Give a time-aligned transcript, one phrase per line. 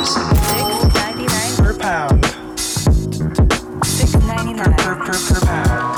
[0.00, 0.16] Six
[0.94, 2.24] ninety nine per pound.
[3.84, 5.92] Six ninety Per per per per pound.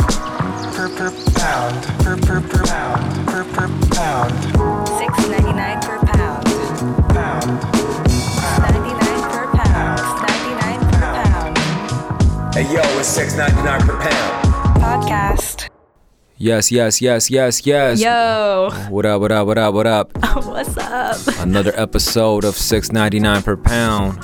[0.75, 1.81] Per per pound.
[2.03, 3.01] Per per per pound.
[3.31, 4.35] Per per pound.
[4.99, 6.43] Six ninety nine per pound.
[7.15, 7.61] Pound.
[8.43, 8.75] Pound.
[8.75, 10.01] Ninety nine per pound.
[10.27, 11.59] Ninety nine per pound.
[12.57, 14.83] Hey yo, it's six ninety nine per pound.
[14.83, 15.62] Podcast.
[16.43, 18.01] Yes, yes, yes, yes, yes.
[18.01, 20.11] Yo, What up, what up, what up, what up?
[20.45, 21.17] what's up?
[21.39, 24.19] Another episode of 6.99 per pound.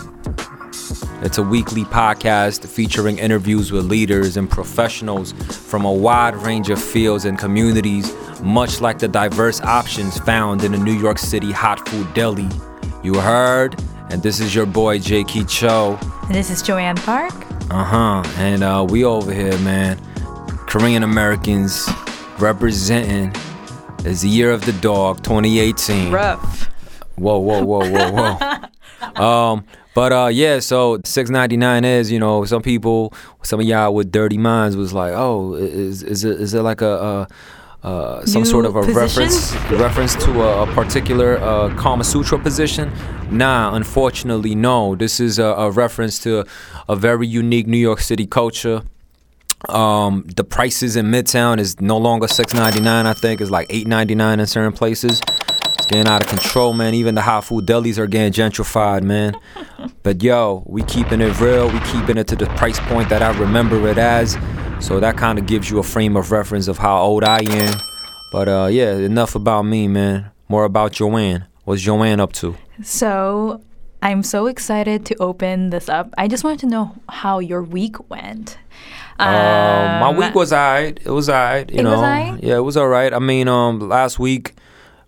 [1.24, 6.83] It's a weekly podcast featuring interviews with leaders and professionals from a wide range of
[6.83, 8.12] fields and communities,
[8.43, 12.48] much like the diverse options found in the New York City hot food deli.
[13.05, 13.80] You heard?
[14.10, 15.45] And this is your boy J.K.
[15.45, 15.96] Cho.
[16.23, 17.32] And this is Joanne Park.
[17.71, 18.23] Uh huh.
[18.38, 20.01] And uh, we over here, man.
[20.66, 21.88] Korean Americans
[22.41, 23.33] representing.
[24.05, 26.12] It's the year of the dog, 2018.
[26.12, 26.66] Rough.
[27.16, 29.23] Whoa, whoa, whoa, whoa, whoa.
[29.23, 30.60] um, but uh, yeah.
[30.60, 35.13] So 6.99 is, you know, some people, some of y'all with dirty minds was like,
[35.13, 36.87] oh, is is it is it like a.
[36.87, 37.29] a
[37.85, 39.23] uh, some New sort of a position?
[39.23, 42.91] reference reference to a, a particular uh, Kama Sutra position?
[43.30, 44.96] Nah, unfortunately, no.
[44.96, 46.45] This is a, a reference to
[46.88, 48.82] a very unique New York City culture.
[49.68, 53.06] Um, the prices in Midtown is no longer six ninety nine.
[53.06, 55.20] I think it's like eight ninety nine in certain places.
[55.74, 56.95] It's getting out of control, man.
[56.95, 59.38] Even the hot food delis are getting gentrified, man.
[60.02, 61.70] But yo, we keeping it real.
[61.70, 64.38] We keeping it to the price point that I remember it as.
[64.81, 67.78] So that kind of gives you a frame of reference of how old I am.
[68.32, 70.31] But uh, yeah, enough about me, man.
[70.48, 71.47] More about Joanne.
[71.64, 72.56] What's Joanne up to?
[72.82, 73.60] So,
[74.03, 76.14] I'm so excited to open this up.
[76.16, 78.56] I just wanted to know how your week went.
[79.21, 80.99] Um, my week was alright.
[81.05, 81.71] It was alright.
[81.71, 82.00] You know,
[82.41, 83.12] yeah, it was alright.
[83.12, 84.55] I mean, um, last week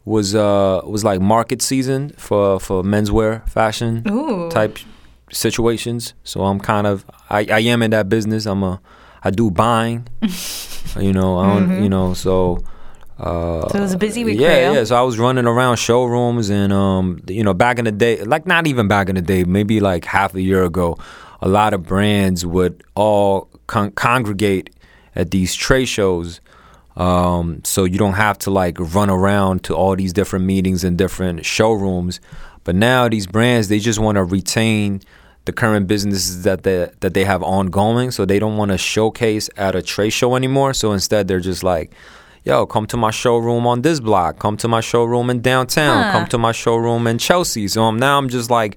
[0.04, 4.50] was uh was like market season for for menswear fashion Ooh.
[4.50, 4.78] type
[5.30, 6.14] situations.
[6.24, 8.46] So I'm kind of I, I am in that business.
[8.46, 8.80] I'm a
[9.22, 10.08] I do buying.
[10.98, 12.64] you know, I don't, you know, so.
[13.18, 14.84] Uh, So it was a busy week yeah, yeah.
[14.84, 18.46] So I was running around showrooms, and um, you know, back in the day, like
[18.46, 20.96] not even back in the day, maybe like half a year ago,
[21.42, 24.70] a lot of brands would all con- congregate
[25.14, 26.40] at these trade shows.
[26.96, 30.98] Um, so you don't have to like run around to all these different meetings and
[30.98, 32.20] different showrooms.
[32.64, 35.00] But now these brands, they just want to retain
[35.46, 38.10] the current businesses that they that they have ongoing.
[38.10, 40.74] So they don't want to showcase at a trade show anymore.
[40.74, 41.92] So instead, they're just like,
[42.44, 44.38] "Yo, come to my showroom on this block.
[44.40, 46.02] Come to my showroom in downtown.
[46.02, 46.12] Huh.
[46.12, 48.76] Come to my showroom in Chelsea." So um, now I'm just like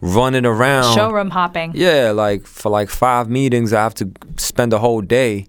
[0.00, 0.94] running around.
[0.94, 1.72] Showroom hopping.
[1.74, 5.46] Yeah, like for like five meetings, I have to spend a whole day.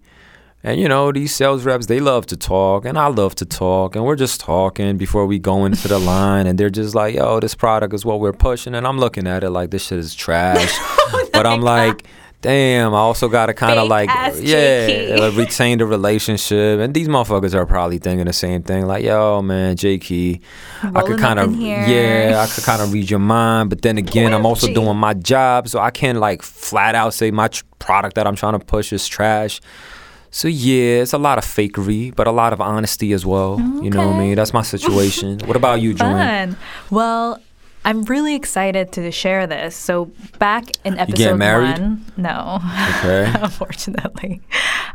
[0.61, 3.95] And you know, these sales reps, they love to talk, and I love to talk,
[3.95, 7.39] and we're just talking before we go into the line, and they're just like, "Yo,
[7.39, 10.13] this product is what we're pushing," and I'm looking at it like this shit is
[10.13, 12.03] trash, oh but I'm like,
[12.41, 14.09] "Damn!" I also gotta kind of like,
[14.41, 19.03] yeah, uh, retain the relationship, and these motherfuckers are probably thinking the same thing, like,
[19.03, 20.41] "Yo, man, J Key,
[20.83, 24.33] I could kind of, yeah, I could kind of read your mind, but then again,
[24.33, 28.15] I'm also doing my job, so I can't like flat out say my tr- product
[28.15, 29.59] that I'm trying to push is trash.
[30.31, 33.59] So yeah, it's a lot of fakery, but a lot of honesty as well.
[33.81, 34.35] You know what I mean?
[34.35, 35.39] That's my situation.
[35.45, 35.95] what about you?
[35.95, 36.55] Fun.
[36.91, 37.41] Well,
[37.85, 39.75] I'm really excited to share this.
[39.75, 42.59] So back in episode one, no,
[42.99, 43.31] Okay.
[43.41, 44.41] unfortunately,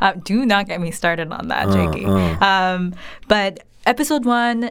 [0.01, 2.05] uh, do not get me started on that, Uh, Jakey.
[2.05, 2.93] Um,
[3.27, 4.69] but episode one,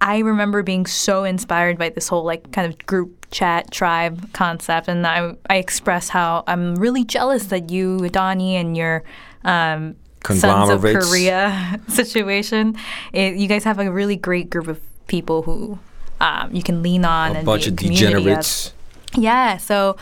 [0.00, 4.88] I remember being so inspired by this whole like kind of group chat tribe concept,
[4.88, 9.02] and I I expressed how I'm really jealous that you, Donnie, and your
[9.44, 12.76] um, Sons of Korea situation.
[13.12, 15.78] It, you guys have a really great group of people who
[16.20, 18.18] um, you can lean on A and bunch of a community of.
[18.18, 18.72] degenerates.
[19.14, 19.96] Yeah, so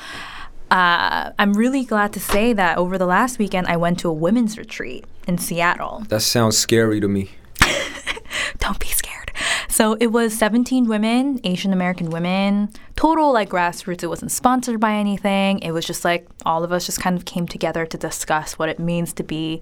[0.71, 4.13] uh, I'm really glad to say that over the last weekend I went to a
[4.13, 6.05] women's retreat in Seattle.
[6.09, 7.31] That sounds scary to me.
[8.59, 9.33] Don't be scared.
[9.69, 14.03] So it was 17 women, Asian American women, total like grassroots.
[14.03, 15.59] It wasn't sponsored by anything.
[15.61, 18.69] It was just like all of us just kind of came together to discuss what
[18.69, 19.61] it means to be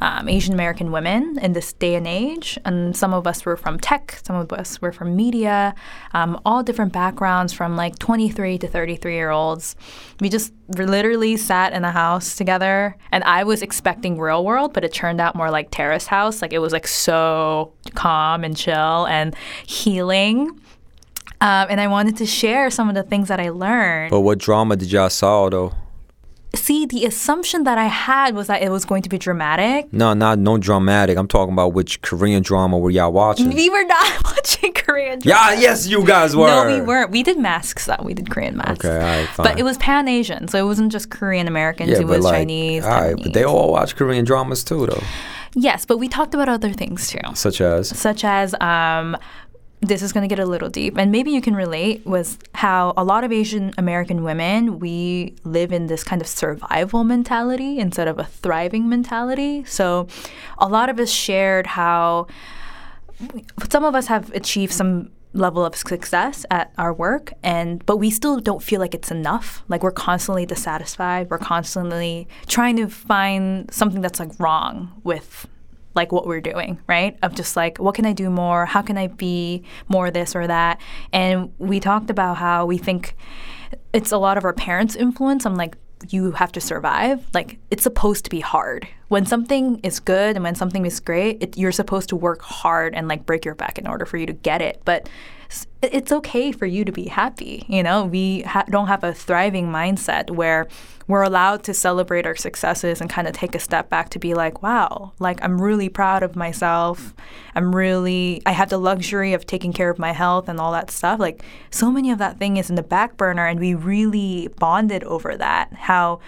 [0.00, 2.58] um, Asian American women in this day and age.
[2.64, 5.74] And some of us were from tech, some of us were from media,
[6.12, 9.76] um, all different backgrounds from like 23 to 33 year olds.
[10.20, 14.84] We just literally sat in the house together, and I was expecting real world, but
[14.84, 16.42] it turned out more like terrace house.
[16.42, 19.34] Like it was like so calm and chill and
[19.66, 20.60] healing.
[21.40, 24.10] Um, and I wanted to share some of the things that I learned.
[24.10, 25.72] But what drama did y'all saw though?
[26.56, 29.92] see, the assumption that I had was that it was going to be dramatic.
[29.92, 31.16] No, not no dramatic.
[31.18, 33.50] I'm talking about which Korean drama were y'all watching?
[33.54, 35.52] We were not watching Korean drama.
[35.52, 36.46] Yeah, yes, you guys were.
[36.46, 37.10] No, we weren't.
[37.10, 37.96] We did masks though.
[38.02, 38.84] We did Korean masks.
[38.84, 39.46] Okay, all right, fine.
[39.46, 41.90] But it was Pan Asian, so it wasn't just Korean Americans.
[41.90, 42.84] Yeah, it was like, Chinese.
[42.84, 45.02] all right, but they all watch Korean dramas too, though,
[45.56, 47.88] Yes, but we talked about other things too, such as.
[47.88, 49.16] such as um,
[49.86, 52.04] this is going to get a little deep, and maybe you can relate.
[52.06, 57.04] Was how a lot of Asian American women we live in this kind of survival
[57.04, 59.64] mentality instead of a thriving mentality.
[59.64, 60.08] So,
[60.58, 62.26] a lot of us shared how
[63.70, 68.08] some of us have achieved some level of success at our work and but we
[68.08, 73.68] still don't feel like it's enough like we're constantly dissatisfied we're constantly trying to find
[73.72, 75.48] something that's like wrong with
[75.94, 77.16] like what we're doing right?
[77.22, 78.66] Of just like what can i do more?
[78.66, 80.80] How can i be more this or that?
[81.12, 83.16] And we talked about how we think
[83.92, 85.76] it's a lot of our parents influence i'm like
[86.08, 87.26] you have to survive.
[87.32, 88.86] Like it's supposed to be hard.
[89.08, 92.94] When something is good and when something is great it, you're supposed to work hard
[92.94, 94.80] and like break your back in order for you to get it.
[94.84, 95.08] But
[95.82, 98.04] it's okay for you to be happy you know?
[98.04, 100.66] We ha- don't have a thriving mindset where
[101.06, 104.34] we're allowed to celebrate our successes and kind of take a step back to be
[104.34, 107.14] like wow like i'm really proud of myself.
[107.54, 110.90] I'm really i have the luxury of taking care of my health and all that
[110.90, 111.20] stuff.
[111.20, 115.04] Like so many of that thing is in the back burner and we really bonded
[115.04, 115.72] over that.
[115.72, 116.20] How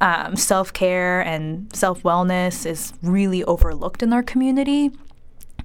[0.00, 4.90] um, self-care and self-wellness is really overlooked in our community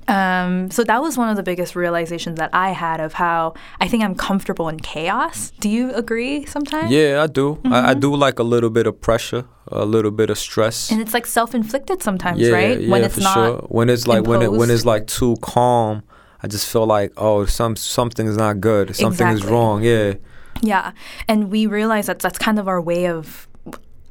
[0.09, 3.87] um, so that was one of the biggest realizations that I had of how I
[3.87, 5.51] think I'm comfortable in chaos.
[5.59, 6.89] Do you agree sometimes?
[6.91, 7.59] Yeah, I do.
[7.65, 7.99] I, I Mm-hmm.
[7.99, 10.91] do like a little bit of pressure, a little bit of stress.
[10.91, 12.79] And it's like self-inflicted sometimes, yeah, right?
[12.81, 13.57] yeah, when it's for not sure.
[13.69, 16.03] When it's like when it when it's like too calm,
[16.43, 18.95] I just feel like oh, some something's not good.
[18.95, 19.83] Something is wrong.
[19.83, 20.13] Yeah.
[20.61, 20.91] Yeah,
[21.27, 23.47] and we realize that that's kind of our way of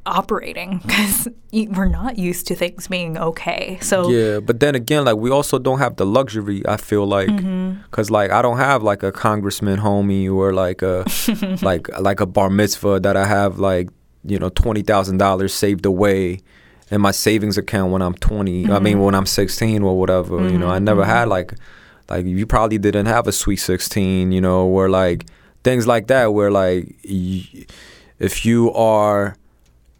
[0.05, 3.77] operating because we're not used to things being okay.
[3.81, 6.61] So Yeah, but then again, like we also don't have the luxury.
[6.67, 7.81] I feel like, Mm-hmm.
[7.91, 11.05] cause like I don't have like a congressman homie or like a
[11.65, 13.89] like like a bar mitzvah that I have like
[14.25, 16.39] you know twenty thousand dollars saved away
[16.91, 18.83] in my savings account when I'm 20 I Mm-hmm.
[18.83, 20.49] mean when I'm sixteen or whatever.
[20.49, 21.53] You know, I never had like
[22.09, 24.31] like you probably didn't have a sweet sixteen.
[24.31, 25.25] You know, where like
[25.63, 27.65] things like that where like y-
[28.17, 29.35] if you are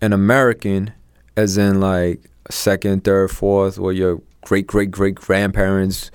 [0.01, 0.93] an American,
[1.35, 6.11] as in like second, third, fourth, or your great great great grandparents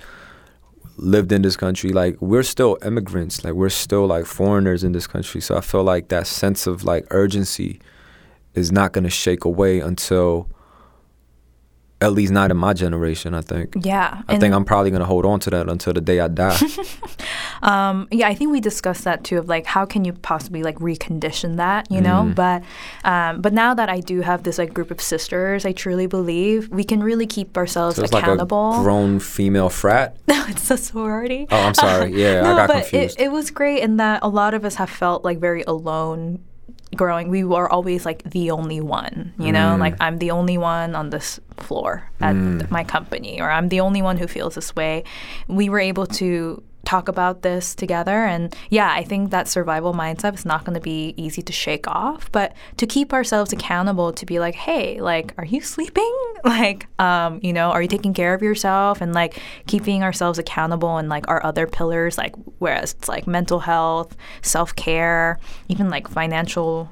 [0.97, 5.07] lived in this country, like we're still immigrants, like we're still like foreigners in this
[5.07, 5.41] country.
[5.41, 7.79] So I feel like that sense of like urgency
[8.53, 10.49] is not gonna shake away until
[12.01, 13.75] at least not in my generation, I think.
[13.81, 16.57] yeah, I think I'm probably gonna hold on to that until the day I die.
[17.61, 19.37] Um, yeah, I think we discussed that too.
[19.39, 22.23] Of like, how can you possibly like recondition that, you know?
[22.23, 22.35] Mm.
[22.35, 22.63] But,
[23.03, 26.69] um, but now that I do have this like group of sisters, I truly believe
[26.69, 28.79] we can really keep ourselves so like accountable.
[28.79, 30.17] a grown female frat.
[30.27, 31.47] no, it's a sorority.
[31.49, 32.13] Oh, I'm sorry.
[32.15, 33.19] Yeah, no, I got but confused.
[33.19, 36.43] It, it was great in that a lot of us have felt like very alone
[36.95, 37.29] growing.
[37.29, 39.79] We were always like the only one, you know, Mm.
[39.79, 42.35] like I'm the only one on this floor at
[42.69, 45.03] my company, or I'm the only one who feels this way.
[45.47, 48.25] We were able to talk about this together.
[48.25, 51.87] And yeah i think that survival mindset is not going to be easy to shake
[51.87, 56.13] off but to keep ourselves accountable to be like hey like are you sleeping?
[56.45, 59.01] Like um you know are you taking care of yourself?
[59.01, 63.59] And like keeping ourselves accountable and like our other pillars like whereas it's like mental
[63.59, 65.39] health self-care
[65.69, 66.87] even like financial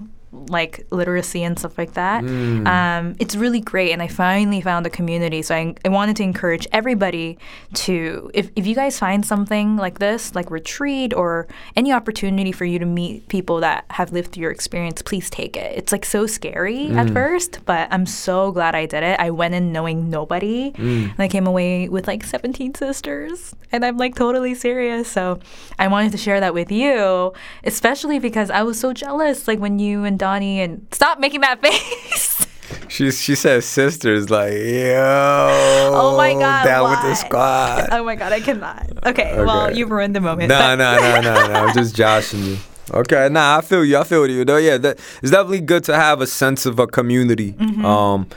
[0.50, 2.24] like literacy and stuff like that.
[2.24, 2.68] Mm.
[2.68, 5.42] Um, it's really great, and I finally found a community.
[5.42, 7.38] So I, I wanted to encourage everybody
[7.76, 12.66] to, if, if you guys find something like this, like retreat or any opportunity for
[12.66, 15.78] you to meet people that have lived through your experience, please take it.
[15.78, 16.96] It's like so scary mm.
[16.96, 19.20] at first, but I'm so glad I did it.
[19.20, 21.12] I went in knowing nobody, mm.
[21.12, 25.10] and I came away with like 17 sisters, and I'm like totally serious.
[25.10, 25.40] So
[25.78, 29.80] I wanted to share that with you, especially because I was so jealous, like when
[29.80, 32.48] you and Donnie and stop making that face.
[32.88, 35.92] She she says sisters like yo.
[35.94, 37.90] Oh my God, down with the squad.
[37.92, 38.88] oh my god, I cannot.
[39.06, 40.48] Okay, well you've ruined the moment.
[40.48, 41.54] No, no, no, no, no.
[41.54, 42.58] I'm just joshing you.
[42.92, 43.98] Okay, nah, I feel you.
[43.98, 44.46] I feel you.
[44.46, 47.52] Though, yeah, that, it's definitely good to have a sense of a community.
[47.54, 47.86] Mm-hmm.
[47.86, 48.28] Um,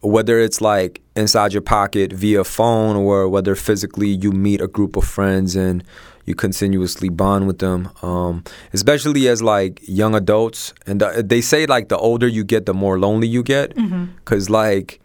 [0.00, 4.96] whether it's like inside your pocket via phone or whether physically you meet a group
[4.96, 5.84] of friends and
[6.30, 7.90] you continuously bond with them.
[8.02, 12.64] Um, especially as like young adults, and the, they say like the older you get,
[12.66, 13.74] the more lonely you get,
[14.16, 15.00] because like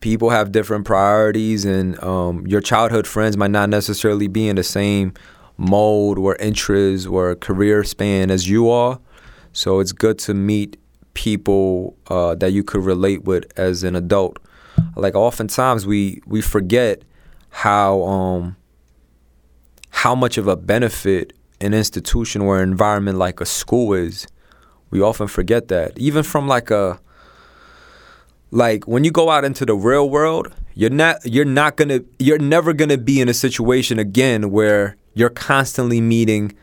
[0.00, 4.62] people have different priorities and um, your childhood friends might not necessarily be in the
[4.62, 5.12] same
[5.56, 9.00] mold or interests or career span as you are
[9.52, 10.76] so it's good to meet
[11.14, 14.38] people uh, that you could relate with as an adult.
[14.94, 17.02] Like oftentimes we we forget
[17.50, 18.56] how um
[19.90, 24.26] how much of a benefit an institution or environment like a school is.
[24.90, 25.98] We often forget that.
[25.98, 27.00] Even from like a
[28.50, 32.04] like when you go out into the real world, you're not you're not going to
[32.18, 36.54] you're never going to be in a situation again where you're constantly meeting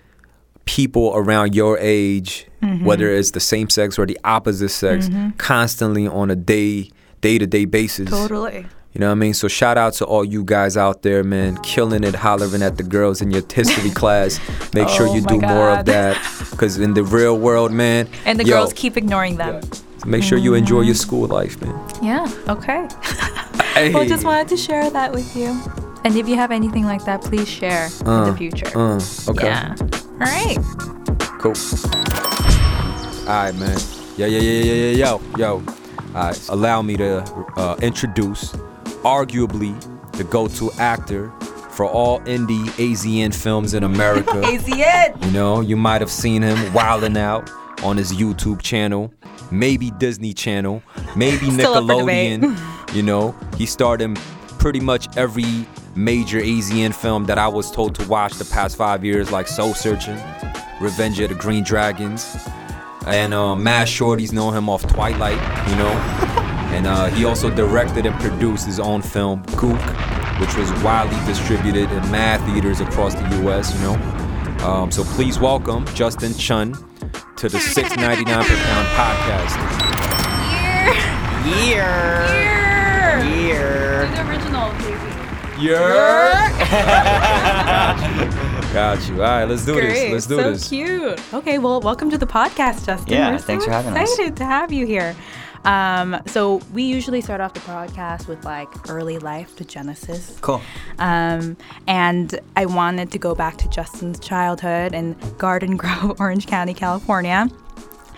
[0.66, 2.84] people around your age, mm-hmm.
[2.86, 5.32] whether it's the same sex or the opposite sex, mm-hmm.
[5.32, 6.90] constantly on a day
[7.22, 8.10] day to day basis.
[8.10, 8.66] Totally.
[8.96, 9.34] You know what I mean?
[9.34, 12.84] So shout out to all you guys out there, man, killing it, hollering at the
[12.84, 14.40] girls in your history class.
[14.74, 16.16] Make sure Oh you my do more of that,
[16.50, 19.60] because in the real world, man, And the yo, girls keep ignoring them.
[20.06, 21.76] make sure you enjoy your school life, man.
[22.02, 22.32] Yeah.
[22.50, 22.88] Okay.
[23.76, 23.94] Hey.
[23.94, 25.48] Well, just wanted to share that with you.
[26.06, 28.72] And if you have anything like that, please share in Uh, the future.
[28.74, 29.48] Uh, okay.
[29.48, 29.76] Yeah.
[30.22, 30.58] All right.
[31.44, 31.56] Cool.
[33.28, 33.78] All right, man.
[34.16, 35.52] Yo, yo, yo, yo, yo, yo, yo.
[35.52, 35.64] All
[36.14, 36.50] right.
[36.50, 37.20] Allow me to
[37.58, 38.54] uh, introduce,
[39.06, 39.80] arguably,
[40.14, 41.30] the go-to actor
[41.70, 44.32] for all indie AZN films in America.
[44.32, 45.24] AZN.
[45.26, 47.50] You know, you might have seen him wilding out
[47.84, 49.14] on his YouTube channel,
[49.52, 50.82] maybe Disney Channel,
[51.16, 52.42] maybe Still up for debate.
[52.42, 52.96] Nickelodeon.
[52.96, 54.16] You know, he starred in
[54.58, 59.06] pretty much every major AZN film that I was told to watch the past five
[59.06, 60.18] years, like Soul Searching,
[60.82, 62.38] Revenge of the Green Dragons,
[63.06, 66.42] and uh, Mass Shorties know him off Twilight, you know.
[66.76, 69.80] And uh, he also directed and produced his own film, Gook,
[70.42, 73.94] which was widely distributed in mad theaters across the U.S., you know.
[74.68, 76.74] Um, so please welcome Justin Chon
[77.38, 79.56] to the 6.99 per pound podcast.
[81.66, 81.86] Year.
[82.44, 83.24] Year.
[83.24, 84.08] Year.
[84.14, 85.66] The original, baby.
[85.66, 86.52] Yeah.
[88.74, 89.14] Got you.
[89.16, 90.12] All right, let's do this.
[90.12, 90.68] Let's do so this.
[90.68, 91.34] cute.
[91.34, 93.14] Okay, well, welcome to the podcast, Justin.
[93.14, 94.12] Yeah, We're thanks so for having us.
[94.12, 95.16] excited to have you here.
[95.66, 100.38] Um, so we usually start off the podcast with like early life to Genesis.
[100.42, 100.62] Cool.
[101.00, 101.58] Um,
[101.88, 107.48] and I wanted to go back to Justin's childhood in Garden Grove, Orange County, California.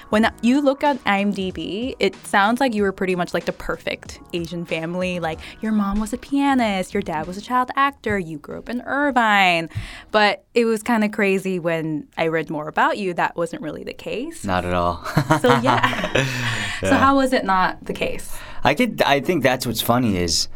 [0.10, 4.20] When you look at IMDb, it sounds like you were pretty much like the perfect
[4.34, 5.20] Asian family.
[5.20, 8.70] Like your mom was a pianist, your dad was a child actor, you grew up
[8.70, 9.70] in Irvine.
[10.12, 13.84] But it was kind of crazy when I read more about you, that wasn't really
[13.84, 14.46] the case.
[14.46, 15.06] Not at all.
[15.42, 16.26] So, yeah.
[16.80, 18.38] So, how was it not the case?
[18.64, 19.02] I could.
[19.02, 20.48] I think that's what's funny is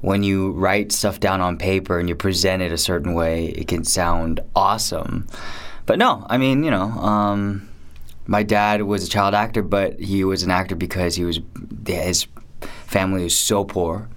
[0.00, 3.66] when you write stuff down on paper and you present it a certain way, it
[3.66, 5.26] can sound awesome.
[5.86, 7.67] But no, I mean, you know, um,
[8.28, 11.40] my dad was a child actor, but he was an actor because he was
[11.86, 12.26] his
[12.84, 14.08] family was so poor,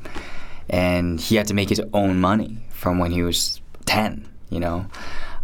[0.70, 4.28] and he had to make his own money from when he was ten.
[4.50, 4.86] You know,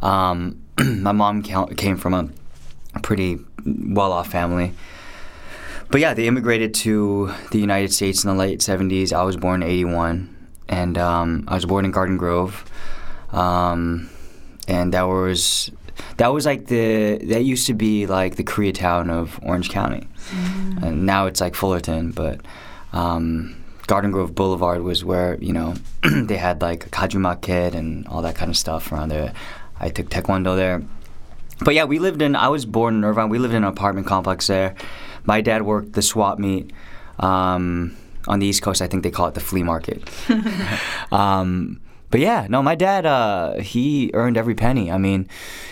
[0.02, 2.30] um, my mom came from a,
[3.04, 4.74] pretty well-off family.
[5.90, 9.14] But yeah, they immigrated to the United States in the late 70s.
[9.14, 10.36] I was born in 81,
[10.68, 12.66] and um, I was born in Garden Grove.
[13.32, 14.10] Um,
[14.68, 15.72] and that was
[16.18, 20.08] that was like the that used to be like the Koreatown of Orange County,
[20.82, 22.12] and now it's like Fullerton.
[22.12, 22.42] But
[22.94, 23.56] um,
[23.88, 28.22] Garden Grove Boulevard was where you know they had like a Kajuma Kid and all
[28.22, 29.34] that kind of stuff around there.
[29.80, 30.84] I took Taekwondo there.
[31.60, 32.36] But yeah, we lived in.
[32.36, 33.30] I was born in Irvine.
[33.30, 34.76] We lived in an apartment complex there.
[35.26, 36.72] My dad worked the swap meet
[37.20, 37.96] um,
[38.28, 38.82] on the East Coast.
[38.82, 40.08] I think they call it the flea market.
[41.12, 44.90] um, but yeah, no, my dad, uh, he earned every penny.
[44.92, 45.28] I mean,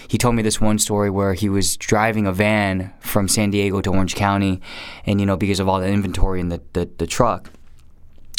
[0.07, 3.81] he told me this one story where he was driving a van from San Diego
[3.81, 4.61] to Orange County,
[5.05, 7.49] and you know, because of all the inventory in the the, the truck,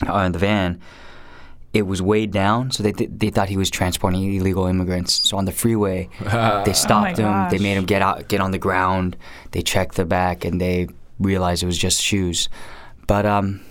[0.06, 0.78] uh, in the van,
[1.72, 5.14] it was weighed down, so they th- they thought he was transporting illegal immigrants.
[5.14, 6.10] So on the freeway,
[6.64, 7.48] they stopped him.
[7.50, 9.16] They made him get out, get on the ground.
[9.52, 10.88] They checked the back, and they
[11.18, 12.50] realized it was just shoes.
[13.06, 13.62] But um,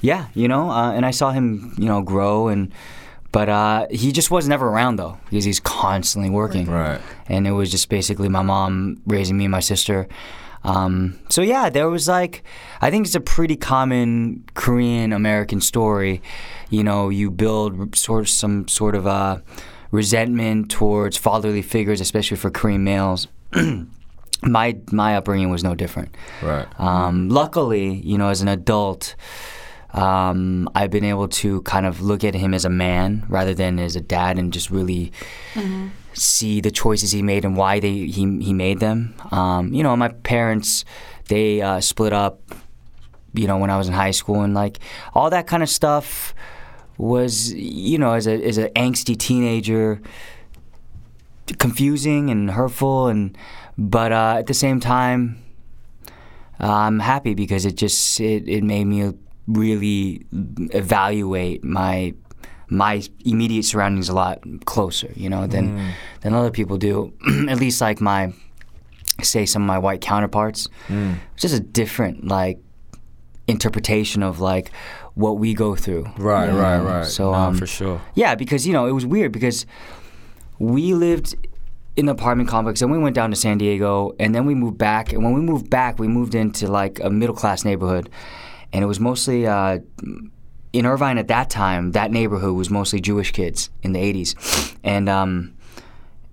[0.00, 2.72] yeah, you know, uh, and I saw him, you know, grow and.
[3.38, 6.66] But uh, he just was never around though, because he's constantly working.
[6.68, 7.00] Right.
[7.28, 10.08] And it was just basically my mom raising me and my sister.
[10.64, 12.42] Um, so yeah, there was like,
[12.80, 16.20] I think it's a pretty common Korean American story.
[16.68, 19.38] You know, you build sort of some sort of uh,
[19.92, 23.28] resentment towards fatherly figures, especially for Korean males.
[24.42, 26.12] my my upbringing was no different.
[26.42, 26.66] Right.
[26.80, 29.14] Um, luckily, you know, as an adult,
[29.92, 33.78] um, I've been able to kind of look at him as a man rather than
[33.78, 35.12] as a dad, and just really
[36.12, 39.14] see the choices he made and why they he he made them.
[39.30, 40.84] Um, you know, my parents
[41.28, 42.40] they uh, split up.
[43.34, 44.78] You know, when I was in high school, and like
[45.14, 46.34] all that kind of stuff
[46.96, 50.00] was, you know, as a as an angsty teenager,
[51.58, 53.36] confusing and hurtful, and
[53.76, 55.42] but uh, at the same time
[56.58, 59.12] I'm happy because it just it, it made me
[59.48, 60.24] really
[60.72, 62.14] evaluate my
[62.70, 67.12] my immediate surroundings a lot closer, you know, than than other people do.
[67.48, 68.32] At least like my
[69.22, 70.68] say some of my white counterparts.
[70.88, 72.58] It's just a different like
[73.46, 74.70] interpretation of like
[75.14, 76.04] what we go through.
[76.18, 76.84] Right, you right, know?
[76.84, 77.06] right.
[77.06, 78.00] So Nah, um, for sure.
[78.14, 79.64] yeah, because you know it was weird because
[80.58, 81.34] we lived
[81.96, 84.78] in an apartment complex, and we went down to San Diego, and then we moved
[84.78, 85.12] back.
[85.12, 88.08] And when we moved back, we moved into like a middle class neighborhood,
[88.72, 89.78] and it was mostly uh,
[90.72, 91.92] in Irvine at that time.
[91.92, 95.54] That neighborhood was mostly Jewish kids in the '80s, and um,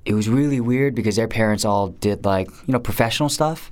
[0.05, 3.71] it was really weird because their parents all did like you know professional stuff.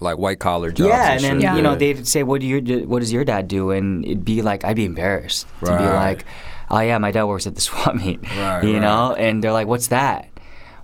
[0.00, 0.88] Like white collar jobs.
[0.90, 1.54] Yeah, and then shit.
[1.56, 2.86] you know they'd say, "What do you?
[2.86, 5.94] What does your dad do?" And it'd be like, I'd be embarrassed to be Right.
[5.94, 6.24] like,
[6.70, 8.82] "Oh yeah, my dad works at the swap meet," Right, you right.
[8.82, 9.14] know.
[9.14, 10.28] And they're like, "What's that?"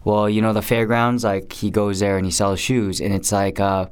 [0.05, 1.25] Well, you know, the fairgrounds.
[1.25, 3.87] Like he goes there and he sells shoes, and it's like, uh,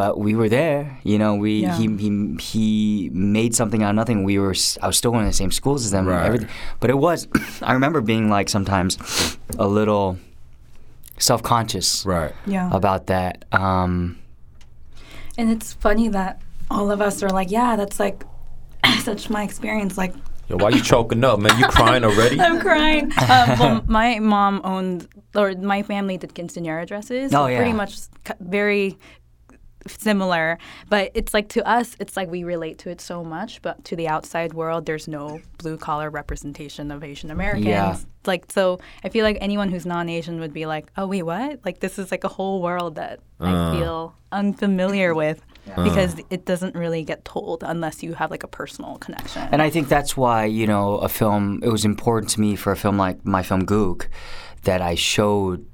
[0.00, 0.82] but we were there.
[1.10, 1.76] You know, we Yeah.
[1.78, 2.10] he he
[2.52, 4.18] he made something out of nothing.
[4.32, 6.06] We were s- I was still going to the same schools as them.
[6.06, 6.26] Right.
[6.28, 6.48] Everything,
[6.80, 7.26] but it was.
[7.70, 8.90] I remember being like sometimes
[9.58, 10.18] a little
[11.18, 12.32] self conscious Right.
[12.46, 12.70] Yeah.
[12.80, 13.34] about that.
[13.50, 13.92] Um,
[15.38, 16.40] And it's funny that
[16.70, 18.18] all of us are like, yeah, that's like
[19.08, 19.94] such my experience.
[19.98, 20.14] Like,
[20.48, 21.58] Yo, why you choking up, man?
[21.60, 22.40] You crying already?
[22.46, 23.04] I'm crying.
[23.34, 27.34] um, well, my mom owned, or my family did quinceanera dresses.
[27.34, 27.58] Oh, yeah.
[27.60, 27.92] Pretty much
[28.40, 28.96] very
[29.88, 30.58] similar.
[30.88, 33.62] But it's like to us, it's like we relate to it so much.
[33.62, 37.66] But to the outside world, there's no blue collar representation of Asian Americans.
[37.66, 37.98] Yeah.
[38.24, 41.60] Like, so I feel like anyone who's non Asian would be like, oh, wait, what?
[41.64, 43.72] Like, this is like a whole world that I uh.
[43.72, 45.42] feel unfamiliar with.
[45.76, 46.22] Because uh.
[46.30, 49.46] it doesn't really get told unless you have like a personal connection.
[49.52, 52.72] And I think that's why, you know, a film, it was important to me for
[52.72, 54.08] a film like my film Gook
[54.62, 55.66] that I showed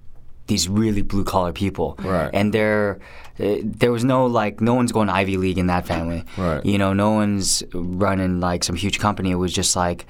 [0.47, 1.97] these really blue collar people.
[1.99, 2.30] Right.
[2.33, 2.99] And there,
[3.41, 6.25] uh, there was no, like, no one's going to Ivy League in that family.
[6.38, 6.64] Right.
[6.64, 9.31] You know, no one's running, like, some huge company.
[9.33, 10.07] It was just like,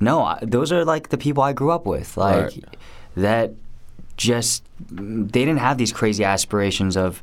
[0.00, 2.16] no, I, those are, like, the people I grew up with.
[2.16, 2.64] Like, Right.
[3.16, 3.52] that
[4.16, 7.22] just, they didn't have these crazy aspirations of,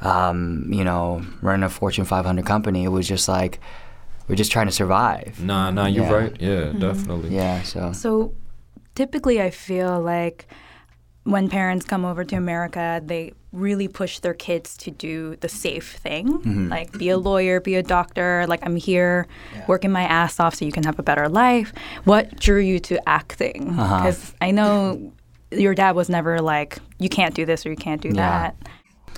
[0.00, 2.84] um, you know, running a Fortune 500 company.
[2.84, 3.60] It was just like,
[4.28, 5.40] we're just trying to survive.
[5.42, 6.12] Nah, nah, you're Yeah.
[6.12, 6.36] right.
[6.40, 7.34] Yeah, definitely.
[7.34, 8.32] Yeah, so So
[8.94, 10.46] typically, I feel like
[11.24, 15.92] when parents come over to America, they really push their kids to do the safe
[15.96, 16.68] thing, mm-hmm.
[16.68, 18.44] like be a lawyer, be a doctor.
[18.46, 19.26] Like, I'm here
[19.66, 21.72] working my ass off so you can have a better life.
[22.04, 23.70] What drew you to acting?
[23.70, 23.98] Uh-huh.
[23.98, 25.12] Because I know
[25.50, 28.14] your dad was never like, you can't do this or you can't do Yeah.
[28.52, 28.56] that.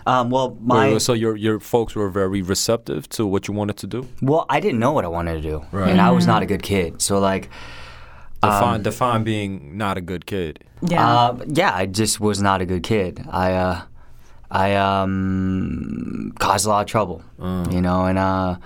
[0.06, 3.76] um, well, my wait, so your your folks were very receptive to what you wanted
[3.78, 4.06] to do?
[4.22, 5.90] well, I didn't know what I wanted to do, Right.
[5.90, 6.54] and I was not a mm-hmm.
[6.54, 7.02] good kid.
[7.02, 7.48] So like,
[8.46, 10.64] Define define being not a good kid.
[10.82, 11.06] Yeah.
[11.06, 13.24] uh, yeah, I just was not a good kid.
[13.30, 13.82] I uh,
[14.50, 17.24] I um, caused a lot of trouble,
[17.70, 18.56] you know, and uh,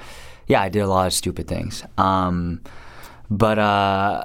[0.47, 1.85] yeah, I did a lot of stupid things.
[1.97, 2.61] Um,
[3.31, 4.25] but uh,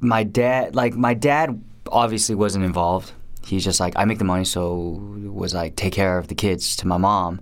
[0.00, 3.12] my dad, like my dad, obviously wasn't involved.
[3.44, 6.76] He's just like I make the money, so was like take care of the kids
[6.76, 7.40] to my mom.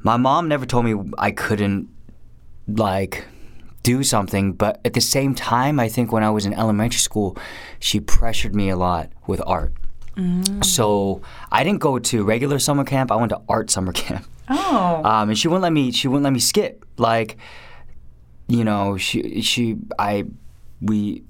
[0.00, 1.88] My mom never told me I couldn't
[2.68, 3.24] like
[3.82, 7.36] do something, but at the same time, I think when I was in elementary school,
[7.80, 9.72] she pressured me a lot with art.
[10.62, 13.10] So I didn't go to regular summer camp.
[13.10, 14.26] I went to art summer camp.
[14.48, 15.02] oh.
[15.04, 15.90] Um, and she wouldn't let me.
[15.92, 16.84] She wouldn't let me skip.
[16.98, 17.38] Like,
[18.48, 20.24] you know, she she I
[20.80, 21.24] we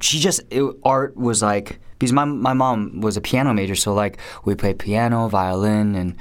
[0.00, 3.92] she just it, art was like because my my mom was a piano major, so
[3.92, 6.16] like we played piano, violin, and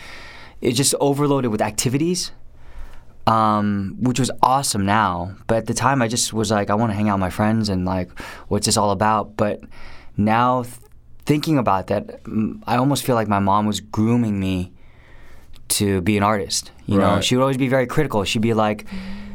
[0.61, 2.31] it just overloaded with activities.
[3.27, 6.91] Um, which was awesome now, but at the time I just was like, I want
[6.91, 8.09] to hang out with my friends and like,
[8.47, 9.35] what's this all about?
[9.35, 9.59] But
[10.15, 10.75] now, th-
[11.25, 12.21] thinking about that,
[12.65, 14.71] I almost feel like my mom was grooming me
[15.69, 16.71] to be an artist.
[16.85, 18.23] You know, she would always be very critical.
[18.23, 18.85] She'd be like,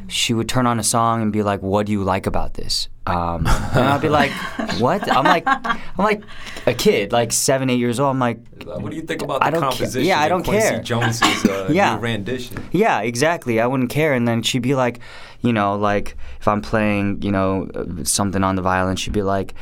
[0.09, 2.89] she would turn on a song and be like, "What do you like about this?"
[3.05, 4.31] Um, and I'd be like,
[4.79, 6.23] "What?" I'm like, I'm like
[6.67, 8.11] a kid, like seven, eight years old.
[8.11, 10.07] I'm like, What do you think about I don't ca- composition?
[10.07, 10.83] yeah, I don't Quincy care.
[10.83, 11.97] Jones's uh, Yeah.
[11.97, 12.62] new rendition.
[12.71, 13.61] Yeah, exactly.
[13.61, 14.12] I wouldn't care.
[14.15, 15.01] And then she'd be like,
[15.41, 19.23] you know, like if I'm playing, you know, uh, something on the violin, she'd be
[19.23, 19.55] like,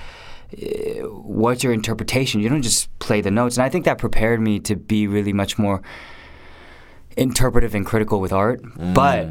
[0.61, 2.42] eh, what's your interpretation?
[2.42, 3.57] You don't just play the notes.
[3.57, 5.81] And I think that prepared me to be really much more
[7.16, 8.61] interpretive and critical with art.
[8.94, 9.29] But,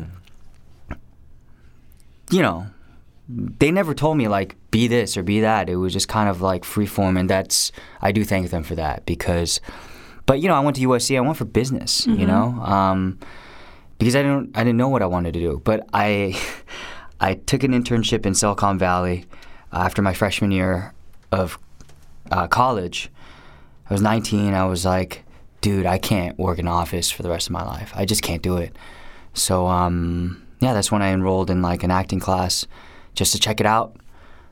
[2.32, 2.68] you know,
[3.30, 5.70] they never told me like be this or be that.
[5.70, 8.76] It was just kind of like free form, and that's I do thank them for
[8.76, 9.62] that because.
[10.26, 11.18] But you know, I went to USC.
[11.18, 12.06] I went for business.
[12.06, 13.20] You know, um,
[14.00, 15.62] because I didn't I didn't know what I wanted to do.
[15.64, 16.40] But I
[17.20, 19.26] I took an internship in Silicon Valley
[19.72, 20.94] after my freshman year
[21.32, 21.60] of
[22.32, 23.12] uh, college.
[23.90, 24.54] I was 19.
[24.54, 25.24] I was like,
[25.62, 27.92] dude, I can't work in an office for the rest of my life.
[27.96, 28.76] I just can't do it.
[29.34, 32.66] So um, yeah, that's when I enrolled in like an acting class
[33.16, 33.96] just to check it out.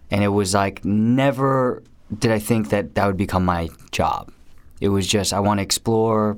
[0.10, 1.84] And it was like never
[2.18, 4.32] did I think that that would become my job.
[4.80, 6.38] It was just I want to explore,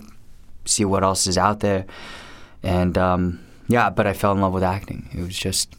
[0.66, 1.86] see what else is out there,
[2.64, 3.90] and um, yeah.
[3.90, 5.10] But I fell in love with acting.
[5.14, 5.76] It was just,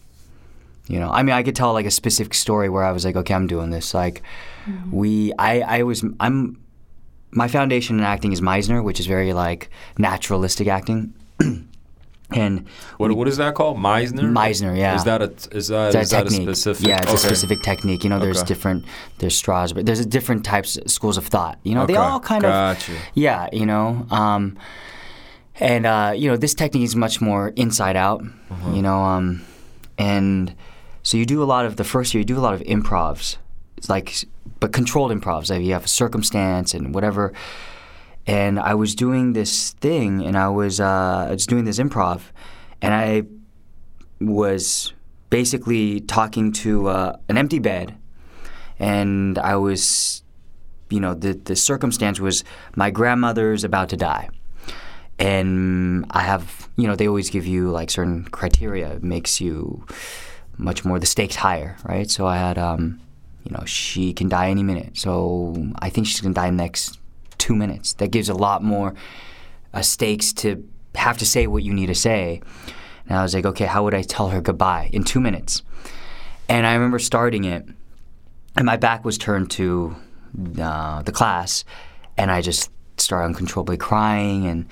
[0.88, 3.16] you know, I mean, I could tell like a specific story where I was like,
[3.16, 3.94] okay, I'm doing this.
[3.94, 4.22] Like,
[4.90, 6.62] we, I, I was, I'm,
[7.30, 11.14] my foundation in acting is Meisner, which is very like naturalistic acting,
[12.32, 12.66] and
[12.98, 13.76] What what is that called?
[13.78, 14.30] Meisner.
[14.32, 14.96] Meisner, yeah.
[14.96, 16.86] Is that a is that It's a is that a specific?
[16.86, 17.14] Yeah, it's okay.
[17.14, 18.04] a specific technique.
[18.04, 18.46] You know, there's Okay.
[18.48, 18.84] different,
[19.18, 21.58] there's straws, but there's different types, schools of thought.
[21.62, 22.92] You know, they all kind gotcha.
[22.92, 24.56] of, yeah, you know, um,
[25.58, 28.22] and uh, you know, this technique is much more inside out.
[28.50, 28.72] Uh-huh.
[28.74, 29.42] You know, um,
[29.98, 30.54] and
[31.02, 33.36] so you do a lot of the first year, you do a lot of improvs.
[33.76, 34.14] It's like,
[34.60, 35.50] but controlled improvs.
[35.50, 37.32] Like you have a circumstance and whatever.
[38.30, 42.20] And I was doing this thing, and I was uh, I was doing this improv,
[42.80, 43.24] and I
[44.24, 44.92] was
[45.30, 47.98] basically talking to uh, an empty bed,
[48.78, 50.22] and I was,
[50.90, 52.44] you know, the the circumstance was
[52.76, 54.28] my grandmother's about to die,
[55.18, 58.92] and I have, you know, they always give you like certain criteria.
[58.92, 59.84] It makes you
[60.56, 62.08] much more the stakes higher, right?
[62.08, 63.00] So I had, um,
[63.42, 64.98] you know, she can die any minute.
[64.98, 67.00] So I think she's gonna die next
[67.40, 67.94] two minutes.
[67.94, 68.94] That gives a lot more
[69.74, 72.40] uh, stakes to have to say what you need to say.
[73.08, 75.62] And I was like, okay, how would I tell her goodbye in two minutes?
[76.48, 77.64] And I remember starting it,
[78.56, 79.96] and my back was turned to
[80.60, 81.64] uh, the class,
[82.16, 84.66] and I just started uncontrollably crying, and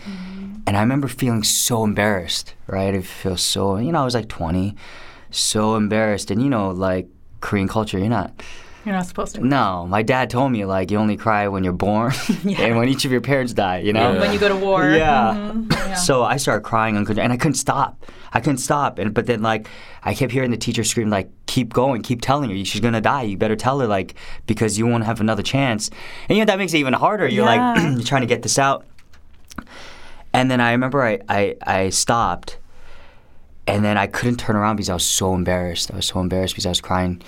[0.66, 2.94] and I remember feeling so embarrassed, right?
[2.94, 4.74] I feel so, you know, I was like 20,
[5.30, 7.08] so embarrassed, and you know, like
[7.40, 8.32] Korean culture, you're not.
[8.88, 9.46] You're not supposed to.
[9.46, 12.14] No, my dad told me like you only cry when you're born
[12.58, 14.14] and when each of your parents die, you know.
[14.14, 14.20] Yeah.
[14.20, 14.88] When you go to war.
[14.88, 15.52] Yeah.
[15.54, 15.94] Mhm.
[15.98, 18.02] So I started crying uncontrollably, and I couldn't stop.
[18.32, 19.68] I couldn't stop, and but then like
[20.04, 23.24] I kept hearing the teacher scream like, "Keep going, keep telling her she's gonna die.
[23.24, 24.14] You better tell her like
[24.46, 25.90] because you won't have another chance."
[26.30, 27.28] And you know that makes it even harder.
[27.28, 28.86] You're like you're trying to get this out.
[30.32, 32.56] And then I remember I, I I stopped,
[33.66, 35.90] and then I couldn't turn around because I was so embarrassed.
[35.92, 37.20] I was so embarrassed because I was crying.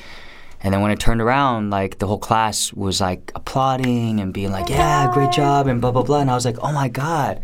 [0.63, 4.53] And then when I turned around, like the whole class was like applauding and being
[4.53, 6.21] like, "Yeah, great job," and blah blah blah.
[6.21, 7.41] And I was like, "Oh my god."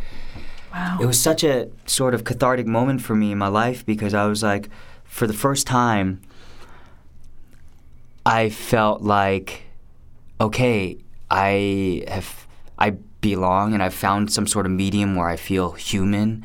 [0.77, 0.99] Wow.
[1.01, 4.27] it was such a sort of cathartic moment for me in my life because I
[4.27, 4.69] was like,
[5.05, 6.21] for the first time,
[8.27, 9.63] I felt like,
[10.39, 10.99] okay,
[11.31, 12.47] I have,
[12.79, 12.91] I
[13.23, 16.45] belong and I've found some sort of medium where I feel human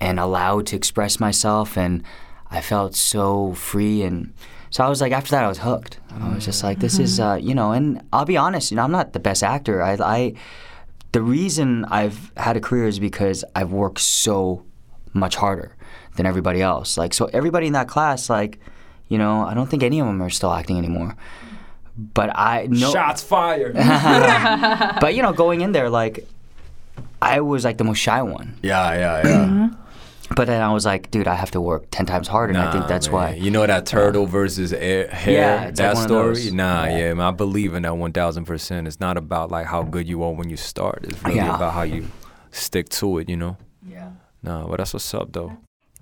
[0.00, 1.76] and allowed to express myself.
[1.76, 2.02] And
[2.50, 4.02] I felt so free.
[4.02, 4.32] And
[4.72, 6.00] so I was like, after that, I was hooked.
[6.18, 8.82] I was just like, this is, uh, you know, and I'll be honest, you know,
[8.82, 9.82] I'm not the best actor.
[9.82, 10.34] I, I,
[11.12, 14.64] the reason I've had a career is because I've worked so
[15.12, 15.76] much harder
[16.16, 16.96] than everybody else.
[16.96, 18.60] Like, so everybody in that class, like,
[19.08, 21.16] you know, I don't think any of them are still acting anymore.
[21.94, 23.74] But I know, Shots fired.
[25.02, 26.26] but you know, going in there, like,
[27.20, 28.56] I was like the most shy one.
[28.62, 29.70] yeah, yeah, yeah.
[30.34, 32.70] But then I was like, dude, I have to work ten times harder, and I
[32.72, 33.14] think Nah, that's man.
[33.14, 33.34] why.
[33.34, 36.50] You know that turtle versus air, hair, Yeah, it's like that story?
[36.50, 36.98] Nah, Yeah.
[36.98, 38.86] yeah, man, I believe in that 1000%.
[38.86, 41.00] It's not about like how good you are when you start.
[41.04, 41.54] It's really Yeah.
[41.56, 42.06] about how you
[42.50, 43.56] stick to it, you know?
[43.86, 44.10] Yeah.
[44.42, 45.56] Nah, but that's what's up though.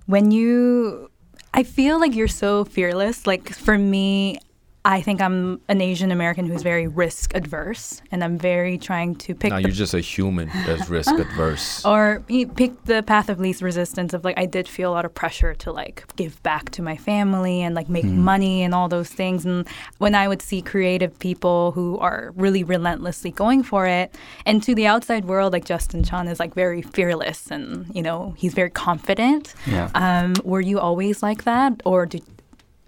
[0.07, 1.09] when you
[1.53, 4.39] i feel like you're so fearless like for me
[4.83, 9.35] i think i'm an asian american who's very risk adverse and i'm very trying to
[9.35, 11.85] pick Nah, the you're just a human that's risk adverse.
[11.85, 15.05] or you pick the path of least resistance of like i did feel a lot
[15.05, 18.89] of pressure to like give back to my family and like make money and all
[18.89, 19.67] those things and
[19.99, 24.15] when i would see creative people who are really relentlessly going for it
[24.47, 28.33] and to the outside world like Justin Chon is like very fearless and you know
[28.37, 29.89] he's very confident Yeah.
[29.93, 32.23] um, were you always like that or did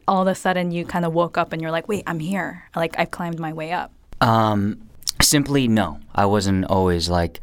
[0.08, 2.64] all of a sudden you kind of woke up and you're like wait i'm here
[2.76, 4.78] like i've climbed my way up Um,
[5.22, 6.00] simply no.
[6.16, 7.40] I wasn't always like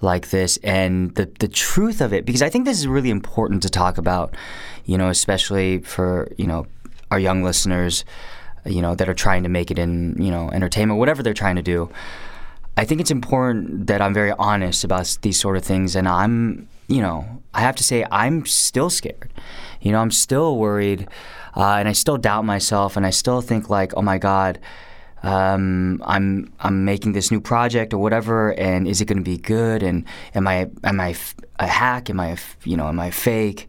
[0.00, 3.62] like this, and the the truth of it, because I think this is really important
[3.62, 4.34] to talk about,
[4.84, 6.66] you know, especially for you know
[7.10, 8.04] our young listeners,
[8.64, 11.56] you know, that are trying to make it in you know entertainment, whatever they're trying
[11.56, 11.88] to do.
[12.76, 16.66] I think it's important that I'm very honest about these sort of things, and I'm,
[16.88, 17.24] you know,
[17.54, 19.30] I have to say I'm still scared.
[19.82, 21.06] You know, I'm still worried,
[21.56, 24.58] uh, and I still doubt myself, and I still think like, oh my God,
[25.22, 29.38] um, I'm I'm making this new project or whatever, and is it going to be
[29.38, 29.82] good?
[29.82, 32.10] And am I am I f- a hack?
[32.10, 33.68] Am I you know am I fake?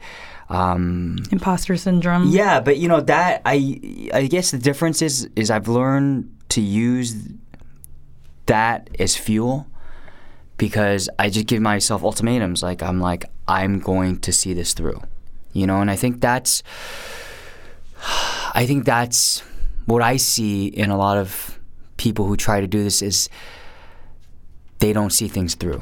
[0.50, 5.50] Um, imposter syndrome yeah, but you know that I I guess the difference is is
[5.50, 7.16] I've learned to use
[8.46, 9.68] that as fuel
[10.58, 12.62] because I just give myself ultimatums.
[12.62, 15.02] Like I'm like I'm going to see this through,
[15.54, 15.82] you know.
[15.82, 16.64] And I think that's,
[18.54, 19.42] I think that's
[19.86, 21.60] what I see in a lot of
[21.98, 23.30] people who try to do this is
[24.80, 25.82] they don't see things through,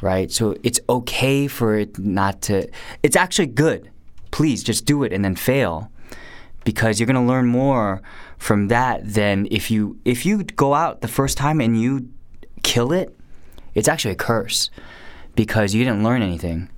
[0.00, 0.30] right?
[0.30, 2.68] So it's okay for it not to.
[3.02, 3.90] It's actually good.
[4.30, 5.90] Please just do it and then fail,
[6.64, 8.02] because you're gonna learn more
[8.38, 12.08] from that than if you if you go out the first time and you
[12.62, 13.16] kill it.
[13.74, 14.70] It's actually a curse
[15.36, 16.68] because you didn't learn anything.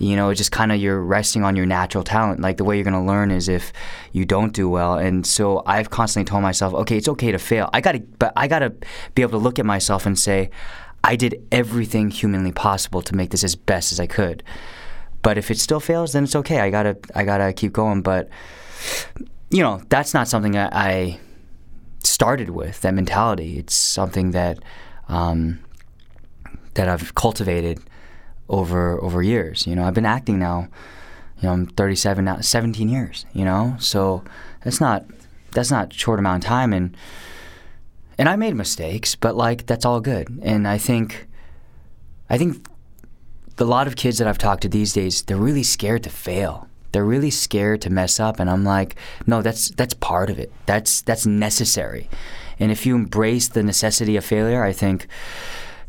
[0.00, 2.40] You know, it's just kind of you're resting on your natural talent.
[2.40, 3.72] Like the way you're going to learn is if
[4.10, 4.94] you don't do well.
[4.94, 7.68] And so I've constantly told myself, okay, it's okay to fail.
[7.72, 8.74] I got to, but I got to
[9.14, 10.50] be able to look at myself and say,
[11.04, 14.42] I did everything humanly possible to make this as best as I could.
[15.22, 16.60] But if it still fails, then it's okay.
[16.60, 18.00] I gotta, I gotta keep going.
[18.00, 18.28] But
[19.50, 21.20] you know, that's not something that I
[22.02, 22.80] started with.
[22.80, 23.58] That mentality.
[23.58, 24.58] It's something that
[25.08, 25.60] um,
[26.74, 27.80] that I've cultivated
[28.48, 29.66] over over years.
[29.66, 30.68] You know, I've been acting now.
[31.40, 33.26] You know, I'm 37 now, 17 years.
[33.32, 34.24] You know, so
[34.64, 35.04] that's not
[35.52, 36.96] that's not short amount of time, and
[38.18, 40.28] and I made mistakes, but like that's all good.
[40.42, 41.26] And I think
[42.30, 42.66] I think
[43.58, 46.68] a lot of kids that I've talked to these days, they're really scared to fail.
[46.92, 50.52] They're really scared to mess up, and I'm like, no, that's that's part of it.
[50.66, 52.08] That's that's necessary.
[52.58, 55.06] And if you embrace the necessity of failure, I think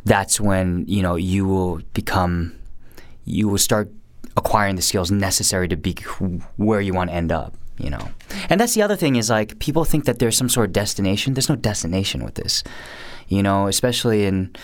[0.08, 2.54] that's when you know you will become,
[3.26, 3.92] you will start
[4.36, 5.94] acquiring the skills necessary to be
[6.58, 7.54] where you want to end up.
[7.80, 8.10] You know,
[8.50, 11.36] and that's the other thing is like people think that there's some sort of destination.
[11.36, 12.64] There's no destination with this.
[13.28, 14.56] You know, especially in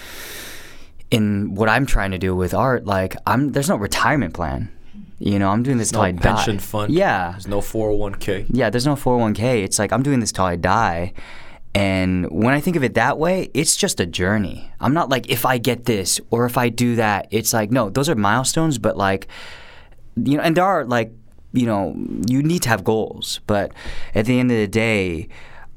[1.12, 4.70] in what I'm trying to do with art, like I'm there's no retirement plan.
[5.20, 6.22] You know, I'm doing this till No I die.
[6.22, 6.92] pension fund.
[6.92, 8.48] Yeah, There's no 401k.
[8.50, 8.70] yeah.
[8.72, 9.64] There's no 401k.
[9.64, 11.14] It's like I'm doing this till I die.
[11.76, 14.72] And when I think of it that way, it's just a journey.
[14.80, 17.28] I'm not like if I get this or if I do that.
[17.32, 19.28] It's like no, those are milestones, but like
[20.16, 21.12] you know, and there are like
[21.54, 21.96] you know,
[22.28, 23.72] you need to have goals, but
[24.16, 25.30] at the end of the day,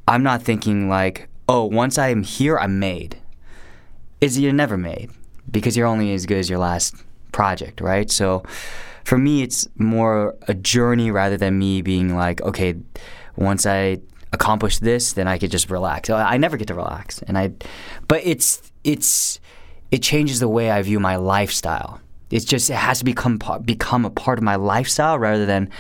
[0.09, 3.19] I'm not thinking like, oh, once I'm here, I'm made.
[4.21, 5.11] Is you're never made
[5.51, 6.97] because you're only as good as your last
[7.31, 8.11] project, right?
[8.11, 8.43] So
[9.05, 12.75] for me, it's more a journey rather than me being like, okay,
[13.37, 13.99] once I
[14.33, 16.11] accomplish this, then I could just relax.
[16.11, 17.53] I I never get to relax, and I,
[18.09, 19.41] but it's it's
[19.91, 22.01] it changes the way I view my lifestyle.
[22.31, 25.71] It's just it has to become become a part of my lifestyle rather than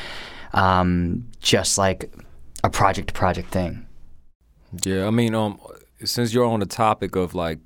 [0.53, 2.11] um, just like
[2.63, 3.87] a project to project thing.
[4.85, 5.59] Yeah, I mean, um,
[6.05, 7.59] since you're on the topic of like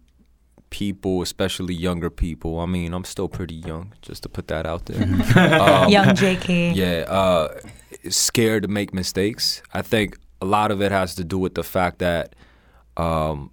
[0.71, 4.87] people, especially younger people, I mean, I'm still pretty young, just to put that out
[4.87, 5.01] there.
[5.37, 6.75] Um, Young JK.
[6.77, 7.61] Yeah, uh,
[8.09, 9.63] scared to make mistakes.
[9.75, 12.35] I think a lot of it has to do with the fact that
[12.97, 13.51] um,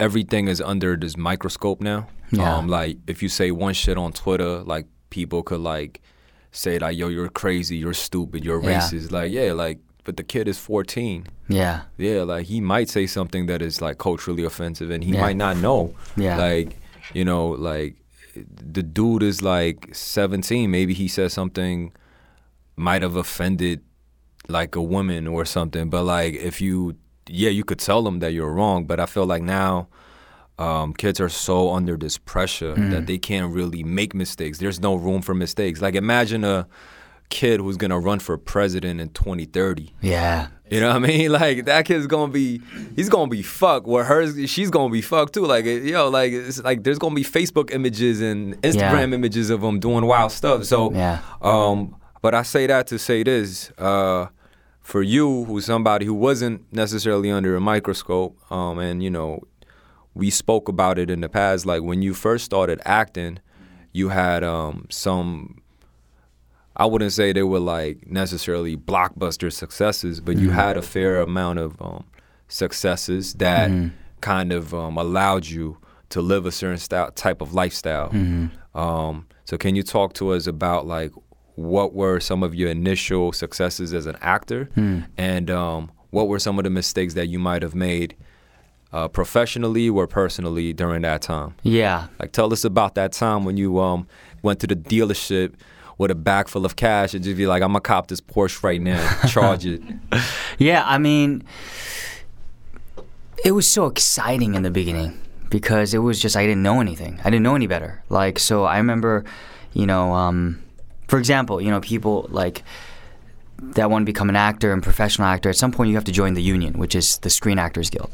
[0.00, 2.08] everything is under this microscope now.
[2.30, 2.56] Yeah.
[2.56, 6.00] Um, like if you say one shit on Twitter, like people could like
[6.52, 8.80] say like, "Yo, you're crazy, you're stupid, you're Yeah.
[8.80, 11.26] racist." Like, yeah, like, but the kid is 14.
[11.48, 15.20] Yeah, Yeah, like he might say something that is like culturally offensive, and he Yeah.
[15.22, 15.94] might not know.
[16.16, 16.36] Yeah.
[16.36, 16.78] Like,
[17.14, 17.96] you know, like
[18.74, 20.70] the dude is like 17.
[20.70, 21.92] Maybe he said something
[22.76, 23.80] might have offended
[24.48, 25.90] like a woman or something.
[25.90, 26.96] But like, if you,
[27.28, 28.84] yeah, you could tell them that you're wrong.
[28.86, 29.88] But I feel like now.
[30.60, 32.90] Um, kids are so under this pressure Mm.
[32.90, 34.58] that they can't really make mistakes.
[34.58, 35.80] There's no room for mistakes.
[35.80, 36.66] Like imagine a
[37.28, 39.94] kid who's gonna run for president in 2030.
[40.00, 41.30] yeah, You know what I mean?
[41.40, 42.60] Like that kid's gonna be,
[42.96, 43.86] he's gonna be fucked.
[43.86, 45.46] Where hers, she's gonna be fucked too.
[45.46, 49.14] Like yo, like it's like there's gonna be Facebook images and Instagram Yeah.
[49.14, 50.64] images of them doing wild stuff.
[50.64, 51.20] So, Yeah.
[51.40, 54.26] um, but I say that to say this, uh,
[54.88, 59.42] for you, who's somebody who wasn't necessarily under a microscope, um, and you know,
[60.14, 61.66] we spoke about it in the past.
[61.66, 63.38] Like when you first started acting,
[63.92, 65.60] you had um some
[66.74, 71.58] I wouldn't say they were like necessarily blockbuster successes, but you had a fair amount
[71.58, 72.04] of um,
[72.48, 73.68] successes that
[74.22, 75.76] kind of um, allowed you
[76.10, 78.08] to live a certain style, type of lifestyle.
[78.74, 81.12] Um, so, can you talk to us about like
[81.58, 84.68] what were some of your initial successes as an actor,
[85.16, 88.14] and um, what were some of the mistakes that you might have made
[88.92, 91.54] uh, professionally or personally during that time?
[91.64, 92.06] yeah.
[92.20, 94.06] Like, tell us about that time when you um
[94.42, 95.54] went to the dealership
[95.98, 98.62] with a bag full of cash and just be like, "I'm gonna cop this Porsche
[98.62, 99.82] right now, charge it."
[100.58, 101.42] Yeah, I mean,
[103.44, 107.18] it was so exciting in the beginning because it was just I didn't know anything.
[107.24, 108.02] I didn't know any better.
[108.08, 109.24] Like, so I remember,
[109.72, 110.62] you know, um,
[111.08, 112.62] for example, you know, people like
[113.74, 115.48] that want to become an actor and professional actor.
[115.48, 118.10] At some point, you have to join the union, which is the Screen Actors Guild.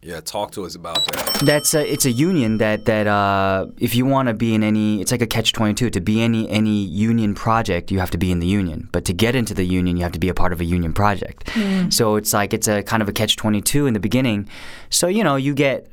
[0.00, 1.40] Yeah, talk to us about that.
[1.44, 5.00] That's a, it's a union that that uh, if you want to be in any,
[5.00, 5.90] it's like a catch twenty two.
[5.90, 8.88] To be any any union project, you have to be in the union.
[8.92, 10.92] But to get into the union, you have to be a part of a union
[10.92, 11.50] project.
[11.90, 14.48] So it's like it's a kind of a catch twenty two in the beginning.
[14.90, 15.88] So you know you get.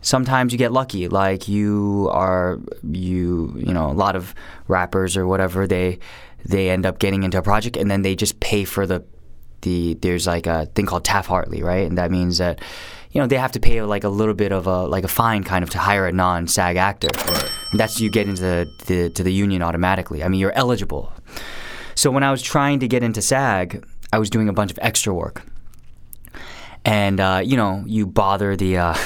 [0.00, 2.58] Sometimes you get lucky, like you are
[2.90, 4.34] you you know a lot of
[4.68, 5.98] rappers or whatever they
[6.44, 9.04] they end up getting into a project and then they just pay for the
[9.62, 11.86] the there's like a thing called Taft Hartley, right?
[11.86, 12.60] And that means that
[13.10, 15.44] you know they have to pay like a little bit of a like a fine
[15.44, 17.08] kind of to hire a non-SAG actor.
[17.70, 20.22] And that's you get into the, the to the union automatically.
[20.22, 21.12] I mean, you're eligible.
[21.94, 24.78] So when I was trying to get into SAG, I was doing a bunch of
[24.80, 25.42] extra work,
[26.84, 28.78] and uh, you know you bother the.
[28.78, 28.94] Uh,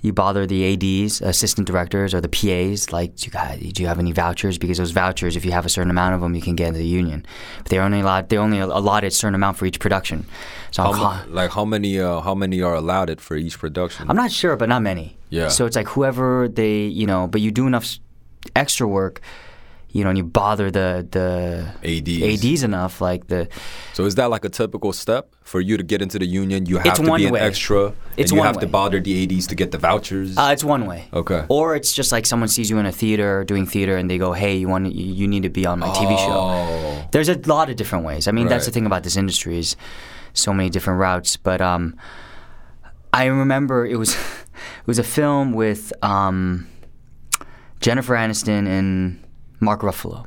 [0.00, 2.92] You bother the ADs, assistant directors, or the PAs.
[2.92, 3.30] Like, do
[3.60, 4.56] you, do you have any vouchers?
[4.56, 6.78] Because those vouchers, if you have a certain amount of them, you can get into
[6.78, 7.26] the union.
[7.58, 10.24] But they only allowed, they only allotted a certain amount for each production.
[10.70, 13.36] So How I'm, mu- con- like how many uh, how many are allowed it for
[13.36, 14.08] each production?
[14.08, 15.16] I'm not sure, but not many.
[15.30, 15.48] Yeah.
[15.48, 17.98] So it's like whoever they, you know, but you do enough
[18.54, 19.20] extra work,
[19.90, 22.44] you know, and you bother the the ADs.
[22.44, 23.48] ads enough, like the
[23.94, 26.66] So is that like a typical step for you to get into the union?
[26.66, 27.40] You have to be an way.
[27.40, 30.36] extra, It's and you one have to bother the ADs to get the vouchers.
[30.36, 31.08] Uh, it's one way.
[31.12, 31.44] Okay.
[31.48, 34.32] Or it's just like someone sees you in a theater doing theater, and they go,
[34.32, 37.08] "Hey, you want you you need to be on my TV show." Oh.
[37.12, 38.28] There's a lot of different ways.
[38.28, 39.76] I mean, that's the thing about this industry is
[40.34, 41.36] so many different routes.
[41.38, 41.96] But um,
[43.12, 44.14] I remember it was
[44.80, 46.68] it was a film with um,
[47.80, 49.24] Jennifer Aniston and
[49.60, 50.26] Mark Ruffalo.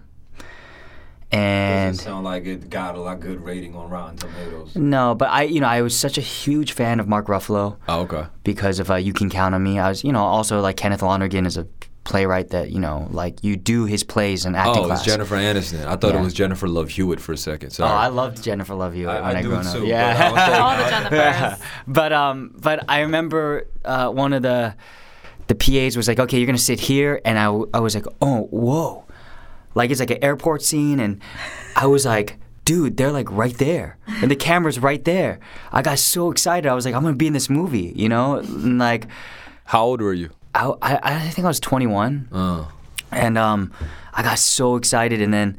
[1.34, 4.76] And it sound like it got a lot good rating on Rotten Tomatoes.
[4.76, 7.78] no, but I, you know, I was such a huge fan of Mark Ruffalo.
[7.88, 8.26] Oh, okay.
[8.44, 9.80] because of uh, You Can Count on Me.
[9.80, 11.66] I was, you know, also like Kenneth Lonergan is a
[12.04, 15.00] playwright that, you know, like you do his plays in acting Oh, class.
[15.00, 15.86] it's Jennifer Aniston.
[15.86, 16.20] I thought Yeah.
[16.20, 17.78] it was Jennifer Love Hewitt for a second.
[17.80, 19.64] Oh, I loved Jennifer Love Hewitt I- when I I, do grew up.
[19.64, 21.60] too, but I Yeah, don't think- All the Jennifers.
[21.88, 24.76] but um, but I remember uh, one of the
[25.48, 28.48] the PAs was like, "Okay, you're gonna sit here," and I, I was like, "Oh,
[28.52, 29.06] whoa!"
[29.76, 31.22] Like it's like an airport scene, and
[31.76, 35.40] I was like, "Dude, they're like right there, and the camera's right there."
[35.72, 36.68] I got so excited.
[36.70, 39.08] I was like, "I'm gonna be in this movie," you know, and like.
[39.66, 40.32] How old were you?
[40.54, 42.66] I, I, I think I was 21, Uh,
[43.10, 43.72] and um,
[44.14, 45.56] I got so excited, and then,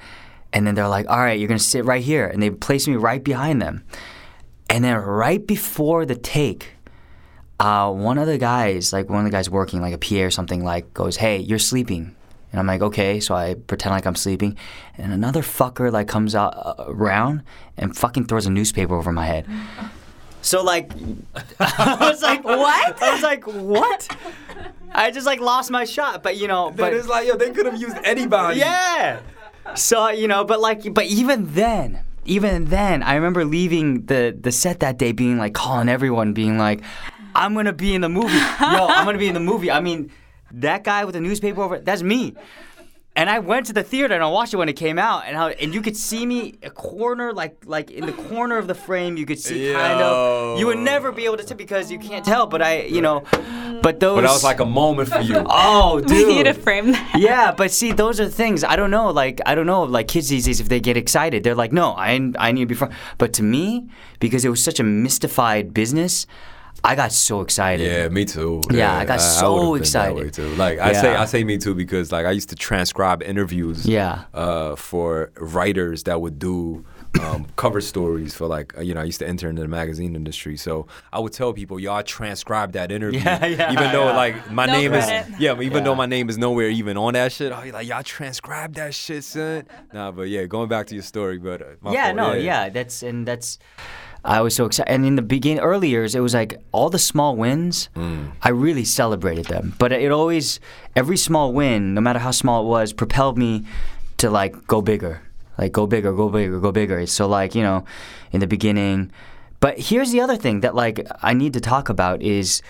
[0.53, 2.97] and then they're like, "All right, you're gonna sit right here," and they placed me
[2.97, 3.85] right behind them,
[4.69, 6.73] and then right before the take,
[7.59, 10.31] uh, one of the guys, like one of the guys working, like a PA or
[10.31, 12.15] something, like goes, "Hey, you're sleeping,"
[12.53, 14.57] and I'm like, "Okay," so I pretend like I'm sleeping,
[14.97, 17.43] and another fucker like comes out uh, around
[17.77, 19.47] and fucking throws a newspaper over my head.
[20.43, 20.93] So like,
[21.61, 23.03] I was like, What?
[23.03, 24.17] I was like, what?
[24.93, 27.51] I just like lost my shot, but you know, but but it's like, yo, they
[27.51, 28.59] could have used anybody.
[28.61, 29.21] yeah.
[29.75, 34.53] So you know, but like, but even then, even then, I remember leaving the the
[34.53, 36.83] set that day, being like calling everyone, being like,
[37.35, 40.11] "I'm gonna be in the movie, yo, I'm gonna be in the movie." I mean,
[40.53, 42.35] that guy with the newspaper over, that's me.
[43.15, 45.37] And I went to the theater and I watched it when it came out, and
[45.37, 48.75] how and you could see me a corner, like like in the corner of the
[48.75, 50.59] frame, you could see kind of.
[50.59, 53.21] You would never be able to see because you can't tell, but I, you know,
[53.83, 54.17] but those.
[54.17, 55.45] But that was like a moment for you.
[55.47, 56.27] Oh, dude.
[56.27, 57.17] We need to frame that.
[57.19, 59.11] yeah, but see, those are things I don't know.
[59.11, 61.93] Like I don't know, like kids these days, if they get excited, they're like, "No,
[61.93, 65.75] I I need to be front." But to me, because it was such a mystified
[65.75, 66.27] business,
[66.85, 67.87] I got so excited.
[67.87, 68.61] Yeah, me too.
[68.71, 70.17] Yeah, I got so would've excited.
[70.17, 70.49] That way too.
[70.57, 73.87] Like I say, I say me too because like I used to transcribe interviews.
[73.87, 74.25] Yeah.
[74.35, 76.85] Uh, for writers that would do.
[77.21, 80.17] Um, cover stories for like uh, you know I used to enter into the magazine
[80.17, 84.17] industry so I would tell people y'all transcribe that interview Yeah, yeah, even though yeah.
[84.17, 85.29] like my No name credit.
[85.35, 85.81] is yeah even Yeah.
[85.81, 88.95] though my name is nowhere even on that shit oh you like y'all transcribe that
[88.95, 92.17] shit son nah but yeah going back to your story but uh, my yeah, fault,
[92.17, 92.71] no, yeah.
[92.71, 93.59] that's and that's.
[94.25, 96.99] I was so excited, and in the beginning, early years, it was like all the
[96.99, 97.89] small wins.
[97.97, 98.33] Mm.
[98.41, 100.61] I really celebrated them, but it always,
[100.95, 103.67] every small win, no matter how small it was, propelled me
[104.19, 105.23] to like go bigger,
[105.59, 107.05] like go bigger, go bigger, go bigger.
[107.07, 107.85] So like you know,
[108.31, 109.11] in the beginning,
[109.59, 112.63] but here's the other thing that like I need to talk about is,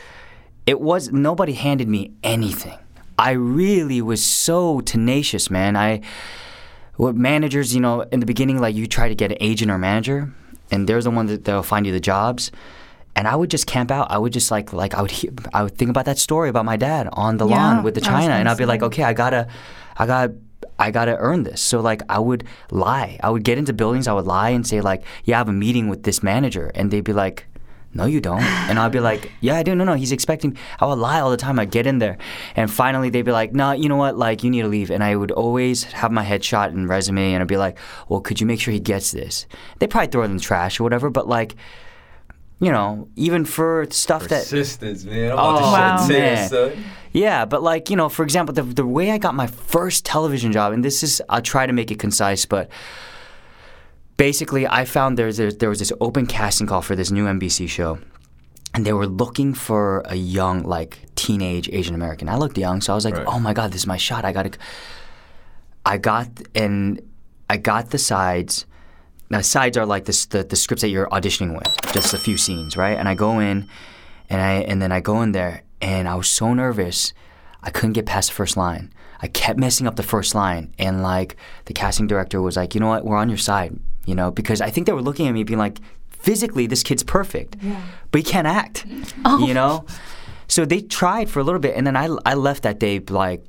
[0.64, 2.78] it was nobody handed me anything.
[3.18, 5.76] I really was so tenacious, man.
[5.76, 6.00] I
[6.96, 9.78] what managers, you know, in the beginning, like you try to get an agent or
[9.78, 10.32] manager,
[10.72, 12.50] and they're the one that they'll find you the jobs.
[13.14, 14.10] And I would just camp out.
[14.10, 16.64] I would just like like I would hear, I would think about that story about
[16.64, 19.12] my dad on the Yeah, lawn with the china, and I'd be like, okay, I
[19.12, 19.48] gotta,
[19.98, 20.30] I got,
[20.78, 21.60] I gotta earn this.
[21.60, 23.20] So like I would lie.
[23.22, 24.08] I would get into buildings.
[24.08, 26.90] I would lie and say like, yeah, I have a meeting with this manager, and
[26.90, 27.46] they'd be like,
[27.94, 28.42] no, you don't.
[28.42, 29.74] And I'd be like, yeah, I do.
[29.74, 30.56] No, no, he's expecting.
[30.80, 31.58] I would lie all the time.
[31.58, 32.18] I'd get in there.
[32.56, 34.16] And finally, they'd be like, no, you know what?
[34.16, 34.90] Like, you need to leave.
[34.90, 37.78] And I would always have my headshot and resume, and I'd be like,
[38.08, 39.46] well, could you make sure he gets this?
[39.78, 41.54] They'd probably throw it in the trash or whatever, but like,
[42.60, 45.32] you know, even for stuff that Persistence, man.
[45.32, 46.06] I'm Oh, Wow.
[46.08, 46.48] man.
[46.48, 46.84] son.
[47.10, 50.52] Yeah, but like you know, for example, the the way I got my first television
[50.52, 52.70] job, and this is I'll try to make it concise, but
[54.22, 57.68] basically, I found there's there, there was this open casting call for this new NBC
[57.68, 57.98] show,
[58.72, 62.28] and they were looking for a young like teenage Asian American.
[62.28, 63.26] I looked young, so I was like, Right.
[63.26, 64.24] oh my god, this is my shot.
[64.24, 64.56] I got.
[65.84, 67.00] I got and
[67.50, 68.64] I got the sides.
[69.28, 72.36] Now sides are like this, the the scripts that you're auditioning with, just a few
[72.36, 72.96] scenes, right?
[72.96, 73.68] And I go in,
[74.30, 77.12] and I and then I go in there, and I was so nervous,
[77.60, 78.92] I couldn't get past the first line.
[79.20, 82.80] I kept messing up the first line, and like the casting director was like, you
[82.80, 83.72] know what, we're on your side,
[84.06, 85.78] you know, because I think they were looking at me being like,
[86.22, 87.56] physically this kid's perfect,
[88.10, 88.86] but he can't act,
[89.40, 89.84] you know.
[90.48, 93.44] So they tried for a little bit, and then I I left that day like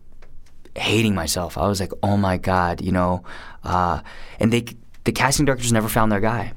[0.76, 1.58] hating myself.
[1.58, 3.24] I was like, oh my god, you know,
[3.64, 4.02] uh,
[4.40, 4.66] and they
[5.04, 6.54] the casting directors never found their guy.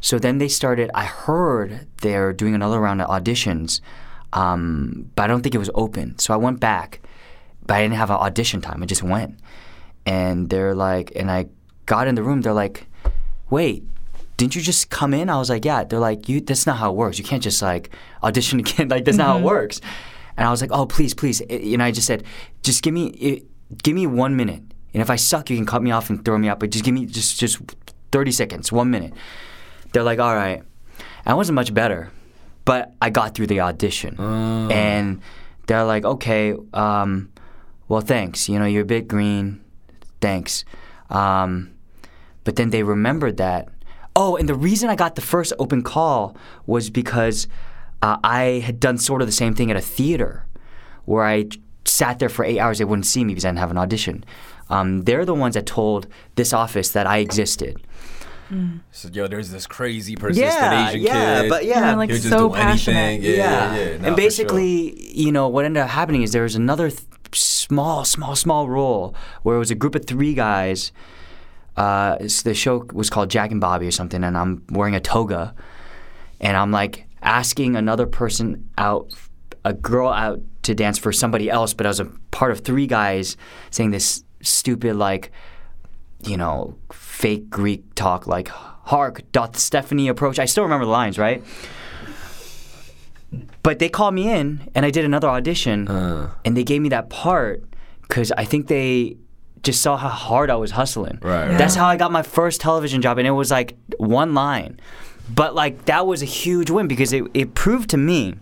[0.00, 0.90] So then they started.
[0.94, 3.80] I heard they're doing another round of auditions,
[4.32, 6.18] um, but I don't think it was open.
[6.18, 7.00] So I went back,
[7.66, 8.82] but I didn't have an audition time.
[8.82, 9.38] I just went,
[10.06, 11.46] and they're like, and I
[11.86, 12.40] got in the room.
[12.40, 12.86] They're like,
[13.50, 13.84] wait.
[14.36, 15.28] Didn't you just come in?
[15.28, 15.84] I was like, yeah.
[15.84, 16.40] They're like, you.
[16.40, 17.18] That's not how it works.
[17.18, 17.90] You can't just like
[18.22, 18.88] audition again.
[18.90, 19.80] Like that's not how it works.
[20.36, 21.42] And I was like, oh, please, please.
[21.42, 22.24] And I just said,
[22.62, 23.42] just give me,
[23.82, 24.62] give me one minute.
[24.94, 26.58] And if I suck, you can cut me off and throw me out.
[26.58, 27.58] But just give me just just
[28.12, 29.12] 30 seconds, one minute.
[29.92, 30.62] They're like, all right.
[31.26, 32.10] I wasn't much better,
[32.64, 34.16] but I got through the audition.
[34.70, 35.20] And
[35.66, 37.30] they're like, okay, um,
[37.88, 38.48] well, thanks.
[38.48, 39.60] You know, you're a bit green.
[40.20, 40.64] Thanks.
[41.10, 41.72] Um,
[42.50, 43.68] but then they remembered that.
[44.16, 46.36] Oh, and the reason I got the first open call
[46.66, 47.46] was because
[48.02, 50.46] uh, I had done sort of the same thing at a theater
[51.04, 51.44] where I
[51.84, 52.78] sat there for eight hours.
[52.78, 54.24] They wouldn't see me because I didn't have an audition.
[54.68, 57.80] Um, they're the ones that told this office that I existed.
[58.90, 61.50] So, yo, there's this crazy persistent yeah, Asian yeah, kid.
[61.50, 62.96] but yeah, Yeah, like He'll just so passionate.
[62.96, 63.30] anything.
[63.30, 63.92] Yeah, yeah, yeah.
[63.92, 67.04] Nah, for and basically, you know, what ended up happening is there was another th-
[67.32, 70.90] small, small, small role where it was a group of three guys.
[71.80, 75.54] Uh, the show was called Jack and Bobby or something, and I'm wearing a toga,
[76.40, 79.14] and I'm like asking another person out,
[79.64, 82.86] a girl out to dance for somebody else, but I was a part of three
[82.86, 83.36] guys
[83.70, 85.30] saying this stupid like
[86.22, 91.18] you know, fake Greek talk like "Hark, doth Stephanie approach?" I still remember the lines,
[91.18, 91.42] right?
[93.62, 96.30] But they called me in, and I did another audition, Uh.
[96.44, 97.62] and they gave me that part
[98.02, 99.16] because I think they
[99.62, 101.18] just saw how hard I was hustling.
[101.22, 101.58] Right, right.
[101.58, 104.80] That's how I got my first television job, and it was like one line,
[105.28, 108.34] but like that was a huge win because it, it proved to me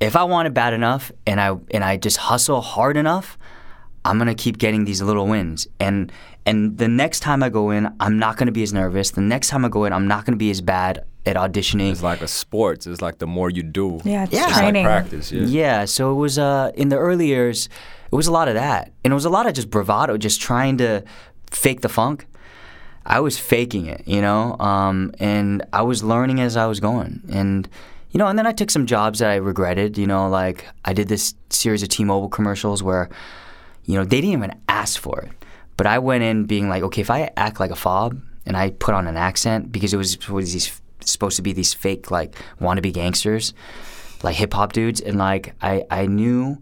[0.00, 3.38] if I want it bad enough and I and I just hustle hard enough,
[4.04, 5.66] I'm gonna keep getting these little wins.
[5.80, 6.12] And
[6.46, 9.10] and the next time I go in, I'm not gonna be as nervous.
[9.12, 11.90] The next time I go in, I'm not gonna be as bad at auditioning.
[11.90, 12.86] It's like a sports.
[12.86, 14.48] It's like the more you do, Yeah, it's Yeah.
[14.48, 15.32] it's like practice.
[15.32, 15.46] Yeah.
[15.46, 17.70] Yeah, so it was uh, in the early years,
[18.10, 20.40] it was a lot of that, and it was a lot of just bravado, just
[20.40, 21.02] trying to
[21.50, 22.26] fake the funk.
[23.06, 27.22] I was faking it, you know, um, and I was learning as I was going,
[27.30, 27.68] and
[28.10, 30.92] you know, and then I took some jobs that I regretted, you know, like I
[30.92, 33.10] did this series of T-Mobile commercials where,
[33.84, 35.32] you know, they didn't even ask for it,
[35.76, 38.70] but I went in being like, okay, if I act like a fob and I
[38.70, 42.36] put on an accent because it was, was these supposed to be these fake like
[42.60, 43.52] wannabe gangsters
[44.24, 46.60] like hip hop dudes, and like I I knew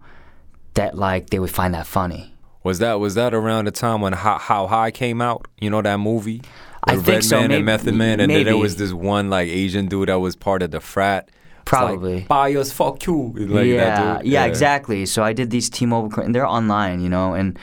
[0.74, 2.34] that like they would find that funny.
[2.64, 5.46] Was that was that around the time when How, How High came out?
[5.60, 6.42] You know that movie?
[6.84, 9.48] I think so, Redman maybe- and Method Man, and then there was this one like
[9.48, 11.28] Asian dude that was part of the frat.
[11.28, 12.16] It's Probably.
[12.16, 13.32] like, bias, fuck you.
[13.36, 14.26] Like yeah, dude.
[14.26, 15.06] yeah, exactly.
[15.06, 17.56] So I did these T-Mobile, and they're online, you know, and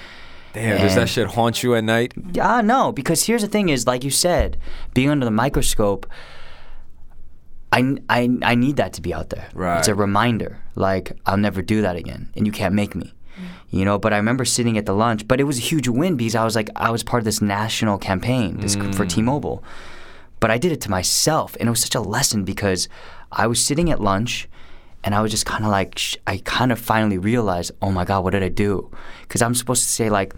[0.54, 2.14] Damn, does that shit haunt you at night?
[2.42, 4.58] Ah, no, because here's the thing: is like you said,
[4.94, 6.08] being under the microscope.
[7.72, 9.48] I, I, I need that to be out there.
[9.80, 10.58] It's a reminder.
[10.76, 13.14] Like I'll never do that again, and you can't make me.
[13.70, 15.28] You know, but I remember sitting at the lunch.
[15.28, 17.42] But it was a huge win because I was like, I was part of this
[17.42, 19.64] national campaign this, for T-Mobile.
[20.40, 22.90] But I did it to myself, and it was such a lesson because
[23.32, 24.50] I was sitting at lunch,
[25.04, 28.06] and I was just kind of like, sh- I kind of finally realized, oh my
[28.06, 28.90] god, what did I do?
[29.22, 30.34] Because I'm supposed to say like,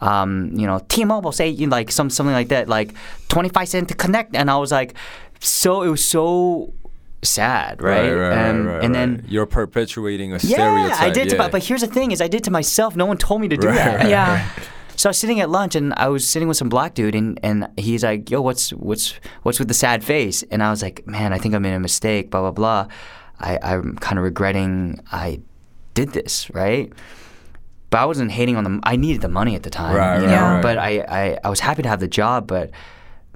[0.00, 2.94] um, you know, T-Mobile say you know, like some something like that, like
[3.28, 4.94] 25 cent to connect, and I was like,
[5.44, 6.72] so it was so
[7.22, 8.10] sad, right?
[8.10, 9.00] right, right, and, right, and right.
[9.00, 9.24] then.
[9.28, 11.00] you're perpetuating a Yeah, stereotype.
[11.02, 11.32] I did.
[11.32, 11.38] Yeah.
[11.38, 12.96] my- but here's the thing: is I did to myself.
[12.96, 13.96] No one told me to do Right, that.
[14.00, 14.48] right, Yeah.
[14.94, 17.40] So I was sitting at lunch and I was sitting with some black dude and,
[17.42, 21.06] and he's like, "Yo, what's what's what's with the sad face?" And I was like,
[21.06, 22.86] "Man, I think I made a mistake." Blah blah blah.
[23.40, 25.40] I, I'm kind of regretting I
[25.94, 26.92] did this, right?
[27.90, 28.80] But I wasn't hating on them.
[28.84, 30.42] I needed the money at the time, Right, you right, know.
[30.54, 30.62] right.
[30.62, 32.70] But I, I I was happy to have the job, but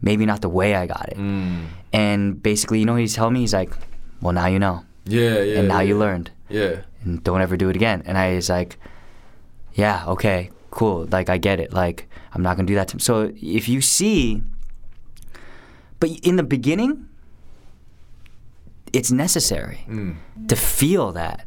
[0.03, 1.19] maybe not the way I got it.
[1.19, 1.67] Mm.
[1.93, 3.41] And basically, you know he's telling me?
[3.41, 3.73] He's like,
[4.21, 4.85] well, now you know.
[5.05, 5.59] Yeah, yeah.
[5.61, 5.89] and now yeah.
[5.89, 6.31] you learned.
[6.49, 6.83] Yeah.
[7.05, 8.03] And don't ever do it again.
[8.07, 8.79] And I was like,
[9.75, 11.07] yeah, okay, cool.
[11.11, 11.73] Like, I get it.
[11.73, 13.01] Like, I'm not going to do that to him.
[13.01, 14.43] So if you see,
[16.01, 17.09] but in the beginning,
[18.93, 20.17] it's necessary mm.
[20.49, 21.47] to feel that.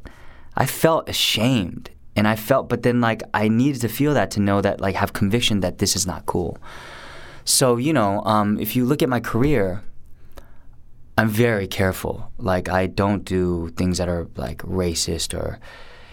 [0.56, 1.90] I felt ashamed.
[2.16, 4.96] And I felt, but then like I needed to feel that to know that, like,
[4.96, 6.58] have conviction that this is not cool.
[7.50, 9.82] So, you know, um, if you look at my career,
[11.18, 12.32] I'm very careful.
[12.38, 15.60] Like, I don't do things that are like racist or,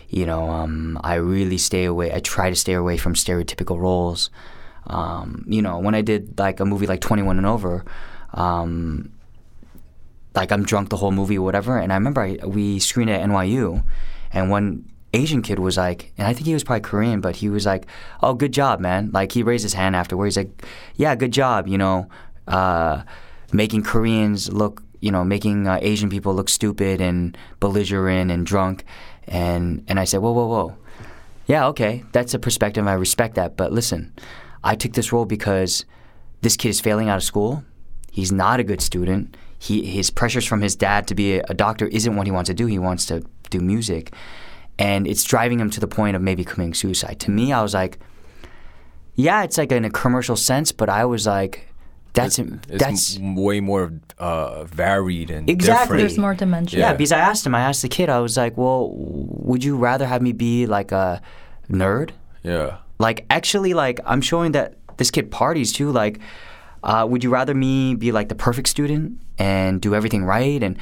[0.09, 2.11] you know, um, I really stay away.
[2.11, 4.31] I try to stay away from stereotypical roles.
[4.87, 7.85] Um, you know, when I did like a movie like 21 and Over,
[8.33, 9.13] um,
[10.35, 11.77] like I'm drunk the whole movie or whatever.
[11.77, 13.85] And I remember I, we screened at NYU,
[14.33, 17.49] and one Asian kid was like, and I think he was probably Korean, but he
[17.49, 17.87] was like,
[18.23, 20.37] "Oh, good job, man!" Like he raised his hand afterwards.
[20.37, 22.09] He's like, "Yeah, good job," you know,
[22.49, 23.03] uh,
[23.53, 28.85] making Koreans look, you know, making uh, Asian people look stupid and belligerent and drunk.
[29.27, 30.77] And and I said, "Whoa, whoa, whoa."
[31.47, 32.87] Yeah, okay, that's a perspective.
[32.87, 33.57] I respect that.
[33.57, 34.13] But listen,
[34.65, 35.85] I took this role because
[36.43, 37.65] this kid is failing out of school.
[38.11, 39.37] He's not a good student.
[39.59, 42.49] He his pressures from his dad to be a, a doctor isn't what he wants
[42.49, 42.67] to do.
[42.67, 44.13] He wants to do music,
[44.79, 47.19] and it's driving him to the point of maybe committing suicide.
[47.21, 47.99] To me, I was like,
[49.15, 51.69] yeah, it's like in a commercial sense, but I was like,
[52.13, 55.83] that's It's that's m- way more uh, varied and Exactly.
[55.83, 56.01] different.
[56.01, 56.79] There's more dimension.
[56.81, 56.91] yeah.
[56.91, 56.97] Yeah.
[56.97, 60.07] Because I asked him, I asked the kid, I was like, well, would you rather
[60.07, 61.21] have me be like a
[61.71, 62.11] nerd?
[62.43, 62.79] Yeah.
[62.99, 65.93] Like actually, like I'm showing that this kid parties too.
[65.93, 66.19] Like,
[66.83, 70.63] uh, would you rather me be like the perfect student and do everything right?
[70.63, 70.79] And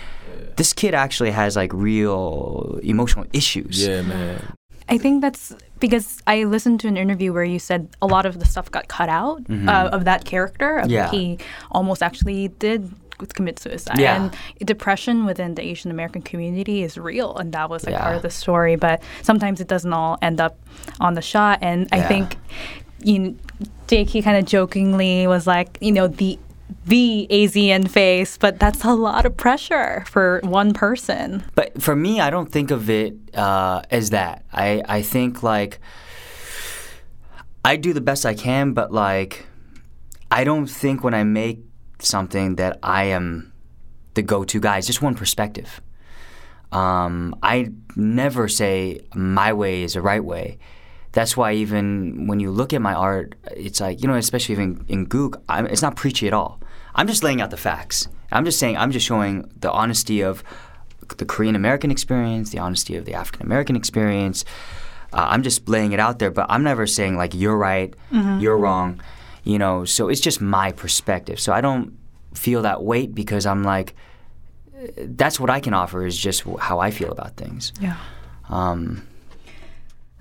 [0.57, 3.87] this kid actually has like real emotional issues.
[3.87, 4.55] Yeah, man.
[4.89, 8.39] I think that's because I listened to an interview where you said a lot of
[8.39, 10.79] the stuff got cut out uh, of that character.
[10.79, 10.93] Of Mm-hmm.
[10.93, 11.11] Yeah.
[11.11, 11.39] He
[11.71, 12.93] almost actually did
[13.35, 13.99] commit suicide.
[13.99, 14.17] Yeah.
[14.17, 14.37] And
[14.67, 18.31] depression within the Asian American community is real, and that was like part of the
[18.31, 18.77] story.
[18.77, 20.59] But sometimes it doesn't all end up
[21.01, 21.61] on the shot.
[21.63, 22.37] And I think,
[23.01, 23.37] you know,
[23.87, 26.39] Jake, he kind of jokingly was like, you know, the
[26.87, 31.45] the Asian face, but that's a lot of pressure for one person.
[31.55, 34.45] But for me, I don't think of it uh, as that.
[34.53, 35.81] I, I think like
[37.65, 39.47] I do the best I can, but like
[40.31, 41.61] I don't think when I make
[42.01, 43.53] something that I am
[44.15, 44.79] the go-to guy.
[44.79, 45.81] It's just one perspective.
[46.73, 50.59] Um, I never say my way is the right way.
[51.15, 54.85] That's why even when you look at my art, it's like you know, especially even
[54.89, 56.61] in Gook, I'm, it's not preachy at all.
[56.95, 58.09] I'm just laying out the facts.
[58.31, 60.43] I'm just saying, I'm just showing the honesty of
[61.17, 64.45] the Korean American experience, the honesty of the African American experience.
[65.13, 67.95] Uh, I'm just laying it out there, but I'm never saying like you're right,
[68.41, 69.01] you're wrong.
[69.45, 71.39] You know, so it's just my perspective.
[71.39, 71.97] So I don't
[72.35, 73.95] feel that weight because I'm like,
[74.97, 77.73] that's what I can offer is just how I feel about things.
[77.81, 77.97] Yeah.
[78.49, 79.07] Um,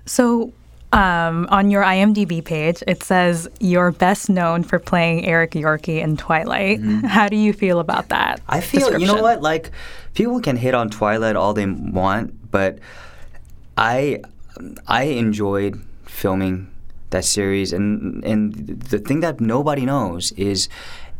[0.06, 0.52] So,
[0.92, 6.16] um, on your IMDb page, it says you're best known for playing Eric Yorkie in
[6.16, 6.80] Twilight.
[7.04, 8.40] How do you feel about that?
[8.40, 8.54] Mm-hmm.
[8.54, 9.72] I feel you know what like
[10.14, 12.78] people can hit on Twilight all they want, but
[13.76, 14.20] I
[14.86, 16.70] I enjoyed filming
[17.10, 20.68] that series, and and the thing that nobody knows is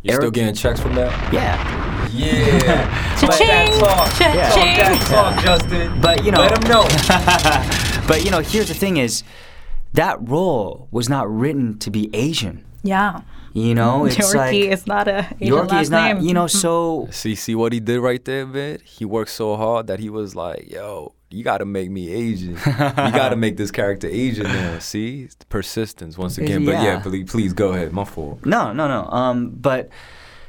[0.02, 1.32] you're still Eric- getting checks from that?
[1.32, 1.84] yeah.
[2.12, 3.16] Yeah.
[3.20, 3.72] Cha-ching!
[3.80, 4.98] Cha-ching!
[5.08, 6.00] talk, Justin.
[6.00, 6.82] But you know, Let him know.
[8.06, 9.24] but you know, here's the thing: is
[9.94, 12.64] that role was not written to be Asian.
[12.82, 13.22] Yeah.
[13.54, 16.14] You know, it's Yorkie like is not a Asian Yorkie last is not.
[16.16, 16.24] name.
[16.26, 18.78] You know, so See, see what he did right there, man.
[18.84, 22.54] He worked so hard that he was like, "Yo, you got to make me Asian.
[22.56, 26.64] you got to make this character Asian now." See, persistence once again.
[26.64, 26.98] But yeah, Yeah.
[27.00, 27.92] please, please go ahead.
[27.92, 28.44] My fault.
[28.44, 29.08] No, no, no.
[29.08, 29.88] Um, but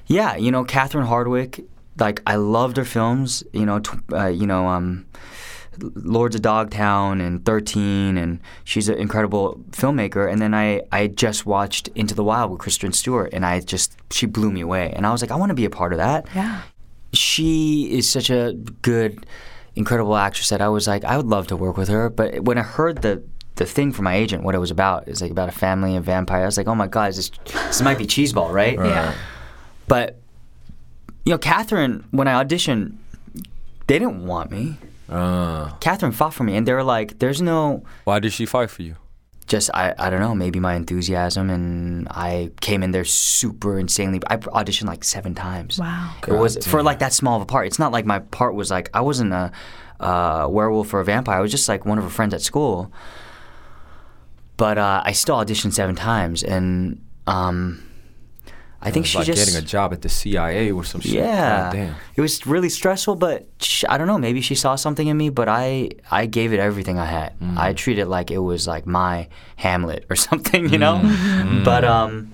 [0.08, 1.64] yeah, you know, Catherine Hardwicke.
[2.00, 3.44] Like I loved her films.
[3.54, 5.06] You know, tw- uh, you know, um,
[5.80, 10.32] Lords of Dogtown and Thirteen, and she's an incredible filmmaker.
[10.32, 13.96] And then I, I just watched Into the Wild with Kristen Stewart, and I just
[14.12, 14.92] she blew me away.
[14.96, 16.28] And I was like, I want to be a part of that.
[16.36, 16.62] Yeah.
[17.14, 19.26] She is such a good,
[19.76, 22.10] incredible actress that I was like, I would love to work with her.
[22.10, 23.24] But when I heard the
[23.56, 26.04] the thing from my agent, what it was about, is like about a family and
[26.04, 26.44] vampires.
[26.44, 28.78] I was like, oh my god, this this might be cheeseball, right?
[28.78, 29.16] Yeah.
[29.88, 30.20] But
[31.26, 32.98] you know, Catherine, when I auditioned,
[33.88, 34.78] they didn't want me.
[35.10, 38.70] Uh, Catherine fought for me, and they were like, "There's no why did she fight
[38.70, 38.96] for you?
[39.48, 44.20] just I, I don't know maybe my enthusiasm and I came in there super insanely.
[44.28, 45.78] I auditioned like seven times.
[45.80, 46.16] Wow.
[46.28, 47.68] It was for like that small of a part.
[47.68, 49.52] It's not like my part was like I wasn't a
[50.00, 51.38] uh, werewolf or a vampire.
[51.38, 52.92] I was just like one of her friends at school.
[54.58, 57.85] But uh, I still auditioned seven times, and um,
[58.82, 61.14] I think she like just getting a job at the CIA or some shit.
[61.14, 61.96] yeah, God damn.
[62.16, 63.16] it was really stressful.
[63.16, 64.18] But sh I don't know.
[64.18, 67.40] Maybe she saw something in me, but I I gave it everything I had.
[67.40, 67.58] Mm.
[67.58, 71.00] I treated it like it was like my Hamlet or something, you know.
[71.00, 71.64] Mm.
[71.66, 72.32] But um,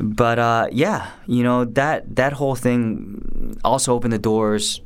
[0.00, 4.80] but uh, yeah, you know that that whole thing also opened the doors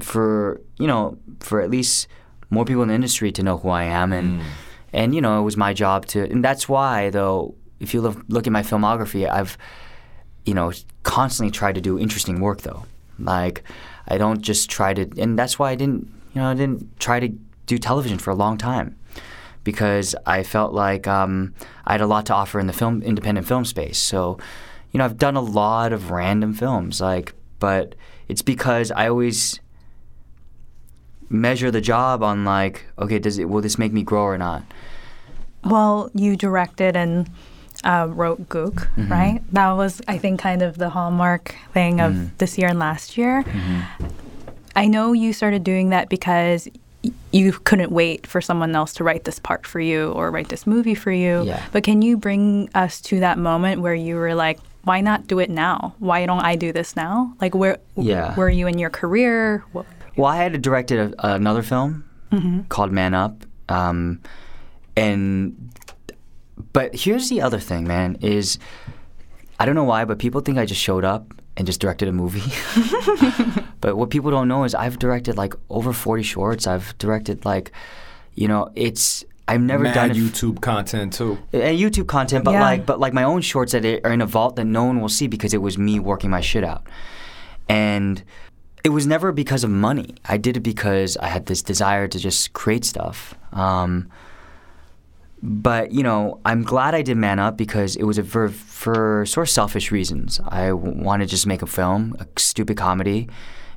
[0.00, 2.08] for you know for at least
[2.50, 4.42] more people in the industry to know who I am and
[4.92, 8.22] and you know it was my job to and that's why though if you look,
[8.28, 9.58] look at my filmography I've
[10.46, 10.72] you know
[11.02, 12.84] constantly try to do interesting work though.
[13.18, 13.62] Like
[14.08, 17.20] I don't just try to and that's why I didn't you know I didn't try
[17.20, 17.28] to
[17.66, 18.96] do television for a long time.
[19.64, 21.52] Because I felt like um,
[21.84, 23.98] I had a lot to offer in the film independent film space.
[23.98, 24.38] So
[24.92, 27.94] you know I've done a lot of random films like but
[28.28, 29.60] it's because I always
[31.28, 34.62] measure the job on like okay does it will this make me grow or not?
[35.64, 37.28] Well, you directed and
[37.84, 39.12] uh, wrote Gook, Mm-hmm.
[39.12, 39.40] right?
[39.52, 42.26] That was, I think, kind of the hallmark thing of Mm-hmm.
[42.38, 43.44] this year and last year.
[44.74, 46.68] I know you started doing that because
[47.02, 50.48] y- you couldn't wait for someone else to write this part for you or write
[50.48, 51.44] this movie for you.
[51.44, 51.62] Yeah.
[51.72, 55.38] But can you bring us to that moment where you were like, why not do
[55.38, 55.94] it now?
[55.98, 57.34] Why don't I do this now?
[57.40, 58.36] Like, where Yeah.
[58.36, 59.64] were you in your career?
[59.72, 62.04] What, Well, I had directed a, another film
[62.68, 64.20] called Man Up, um,
[64.96, 65.65] and
[66.72, 68.16] but here's the other thing, man.
[68.20, 68.58] Is
[69.58, 72.12] I don't know why, but people think I just showed up and just directed a
[72.12, 72.42] movie.
[73.80, 76.66] but what people don't know is I've directed like over 40 shorts.
[76.66, 77.72] I've directed like,
[78.34, 81.38] you know, it's I've never Mad done it f- YouTube content too.
[81.52, 82.60] and YouTube content, but Yeah.
[82.62, 85.08] like but like my own shorts that are in a vault that no one will
[85.08, 86.86] see because it was me working my shit out,
[87.68, 88.22] and
[88.84, 90.14] it was never because of money.
[90.24, 93.34] I did it because I had this desire to just create stuff.
[93.52, 94.08] Um,
[95.48, 99.24] but you know, I'm glad I did Man Up because it was a for, for
[99.26, 100.40] sort of selfish reasons.
[100.44, 103.28] I wanted to just make a film, a stupid comedy.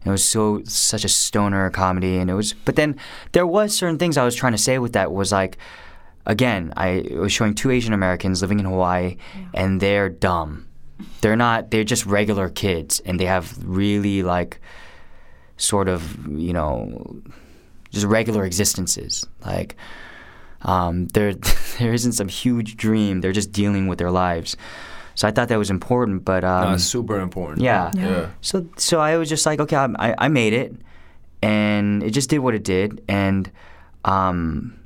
[0.03, 2.53] It was so such a stoner comedy, and it was.
[2.53, 2.95] But then
[3.34, 5.59] there was certain things I was trying to say with that was like,
[6.26, 9.17] again, I was showing two Asian Americans living in Hawaii,
[9.53, 10.67] and they're dumb.
[11.22, 11.70] They're not.
[11.70, 14.59] They're just regular kids, and they have really like,
[15.57, 17.22] sort of, you know,
[17.91, 19.28] just regular existences.
[19.45, 19.76] Like,
[20.62, 21.34] um, there
[21.80, 23.22] there isn't some huge dream.
[23.22, 24.57] They're just dealing with their lives.
[25.16, 27.62] So I thought that was important, but um, no, super important.
[27.62, 27.91] yeah.
[27.93, 28.30] Yeah.
[28.41, 30.74] So so I was just like, okay, I, I I made it,
[31.41, 33.51] and it just did what it did, and
[34.05, 34.80] um,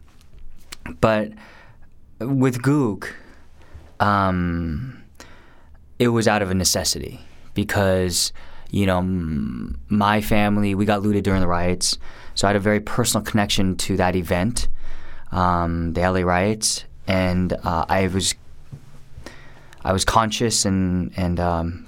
[1.02, 1.32] but
[2.20, 3.12] with Gook,
[4.00, 5.04] um,
[6.00, 7.20] it was out of a necessity
[7.54, 8.34] because
[8.72, 9.02] you know
[9.90, 11.98] my family we got looted during the riots,
[12.34, 14.68] so I had a very personal connection to that event,
[15.34, 18.36] um, the LA riots, and uh, I was
[19.84, 21.88] I was conscious and and um,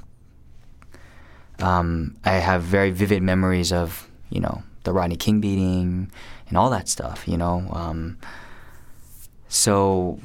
[1.59, 6.11] um, I have very vivid memories of you know the Rodney King beating
[6.49, 7.27] and all that stuff.
[7.27, 8.17] You know, um,
[9.47, 10.19] so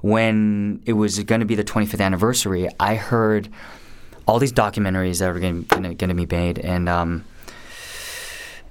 [0.00, 3.48] when it was going to be the 25th anniversary, I heard
[4.26, 7.24] all these documentaries that were going to be made, and um,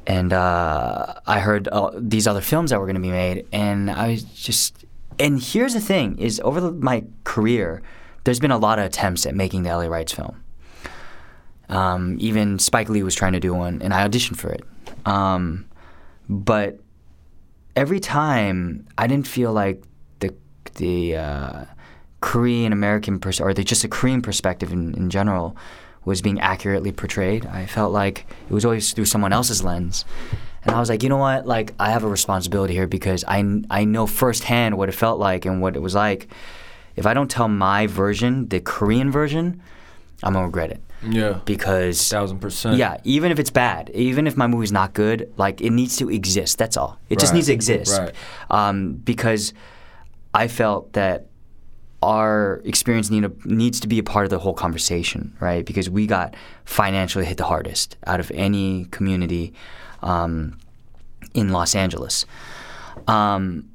[0.07, 3.89] and uh, I heard uh, these other films that were going to be made, and
[3.89, 4.85] I was just.
[5.19, 7.81] And here's the thing: is over the, my career,
[8.23, 10.43] there's been a lot of attempts at making the LA Riots film.
[11.69, 14.63] Um, even Spike Lee was trying to do one, and I auditioned for it.
[15.05, 15.65] Um,
[16.27, 16.79] but
[17.75, 19.83] every time, I didn't feel like
[20.19, 20.33] the
[20.75, 21.65] the uh,
[22.21, 25.55] Korean American pers- or the, just a Korean perspective in, in general
[26.05, 27.45] was being accurately portrayed.
[27.45, 30.05] I felt like it was always through someone else's lens.
[30.63, 31.47] And I was like, you know what?
[31.47, 35.45] Like, I have a responsibility here because I, I know firsthand what it felt like
[35.45, 36.27] and what it was like.
[36.95, 39.61] If I don't tell my version, the Korean version,
[40.23, 41.39] I'm gonna regret it Yeah.
[41.45, 42.77] because Thousand percent.
[42.77, 46.11] yeah, even if it's bad, even if my movie's not good, like it needs to
[46.11, 46.57] exist.
[46.59, 46.99] That's all.
[47.09, 47.97] It just needs to exist.
[47.97, 48.13] right.
[48.51, 49.53] Um, because
[50.33, 51.27] I felt that
[52.01, 55.65] our experience need a, needs to be a part of the whole conversation, right?
[55.65, 56.35] Because we got
[56.65, 59.53] financially hit the hardest out of any community
[60.01, 60.57] um,
[61.33, 62.25] in Los Angeles.
[63.07, 63.69] Um,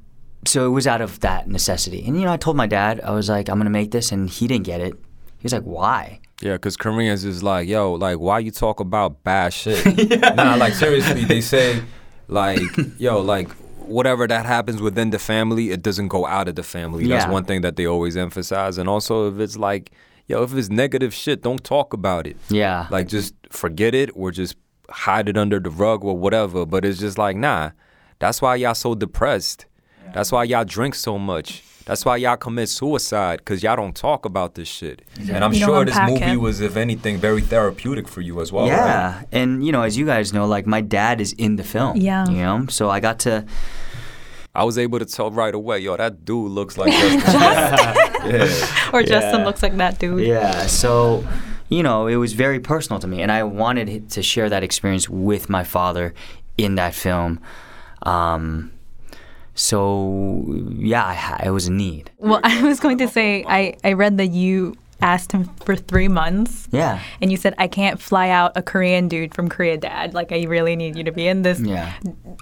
[0.45, 2.03] so it was out of that necessity.
[2.05, 4.29] And you know, I told my dad, I was like, I'm gonna make this, and
[4.29, 4.93] he didn't get it.
[4.93, 6.19] He was like, Why?
[6.41, 9.83] Yeah, because Koreans is like, yo, like, why you talk about bad shit?
[10.35, 11.81] Nah, like, seriously, they say,
[12.27, 12.61] like,
[12.99, 13.49] yo, like,
[13.87, 17.07] whatever that happens within the family, it doesn't go out of the family.
[17.07, 18.77] That's one thing that they always emphasize.
[18.77, 19.91] And also, if it's like,
[20.27, 22.37] yo, if it's negative shit, don't talk about it.
[22.49, 22.87] Yeah.
[22.89, 24.55] Like, just forget it or just
[24.89, 26.65] hide it under the rug or whatever.
[26.65, 27.71] But it's just like, nah,
[28.19, 29.65] that's why y'all so depressed.
[30.13, 31.63] That's why y'all drink so much.
[31.87, 35.01] That's why y'all commit suicide because y'all don't talk about this shit.
[35.31, 36.35] And I'm You sure this movie it.
[36.35, 38.67] was, if anything, very therapeutic for you as well.
[38.67, 38.75] right?
[38.75, 41.95] yeah, and you know, as you guys know, like my dad is in the film.
[41.95, 42.27] Yeah.
[42.27, 43.45] You know, so I got to.
[44.53, 47.21] I was able to tell right away, yo, that dude looks like Justin.
[48.31, 48.89] yeah.
[48.93, 50.25] Or Justin looks like that dude.
[50.27, 50.65] Yeah.
[50.67, 51.25] So,
[51.69, 55.07] you know, it was very personal to me, and I wanted to share that experience
[55.07, 56.13] with my father
[56.57, 57.39] in that film.
[58.03, 58.71] Um,
[59.57, 60.45] so
[60.77, 62.11] yeah, I, ha- it was a need.
[62.19, 66.07] Well, I was going to say I, I read that you asked him for three
[66.07, 66.67] months.
[66.71, 67.01] Yeah.
[67.21, 70.13] And you said I can't fly out a Korean dude from Korea, Dad.
[70.13, 71.59] Like I really need you to be in this.
[71.59, 71.93] Yeah.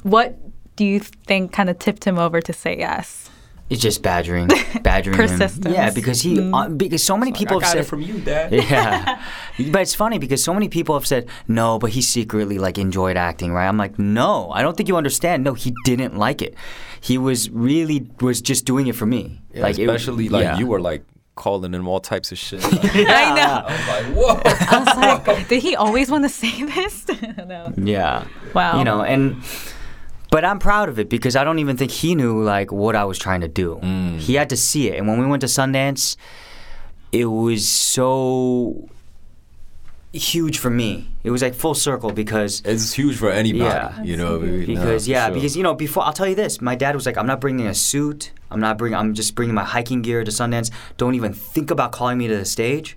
[0.04, 0.38] What
[0.76, 3.30] do you think kind of tipped him over to say yes?
[3.68, 4.50] It's just badgering,
[4.84, 5.50] badgering him.
[5.66, 8.54] Yeah, because he, uh, because so many people I have said it from you, Dad.
[8.54, 9.24] yeah,
[9.72, 13.18] but it's funny because so many people have said no, but he secretly like enjoyed
[13.18, 13.68] acting, right?
[13.68, 15.44] I'm like, no, I don't think you understand.
[15.44, 16.54] No, he didn't like it.
[17.06, 19.40] He was really was just doing it for me.
[19.54, 20.58] Yeah, like it- especially like yeah.
[20.58, 21.04] you were like
[21.36, 22.62] calling him all types of shit.
[22.66, 23.64] I know.
[23.68, 24.42] I was like, whoa.
[24.46, 27.06] I was like, did he always want to say this?
[27.46, 27.72] no.
[27.78, 28.26] Yeah.
[28.56, 28.80] Wow.
[28.80, 29.44] You know, and
[30.32, 33.06] but I'm proud of it because I don't even think he knew like what I
[33.06, 33.80] was trying to do.
[33.84, 34.18] Mm.
[34.18, 36.18] He had to see it, and when we went to Sundance,
[37.12, 38.90] it was so
[40.16, 41.08] huge for me.
[41.24, 44.02] It was like full circle because It's huge for anybody, Yeah.
[44.04, 44.40] you know.
[44.40, 47.28] because yeah, because you know before I'll tell you this, my dad was like, I'm
[47.28, 48.32] not bringing a suit.
[48.52, 48.98] I'm not bringing.
[48.98, 50.72] I'm just bringing my hiking gear to Sundance.
[50.98, 52.96] Don't even think about calling me to the stage.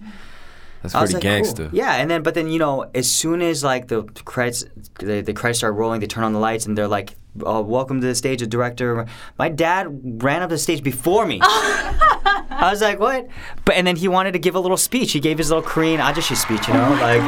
[0.83, 1.45] that's I was pretty like, cool.
[1.55, 1.71] gangster.
[1.73, 4.65] Yeah, and then but then you know, as soon as like the credits,
[5.01, 8.01] the, the credits start rolling, they turn on the lights, and they're like, oh, "Welcome
[8.01, 9.07] to the stage, the director."
[9.39, 11.41] My dad ran up the stage before me.
[11.43, 13.29] I was like, "What?"
[13.65, 15.13] But and then he wanted to give a little speech.
[15.13, 17.21] He gave his little Korean ajashi speech, you know, like,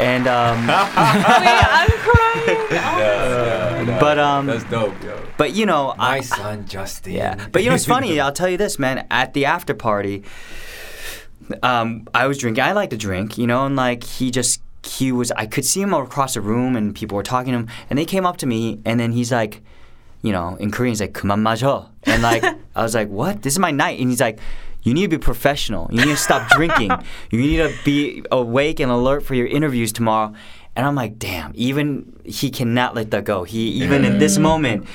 [0.00, 2.18] and um, I'm crying.
[2.70, 5.20] Yeah, yeah, but um, That's dope, yo.
[5.36, 7.12] but you know, I, My son Justin.
[7.12, 8.18] Yeah, but you know it's funny?
[8.20, 9.06] I'll tell you this, man.
[9.10, 10.22] At the after party,
[11.62, 12.62] um, I was drinking.
[12.62, 15.31] I like to drink, you know, and like he just he was.
[15.31, 18.05] I could see him across the room, and people were talking to him, and they
[18.05, 19.61] came up to me, and then he's like,
[20.21, 22.43] you know, in Korean, he's like "그만 마셔," and like
[22.75, 23.41] I was like, "What?
[23.43, 24.39] This is my night," and he's like.
[24.85, 25.87] You need to be professional.
[25.93, 26.91] You need to stop drinking.
[27.31, 30.33] You need to be awake and alert for your interviews tomorrow.
[30.75, 33.45] And I'm like, damn, even he cannot let that go.
[33.45, 34.85] He even in this moment.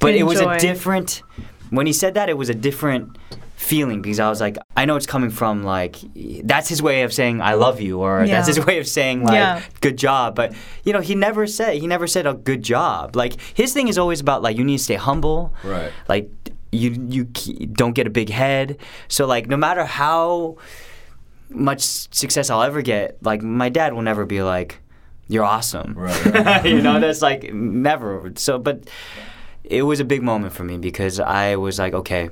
[0.00, 0.58] But it was a Enjoy.
[0.58, 1.22] different
[1.70, 3.16] when he said that it was a different
[3.61, 5.95] feeling because I was like, I know it's coming from like
[6.43, 9.35] that's his way of saying I love you or that's his way of saying like
[9.35, 9.61] Yeah.
[9.81, 10.35] good job.
[10.35, 10.53] But
[10.83, 13.15] you know, he never said he never said a good job.
[13.15, 15.53] Like his thing is always about like you need to stay humble.
[15.63, 15.91] Right.
[16.09, 16.29] Like
[16.71, 17.23] you you
[17.71, 18.77] don't get a big head.
[19.07, 20.57] So like no matter how
[21.49, 24.79] much success I'll ever get, like my dad will never be like,
[25.27, 28.31] "You're awesome." Right, you know, that's like never.
[28.35, 28.89] So, but
[29.63, 32.29] it was a big moment for me because I was like, okay.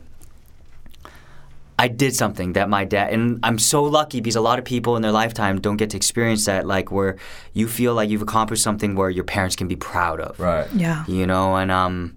[1.80, 4.95] I did something that my dad, and I'm so lucky because a lot of people
[4.97, 7.15] in their lifetime don't get to experience that, like where
[7.53, 10.67] you feel like you've accomplished something where your parents can be proud of Right.
[10.73, 11.05] Yeah.
[11.07, 12.15] you know and um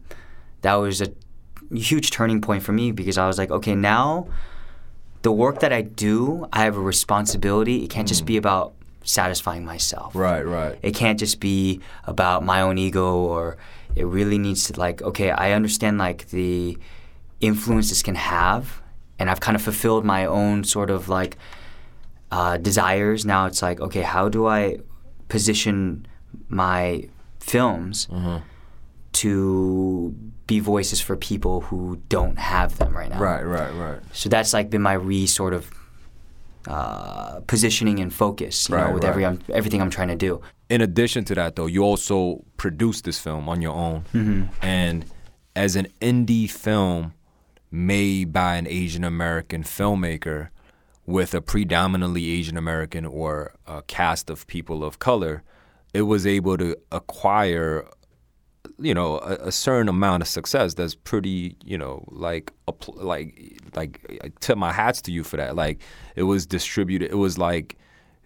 [0.62, 1.08] that was a
[1.72, 4.26] huge turning point for me because i was like okay now
[5.22, 9.64] the work that i do i have a responsibility it can't just be about satisfying
[9.64, 10.78] myself Right, right.
[10.82, 13.56] it can't just be about my own ego or
[13.96, 16.76] it really needs to like okay i understand like the
[17.40, 18.82] influence this can have
[19.23, 21.33] and i've kind of fulfilled my own sort of like
[22.39, 24.77] uh, desires now it's like okay how do i
[25.29, 26.05] position
[26.49, 26.81] my
[27.41, 28.09] films
[29.12, 30.14] to
[30.47, 33.99] be voices for people who don't have them right now Right, right, right.
[34.12, 35.70] so that's like been my re sort of
[36.66, 39.27] uh, positioning and focus you know Right, with every.
[39.27, 43.18] I'm, everything i'm trying to do in addition to that though you also produced this
[43.18, 44.43] film on your own Mm-hmm.
[44.64, 45.05] and
[45.55, 47.12] as an indie film
[47.73, 50.49] made by an asian american filmmaker
[51.07, 55.43] with a predominantly asian american or a cast of people of color
[55.95, 57.89] it was able to acquire
[58.79, 62.53] you know a, a certain amount of success that's pretty you know like
[62.95, 64.01] like like
[64.41, 65.57] tip my hats to you for that.
[65.57, 65.81] Like
[66.16, 67.77] it was distributed it was like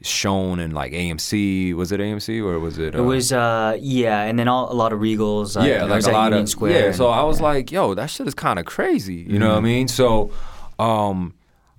[0.03, 4.39] shown in like AMC was it AMC or was it it was uh yeah and
[4.39, 6.87] then all, a lot of regals like, yeah, like a lot Union of Square yeah.
[6.89, 7.45] and- So I was yeah.
[7.47, 9.25] like, yo, that shit is kind of crazy.
[9.29, 9.89] You know what I mean?
[9.89, 10.31] So,
[10.79, 11.35] um,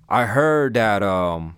[0.08, 1.56] I heard that um,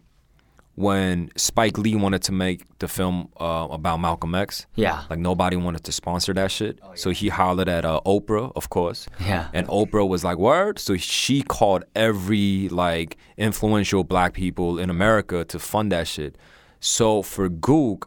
[0.81, 5.03] when Spike Lee wanted to make the film uh, about Malcolm X, Yeah.
[5.11, 6.79] like nobody wanted to sponsor that shit.
[6.95, 9.07] So he hollered at uh, Oprah, of course.
[9.31, 9.49] Yeah.
[9.53, 15.45] And Oprah was like, "Word." So she called every like influential black people in America
[15.53, 16.37] to fund that shit.
[16.81, 18.05] So for Gook,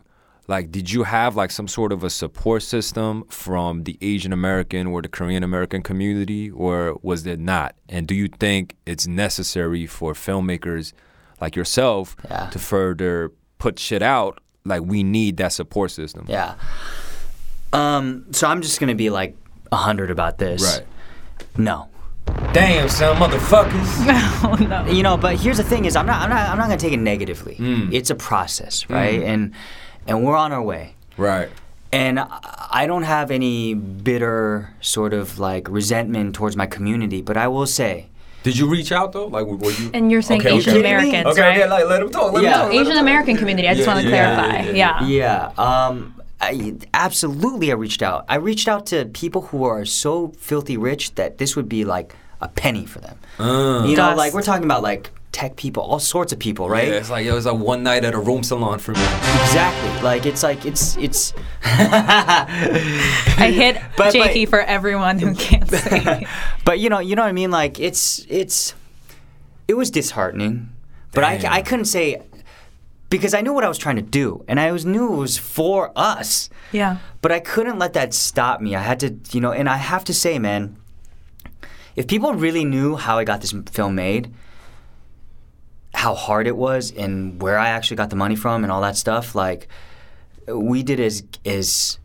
[0.47, 4.87] like did you have like some sort of a support system from the Asian American
[4.87, 7.75] or the Korean American community or was there not?
[7.87, 10.91] And do you think it's necessary for filmmakers
[11.43, 12.49] like yourself Yeah.
[12.53, 14.39] to further put shit out?
[14.65, 16.25] Like we need that support system.
[16.29, 16.55] Yeah.
[17.73, 18.25] Um.
[18.31, 19.35] So I'm just gonna be like
[19.71, 20.61] a hundred about this.
[20.63, 20.85] Right.
[21.57, 21.87] No.
[22.53, 23.91] Damn, son, motherfuckers.
[24.45, 24.85] Oh no.
[24.91, 26.21] You know, but here's the thing: is I'm not.
[26.21, 26.49] I'm not.
[26.49, 27.55] I'm not gonna take it negatively.
[27.55, 27.93] Mm.
[27.93, 29.21] It's a process, right?
[29.23, 29.53] And
[30.07, 30.95] and we're on our way.
[31.17, 31.49] right.
[31.91, 32.27] And I
[32.83, 37.67] I don't have any bitter sort of like resentment towards my community, but I will
[37.67, 38.07] say,
[38.43, 39.27] Did you reach out though?
[39.27, 40.79] Like were you And you're saying Okay, Asian okay.
[40.81, 41.57] Americans, Okay, right?
[41.61, 42.33] okay, like let them talk.
[42.33, 42.49] Let Yeah.
[42.49, 42.63] him talk.
[42.67, 43.01] let him Asian talk.
[43.01, 43.67] American community.
[43.69, 44.69] I just Yeah, want to yeah, clarify.
[44.71, 45.51] yeah, Yeah.
[45.57, 48.25] yeah, um, I, absolutely, I reached out.
[48.27, 52.15] I reached out to people who are so filthy rich that this would be like
[52.41, 53.17] a penny for them.
[53.39, 54.17] Uh, you know, Dust.
[54.17, 56.87] like we're talking about like tech people, all sorts of people, right?
[56.87, 59.01] yeah, it's like it was like one night at a room salon for me.
[59.01, 60.01] Exactly.
[60.01, 61.33] Like it's like it's it's.
[61.63, 66.27] I hit But- but- Jakey for everyone who can't see.
[66.65, 67.51] But you know, you know what I mean.
[67.51, 68.73] Like it's it's
[69.67, 70.69] it was disheartening,
[71.13, 71.53] but I, Damn.
[71.53, 72.21] I couldn't say
[73.09, 75.37] because I knew what I was trying to do, and I was knew it was
[75.37, 76.49] for us.
[76.71, 76.97] yeah.
[77.21, 78.75] But I couldn't let that stop me.
[78.75, 80.75] I had to, you know, and I have to say, man,
[81.95, 84.33] if people really knew how I got this film made,
[86.03, 88.97] how hard it was, and where I actually got the money from, and all that
[88.97, 89.67] stuff, like
[90.47, 91.97] we did as as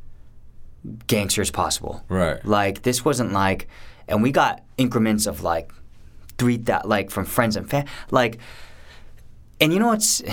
[1.07, 1.95] gangster as possible.
[2.09, 2.39] Right.
[2.45, 3.67] Like this wasn't like,
[4.07, 5.73] and we got increments of like
[6.39, 8.39] three that like from friends and fam, like,
[9.61, 10.23] and you know what's.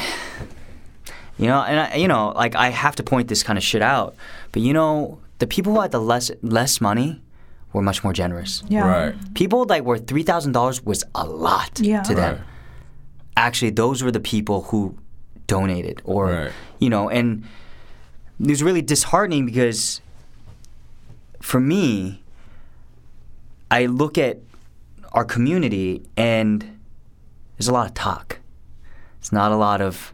[1.37, 3.81] You know, and I, you know, like I have to point this kind of shit
[3.81, 4.15] out,
[4.53, 7.21] but you know, the people who had the less less money
[7.73, 8.63] were much more generous.
[8.69, 8.87] Yeah.
[8.87, 9.33] Right.
[9.33, 12.03] People like where three thousand dollars was a lot Yeah.
[12.03, 12.35] to them.
[12.35, 12.43] Right.
[13.37, 14.97] Actually, those were the people who
[15.47, 16.51] donated, or Right.
[16.79, 17.43] you know, and
[18.39, 20.01] it was really disheartening because
[21.41, 22.21] for me,
[23.69, 24.39] I look at
[25.11, 26.79] our community and
[27.57, 28.39] there's a lot of talk.
[29.19, 30.13] It's not a lot of,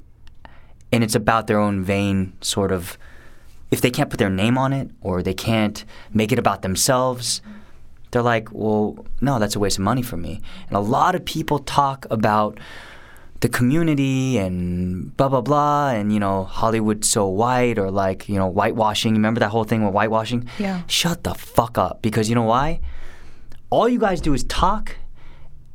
[0.91, 2.97] and it's about their own vain sort of.
[3.71, 7.41] If they can't put their name on it or they can't make it about themselves,
[8.11, 10.41] they're like, well, no, that's a waste of money for me.
[10.67, 12.59] And a lot of people talk about
[13.41, 18.35] the community and blah blah blah and you know Hollywood's so white or like you
[18.37, 19.13] know whitewashing.
[19.13, 20.47] Remember that whole thing with whitewashing?
[20.59, 20.81] Yeah.
[20.87, 22.79] Shut the fuck up because you know why?
[23.69, 24.95] All you guys do is talk,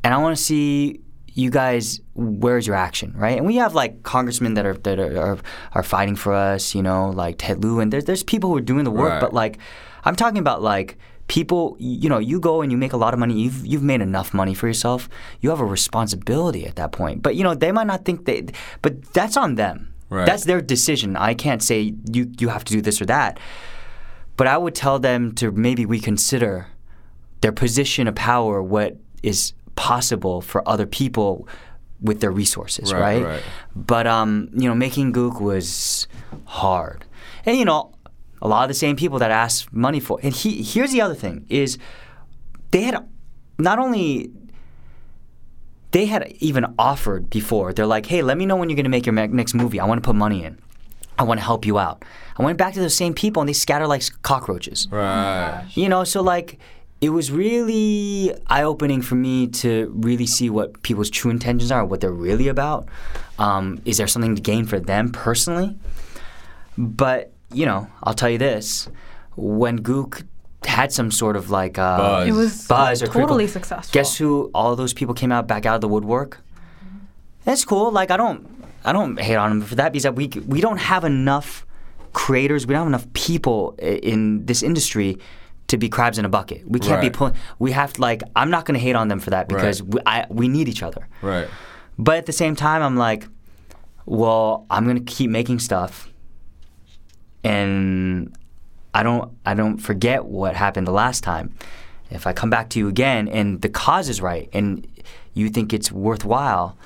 [0.05, 1.01] and I want to see
[1.33, 2.01] you guys.
[2.15, 3.37] Where's your action, right?
[3.37, 5.39] And we have like congressmen that are that are are,
[5.73, 6.75] are fighting for us.
[6.75, 9.21] You know, like Ted Lieu, and there's there's people who are doing the work, Right.
[9.21, 9.59] but like
[10.05, 10.99] I'm talking about like
[11.29, 13.35] people you know you go and you make a lot of money.
[13.35, 15.09] You've you've made enough money for yourself.
[15.41, 17.23] You have a responsibility at that point.
[17.23, 18.47] But you know they might not think they
[18.83, 19.93] but that's on them.
[20.09, 20.25] Right.
[20.27, 21.17] that's their decision.
[21.17, 23.39] I can't say you you have to do this or that.
[24.37, 26.67] But i would tell them to maybe reconsider
[27.41, 31.49] their position of power what is possible for other people
[32.01, 33.43] with their resources Right, right, right.
[33.75, 36.07] but um you know making gook was
[36.45, 37.05] hard.
[37.47, 37.96] And you know
[38.43, 41.15] a lot of the same people that asked money for and he here's the other
[41.15, 41.79] thing is
[42.71, 42.97] they had
[43.59, 44.31] not only
[45.93, 47.73] they had even offered before.
[47.73, 49.81] They're like hey let me know when you're going to make your next movie.
[49.81, 50.59] I want to put money in.
[51.19, 52.05] I want to help you out.
[52.37, 54.89] I went back to those same people and they scatter like cockroaches.
[54.91, 55.67] Right.
[55.75, 56.59] you know so like
[57.01, 62.01] it was really eye-opening for me to really see what people's true intentions are what
[62.01, 62.89] they're really about.
[63.39, 65.77] Um, is there something to gain for them personally?
[66.79, 68.89] But you know i'll tell you this
[69.37, 70.25] when gook
[70.65, 72.29] had some sort of like uh, Buzz.
[72.29, 73.93] It was buzz or critical- totally successful.
[73.93, 76.41] guess who all those people came out back out of the woodwork
[77.45, 78.47] that's cool like i don't
[78.85, 81.65] i don't hate on them for that because we we don't have enough
[82.13, 85.17] creators we don't have enough people in this industry
[85.69, 87.13] to be crabs in a bucket we can't be Right.
[87.13, 89.83] pulling we have to like i'm not going to hate on them for that because
[89.83, 89.95] Right.
[89.95, 91.47] we, I, we need each other Right.
[91.99, 93.29] but at the same time i'm like
[94.07, 96.09] well i'm going to keep making stuff
[97.47, 98.37] and
[98.95, 101.55] I don't I don't forget what happened the last time.
[102.11, 104.87] If I come back to you again and the cause is right and
[105.35, 106.77] you think it's worthwhile,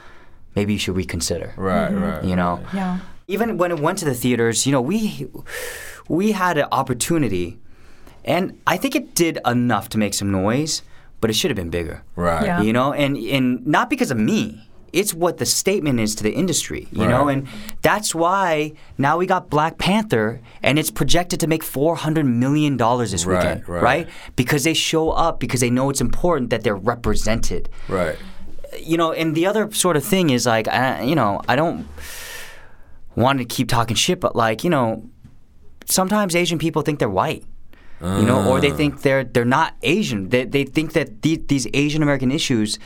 [0.56, 1.52] maybe you should reconsider.
[1.56, 1.90] Right.
[1.90, 2.02] Mm-hmm.
[2.02, 2.24] Right.
[2.24, 2.98] You know, Yeah.
[3.28, 5.28] even when it went to the theaters, you know, we
[6.08, 7.58] we had an opportunity,
[8.24, 10.82] and I think it did enough to make some noise,
[11.20, 12.02] but it should have been bigger.
[12.16, 12.46] Right.
[12.46, 12.62] Yeah.
[12.62, 14.66] You know, and and not because of me.
[14.92, 17.46] It's what the statement is to the industry, you know, and
[17.82, 22.76] that's why now we got Black Panther, and it's projected to make four hundred million
[22.76, 24.08] dollars this Right, weekend, right.
[24.36, 28.16] Because they show up because they know it's important that they're represented Right.
[28.78, 31.86] you know, and the other sort of thing is like, I, you know, I don't
[33.16, 35.08] want to keep talking shit, but like, you know,
[35.86, 37.44] sometimes Asian people think they're white.
[38.02, 38.76] You know, or they ah.
[38.76, 40.30] think they're they're not Asian.
[40.30, 42.78] They, they think that the, these Asian American issues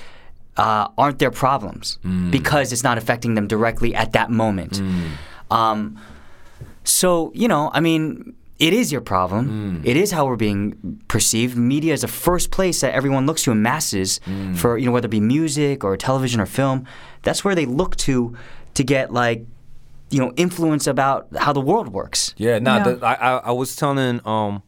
[0.57, 1.99] uh, aren't their problems
[2.31, 4.81] because it's not affecting them directly at that moment.
[5.51, 5.99] Um,
[6.85, 9.83] so you know, I mean, it is your problem.
[9.85, 11.57] It is how we're being perceived.
[11.57, 14.21] Media is the first place that everyone looks to in masses
[14.57, 16.87] for you know whether it be music or television or film.
[17.23, 18.37] That's where they look to
[18.75, 19.47] to get like
[20.11, 22.35] you know influence about how the world works.
[22.37, 22.85] Yeah, nah, Yeah.
[22.93, 24.63] The, I, I I was telling um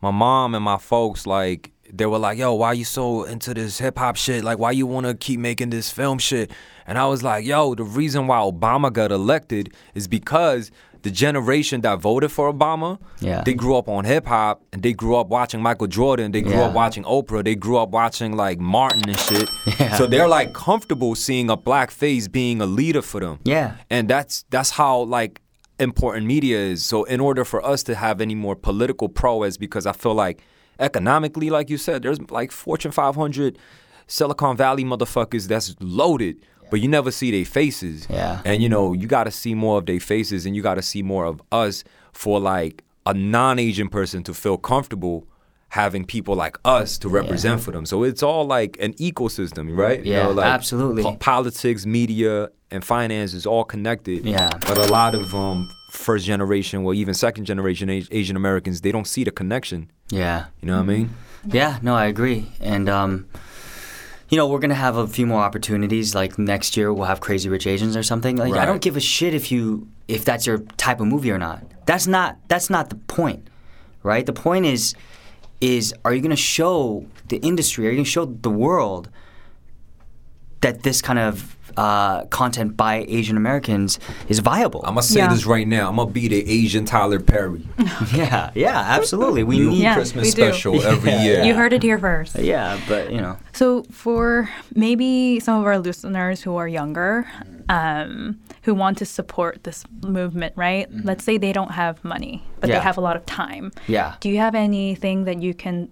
[0.00, 3.78] my mom and my folks like they were like, "Yo, why you so into this
[3.78, 4.44] hip hop shit?
[4.44, 6.50] Like, why you want to keep making this film shit?"
[6.86, 10.70] And I was like, "Yo, the reason why Obama got elected is because
[11.02, 13.42] the generation that voted for Obama, Yeah.
[13.44, 16.52] they grew up on hip hop and they grew up watching Michael Jordan, they grew
[16.54, 16.66] Yeah.
[16.66, 19.48] up watching Oprah, they grew up watching like Martin and shit.
[19.78, 19.96] Yeah.
[19.96, 23.74] So they're like comfortable seeing a black face being a leader for them Yeah.
[23.88, 25.40] and that's that's how like
[25.78, 29.86] important media is so in order for us to have any more political prowess because
[29.86, 30.42] i feel like
[30.78, 33.58] economically like you said there's like fortune 500
[34.06, 36.36] silicon valley motherfuckers that's loaded
[36.70, 38.40] but you never see their faces Yeah.
[38.44, 40.82] and you know you got to see more of their faces and you got to
[40.82, 45.26] see more of us for like a non-asian person to feel comfortable
[45.70, 50.04] having people like us to represent for them so it's all like an ecosystem right
[50.04, 51.02] You Yeah, know, like absolutely.
[51.02, 54.24] po- politics, media, and finance is all connected.
[54.24, 54.50] Yeah.
[54.66, 55.68] But a lot of um,
[55.98, 59.90] first generation, well, even second generation Asian Americans, they don't see the connection.
[60.10, 60.46] Yeah.
[60.60, 61.10] You know what I mean?
[61.44, 62.46] Yeah, no, I agree.
[62.60, 63.26] And um,
[64.28, 66.14] you know, we're gonna have a few more opportunities.
[66.14, 68.36] Like next year, we'll have Crazy Rich Asians or something.
[68.36, 71.38] Like, I don't give a shit if you if that's your type of movie or
[71.38, 71.62] not.
[71.86, 73.48] That's not that's not the point,
[74.02, 74.24] right?
[74.24, 74.94] The point is
[75.60, 77.86] is are you gonna show the industry?
[77.86, 79.10] Are you gonna show the world
[80.60, 83.98] that this kind of uh, content by Asian Americans
[84.28, 84.80] is viable?
[84.84, 85.28] I'm gonna say Yeah.
[85.32, 85.88] this right now.
[85.88, 87.66] I'm gonna be the Asian Tyler Perry.
[88.14, 89.44] yeah, yeah, absolutely.
[89.44, 89.82] We New need.
[89.82, 90.42] Yeah, Christmas we do.
[90.52, 91.22] special every Yeah.
[91.22, 91.42] year.
[91.44, 92.38] You heard it here first.
[92.38, 93.36] Yeah, but you know.
[93.52, 97.26] So, for maybe some of our listeners who are younger,
[97.68, 100.86] um, who want to support this movement, right?
[101.04, 102.76] Let's say they don't have money, but Yeah.
[102.78, 103.72] they have a lot of time.
[103.86, 104.14] Yeah.
[104.20, 105.88] Do you have anything that you can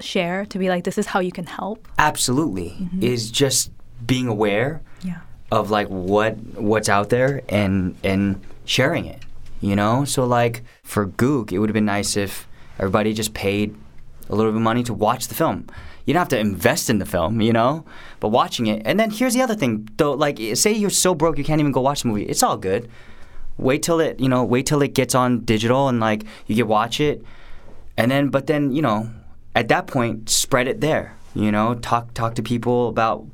[0.00, 1.88] share to be like, this is how you can help?
[1.98, 3.70] absolutely is just
[4.04, 5.18] being aware Yeah.
[5.50, 9.22] of like what what's out there and and sharing it
[9.60, 10.04] you know?
[10.04, 12.46] So like for gook it would have been nice if
[12.78, 13.74] everybody just paid
[14.28, 15.66] a little bit of money to watch the film.
[16.04, 17.84] You don't have to invest in the film you know?
[18.20, 21.38] But watching it and then here's the other thing though like say you're so broke
[21.38, 22.88] you can't even go watch the movie it's all good.
[23.58, 26.68] Wait till it you know wait till it gets on digital and like you can
[26.68, 27.24] watch it
[27.96, 29.08] and then but then you know
[29.54, 33.26] at that point spread it there you know talk talk to people about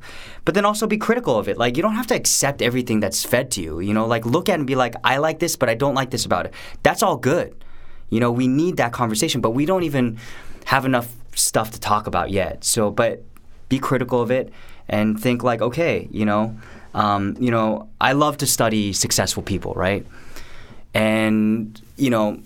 [0.45, 1.57] but then also be critical of it.
[1.57, 4.05] Like you don't have to accept everything that's fed to you you know?
[4.05, 6.45] Like look at and be like i like this but i don't like this about
[6.45, 6.53] it.
[6.83, 7.55] That's all good.
[8.09, 10.19] You know we need that conversation but we don't even
[10.65, 12.63] have enough stuff to talk about yet.
[12.63, 13.23] So but
[13.69, 14.51] be critical of it
[14.89, 16.55] and think like okay you know
[16.93, 20.05] um, you know i love to study successful people right?
[20.93, 22.39] And you know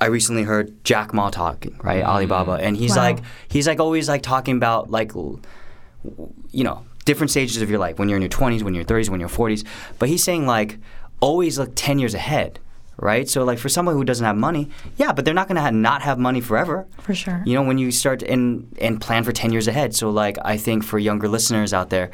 [0.00, 2.02] I recently heard Jack Ma talking, right?
[2.02, 2.10] Mm-hmm.
[2.10, 3.02] Alibaba, and he's Wow.
[3.02, 3.18] like,
[3.48, 8.08] he's like always like talking about like, you know, different stages of your life when
[8.08, 9.64] you're in your 20s, when you're 30s, when you're 40s.
[9.98, 10.78] But he's saying like,
[11.20, 12.60] always look 10 years ahead,
[12.96, 13.28] right?
[13.28, 16.02] So like for someone who doesn't have money, yeah, but they're not gonna ha- not
[16.02, 16.86] have money forever.
[17.00, 17.42] For sure.
[17.44, 19.94] You know, when you start and and plan for 10 years ahead.
[19.96, 22.10] So like, I think for younger listeners out there,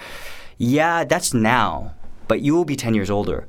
[0.57, 1.95] yeah, that's now,
[2.29, 3.47] but you will be 10 years older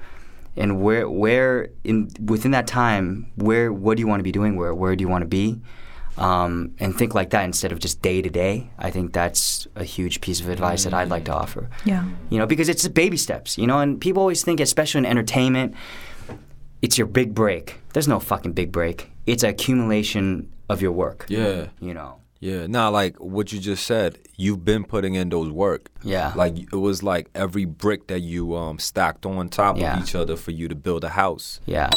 [0.58, 4.56] and where where in within that time where what do you want to be doing?
[4.56, 5.62] Where where do you want to be?
[6.18, 8.70] Um, and think like that instead of just day to day.
[8.80, 11.70] I think that's a huge piece of advice that i'd like to offer.
[11.84, 12.06] Yeah.
[12.30, 15.76] you know because it's baby steps you know and people always think especially in entertainment
[16.82, 17.80] it's your big break.
[17.94, 19.12] There's no fucking big break.
[19.26, 21.26] It's an accumulation of your work.
[21.30, 21.68] Yeah.
[21.80, 25.90] you know Yeah, nah, like what you just said, you've been putting in those work.
[26.04, 26.32] Yeah.
[26.36, 29.98] Like it was like every brick that you um stacked on top Yeah.
[29.98, 31.60] of each other for you to build a house.
[31.66, 31.90] yeah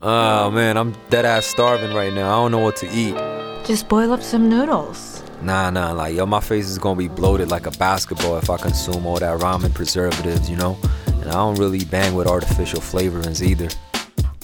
[0.00, 2.28] Oh man, I'm dead ass starving right now.
[2.32, 3.14] I don't know what to eat.
[3.66, 5.22] Just boil up some noodles.
[5.42, 8.56] Nah, nah, like yo, my face is gonna be bloated like a basketball if I
[8.56, 10.78] consume all that ramen preservatives, you know.
[11.06, 13.68] And I don't really bang with artificial flavorings either.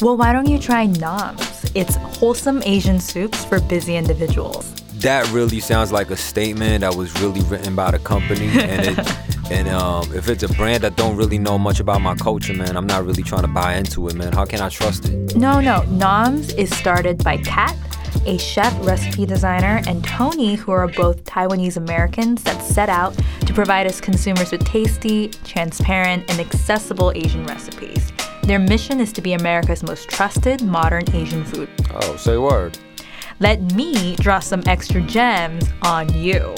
[0.00, 1.70] Well, why don't you try Noms?
[1.74, 4.72] It's wholesome Asian soups for busy individuals.
[4.94, 9.16] That really sounds like a statement that was really written by the company, and it,
[9.50, 12.76] and um, if it's a brand that don't really know much about my culture, man,
[12.76, 14.32] I'm not really trying to buy into it, man.
[14.32, 15.36] How can I trust it?
[15.36, 15.82] No, no.
[15.82, 17.76] Noms is started by Kat,
[18.26, 23.16] a chef, recipe designer, and Tony, who are both Taiwanese Americans that set out
[23.46, 28.11] to provide us consumers with tasty, transparent, and accessible Asian recipes.
[28.42, 31.68] Their mission is to be America's most trusted modern Asian food.
[31.94, 32.78] Oh, say word.
[33.40, 36.54] Let me draw some extra gems on you.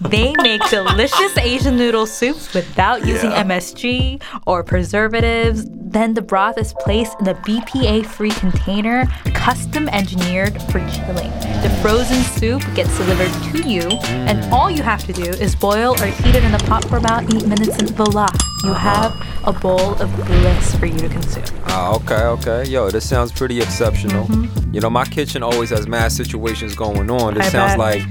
[0.00, 3.44] They make delicious Asian noodle soups without using Yeah.
[3.44, 5.66] MSG or preservatives.
[5.90, 11.30] Then the broth is placed in a BPA free container, custom engineered for chilling.
[11.64, 13.82] The frozen soup gets delivered to you,
[14.28, 16.96] and all you have to do is boil or heat it in a pot for
[16.96, 18.28] about eight minutes, and voila,
[18.62, 19.12] you have
[19.44, 21.42] a bowl of bliss for you to consume.
[21.64, 22.70] Ah, okay, okay.
[22.70, 24.30] Yo, this sounds pretty exceptional.
[24.72, 27.34] You know, my kitchen always has mad situations going on.
[27.34, 27.78] This I sounds bet.
[27.78, 28.02] like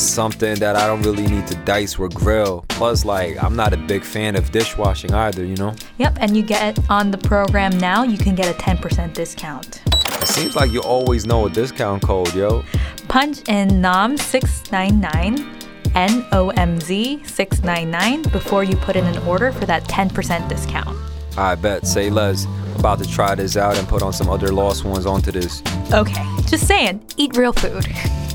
[0.00, 2.64] something that I don't really need to dice or grill.
[2.68, 5.74] Plus, like, I'm not a big fan of dishwashing either, you know?
[5.98, 9.82] Yep, and you get on the program now, you can get a 10% discount.
[9.86, 12.64] It seems like you always know a discount code, yo.
[13.08, 15.64] Punch in NOMZ699,
[15.94, 20.98] N O M Z 699 before you put in an order for that 10% discount.
[21.36, 21.86] I bet.
[21.86, 22.46] Say less.
[22.76, 25.62] About to try this out and put on some other lost ones onto this.
[25.92, 27.86] Okay, just saying, eat real food.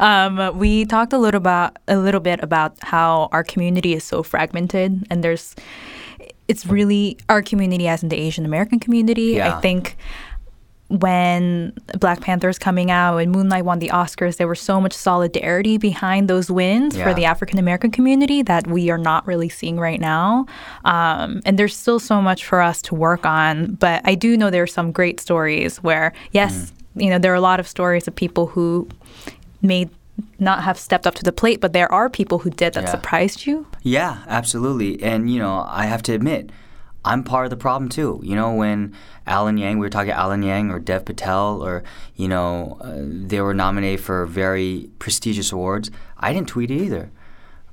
[0.00, 4.24] Um, we talked a little about a little bit about how our community is so
[4.24, 5.54] fragmented, and there's,
[6.48, 9.34] it's really our community as in the Asian American community.
[9.34, 9.56] Yeah.
[9.56, 9.96] I think
[10.88, 15.78] when Black Panther's coming out and Moonlight won the Oscars, there was so much solidarity
[15.78, 20.00] behind those wins for the African American community that we are not really seeing right
[20.00, 20.46] now.
[20.84, 23.74] Um, and there's still so much for us to work on.
[23.74, 27.36] But I do know there are some great stories where, yes, you know, there are
[27.36, 28.88] a lot of stories of people who
[29.62, 29.88] may
[30.38, 32.90] not have stepped up to the plate, but there are people who did that Yeah.
[32.90, 33.66] surprised you.
[33.82, 35.02] Yeah, absolutely.
[35.02, 36.50] And you know, I have to admit,
[37.04, 38.20] I'm part of the problem too.
[38.22, 38.92] You know, when
[39.26, 41.82] Alan Yang, we were talking Alan Yang or Dev Patel, or
[42.16, 45.90] you know, uh, they were nominated for very prestigious awards.
[46.18, 47.10] I didn't tweet it either.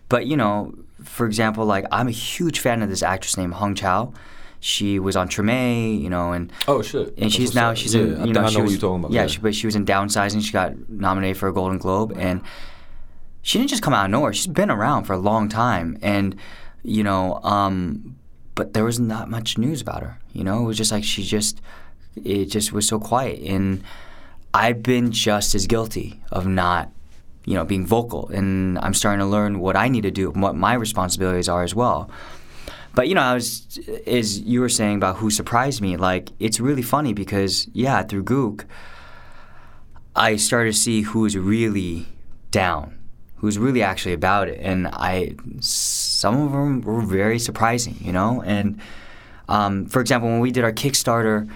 [0.07, 0.73] But you know,
[1.03, 4.13] for example, like I'm a huge fan of this actress named Hong Chau.
[4.59, 7.13] She was on Treme, you know, and Oh, shit.
[7.17, 8.81] and she's now she's in you know she was,
[9.11, 10.41] yeah, she, but she was in Downsizing.
[10.43, 12.41] She got nominated for a Golden Globe, and
[13.43, 14.33] she didn't just come out of nowhere.
[14.33, 16.35] She's been around for a long time, and
[16.83, 18.15] you know, um,
[18.55, 20.19] but there was not much news about her.
[20.33, 21.61] You know, it was just like she just
[22.15, 23.83] it just was so quiet, and
[24.53, 26.89] I've been just as guilty of not.
[27.45, 30.53] You know, being vocal, and I'm starting to learn what I need to do, what
[30.57, 32.09] my responsibilities are as well.
[32.97, 35.97] But you know, I was as you were saying about who surprised me.
[35.97, 38.65] Like it's really funny because yeah, through Gook,
[40.15, 42.07] I started to see who's really
[42.49, 42.97] down,
[43.35, 47.97] who's really actually about it, and I some of them were very surprising.
[48.01, 48.81] You know, and
[49.47, 51.47] um, for example, when we did our Kickstarter,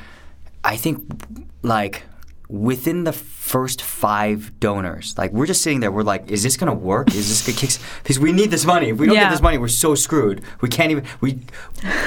[0.63, 1.25] I think
[1.63, 2.03] like
[2.51, 6.73] within the first five donors, like we're just sitting there, we're like, is this gonna
[6.73, 7.09] work?
[7.15, 7.79] Is this gonna kick?
[8.03, 8.89] Because we need this money.
[8.89, 9.23] If we don't Yeah.
[9.25, 10.43] get this money, we're so screwed.
[10.59, 11.05] We can't even.
[11.21, 11.39] We,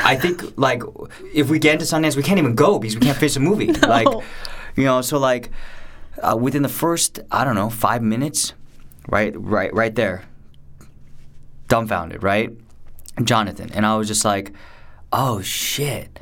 [0.05, 0.83] I think like
[1.33, 3.73] if we get into Sundance, we can't even go because we can't finish the movie.
[3.83, 4.07] Like,
[4.77, 5.51] you know, so like
[6.23, 8.53] uh, within the first, I don't know, five minutes,
[9.09, 10.25] right, right, right there,
[11.69, 12.51] dumbfounded, right,
[13.23, 14.53] Jonathan, and I was just like,
[15.13, 16.14] oh shit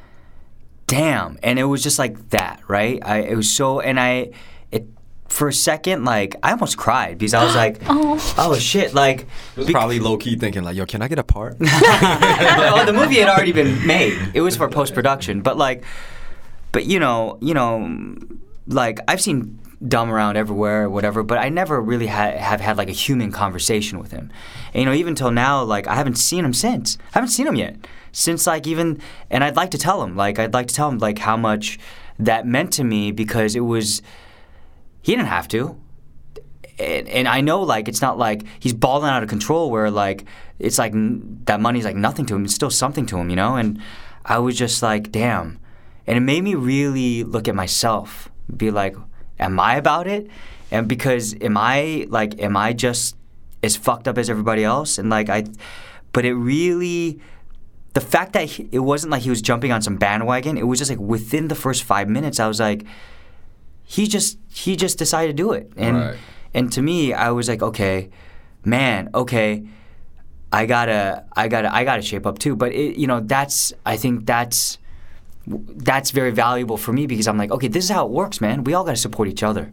[0.92, 1.38] damn.
[1.42, 3.00] And it was just like that right?
[3.02, 4.30] I it was so and i
[4.70, 4.86] it
[5.28, 8.34] for a second like i almost cried because i was like oh.
[8.36, 9.26] oh, shit like
[9.56, 11.56] was probably low key thinking, like, yo, can I get a part?
[11.60, 14.32] well, the movie had already been made.
[14.34, 15.40] It was for post-production.
[15.40, 15.84] But like
[16.72, 18.16] but you know you know
[18.66, 22.76] like i've seen dumb around everywhere or whatever but i never really ha- have had
[22.78, 24.30] like a human conversation with him.
[24.74, 26.98] And you know even till now like i haven't seen him since.
[27.10, 27.76] I haven't seen him yet
[28.12, 29.00] since like even
[29.30, 31.78] and i'd like to tell him like i'd like to tell him like how much
[32.18, 34.02] that meant to me because it was
[35.02, 35.76] he didn't have to
[36.78, 40.24] and, and I know like it's not like he's balling out of control where like
[40.58, 40.92] it's like
[41.46, 42.44] that money's like nothing to him.
[42.44, 43.56] It's still something to him, you know.
[43.56, 43.80] And
[44.24, 45.58] I was just like, damn,
[46.06, 48.96] and it made me really look at myself, be like,
[49.38, 50.28] am I about it?
[50.70, 53.16] And because am I like, am I just
[53.62, 54.98] as fucked up as everybody else?
[54.98, 55.44] And like I,
[56.12, 57.20] but it really.
[57.94, 60.78] The fact that he, it wasn't like he was jumping on some bandwagon, it was
[60.78, 62.84] just like within the first five minutes, I was like,
[63.84, 65.70] he just he just decided to do it.
[65.76, 66.16] And Right.
[66.54, 68.08] and to me i was like okay
[68.64, 69.64] man okay
[70.52, 72.56] i gotta i gotta i gotta shape up too.
[72.56, 74.78] But it, you know that's i think that's
[75.46, 78.64] that's very valuable for me because i'm like okay this is how it works man.
[78.64, 79.72] We all gotta support each other.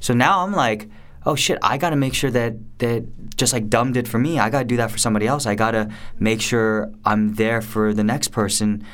[0.00, 0.88] So now i'm like
[1.26, 3.04] oh shit i gotta make sure that that
[3.36, 5.90] just like dumb did for me i gotta do that for somebody else i gotta
[6.18, 8.84] make sure i'm there for the next person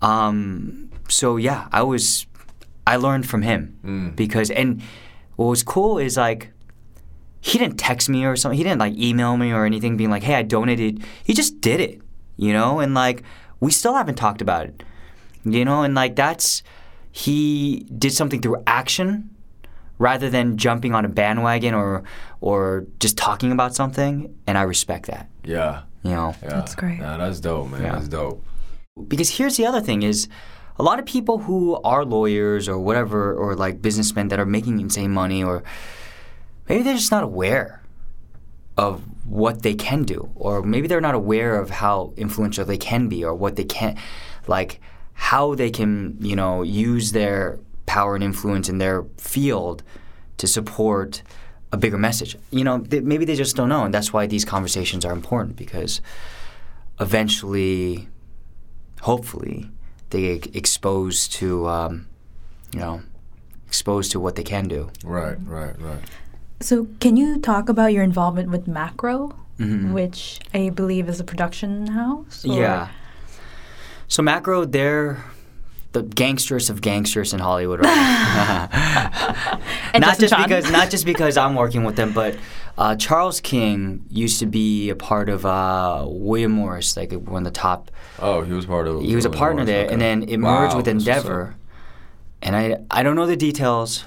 [0.00, 2.26] um, so yeah, I was,
[2.86, 4.82] I learned from him because, and
[5.36, 6.52] what was cool is like,
[7.40, 8.56] he didn't text me or something.
[8.56, 11.80] He didn't like email me or anything, being like, "Hey, I donated." He just did
[11.80, 12.00] it,
[12.36, 12.80] you know.
[12.80, 13.22] And like,
[13.60, 14.82] we still haven't talked about it,
[15.44, 15.82] you know.
[15.82, 16.62] And like, that's
[17.12, 19.30] he did something through action
[19.98, 22.02] rather than jumping on a bandwagon or
[22.40, 24.34] or just talking about something.
[24.46, 25.82] And I respect that, Yeah.
[26.02, 26.34] you know.
[26.42, 26.48] yeah.
[26.50, 27.00] That's great.
[27.00, 27.82] Nah, that's dope, man.
[27.82, 27.92] Yeah.
[27.92, 28.44] That's dope.
[29.08, 30.28] because here's the other thing is
[30.78, 34.80] a lot of people who are lawyers or whatever or like businessmen that are making
[34.80, 35.62] insane money or
[36.68, 37.80] maybe they're just not aware
[38.76, 43.08] of what they can do or maybe they're not aware of how influential they can
[43.08, 43.96] be or what they can
[44.46, 44.80] like
[45.14, 47.58] how they can you know use their
[47.96, 49.82] power and influence in their field
[50.36, 51.22] to support
[51.72, 54.44] a bigger message you know they, maybe they just don't know and that's why these
[54.44, 56.00] conversations are important because
[57.00, 58.08] eventually
[59.02, 59.70] hopefully
[60.10, 62.06] they get exposed to um,
[62.72, 63.00] you know
[63.66, 66.00] exposed to what they can do Right, right, right.
[66.60, 69.92] So, can you talk about your involvement with Macro, Mm-hmm.
[69.92, 72.44] which I believe is a production house?
[72.44, 72.88] or- yeah
[74.06, 75.22] so macro they're
[75.98, 79.58] the gangsters of gangsters in hollywood right now.
[79.98, 80.42] Not just Chan.
[80.48, 82.36] because not just because i'm working with them but
[82.76, 87.52] uh, charles king used to be a part of uh, william morris like one of
[87.52, 89.00] the top Oh, he was part of.
[89.00, 89.92] he was a partner Morris, there okay.
[89.92, 91.54] and then it merged Wow, with that's what's endeavor
[92.42, 94.04] and i i don't know the details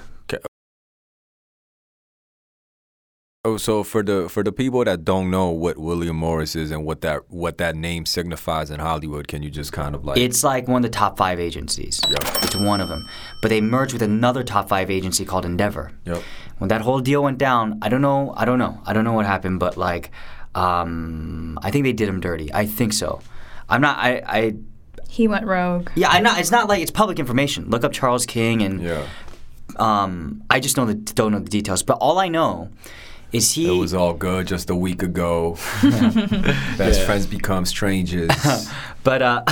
[3.43, 6.85] Oh, so for the for the people that don't know what William Morris is and
[6.85, 10.43] what that what that name signifies in Hollywood, can you just kind of like It's
[10.43, 11.99] like one of the top five agencies.
[12.07, 12.19] Yep.
[12.43, 13.03] It's one of them.
[13.41, 15.91] But they merged with another top five agency called Endeavor.
[16.05, 16.22] Yep.
[16.59, 18.31] When that whole deal went down, I don't know.
[18.38, 18.80] I don't know.
[18.85, 20.11] I don't know what happened, but like,
[20.53, 22.53] um, I think they did him dirty.
[22.53, 23.22] I think so.
[23.68, 23.97] I'm not.
[23.97, 24.22] I.
[24.23, 24.53] I
[25.09, 25.89] He went rogue.
[25.95, 26.09] yeah.
[26.09, 26.39] I not.
[26.39, 27.72] It's not like it's public information.
[27.72, 28.84] Look up Charles King and.
[28.84, 29.07] Yeah.
[29.77, 31.81] Um, I just know the don't know the details.
[31.81, 32.69] But all I know
[33.32, 33.68] is he.
[33.68, 35.58] It was all good just a week ago.
[35.82, 38.32] Best friends become strangers.
[39.03, 39.44] But uh,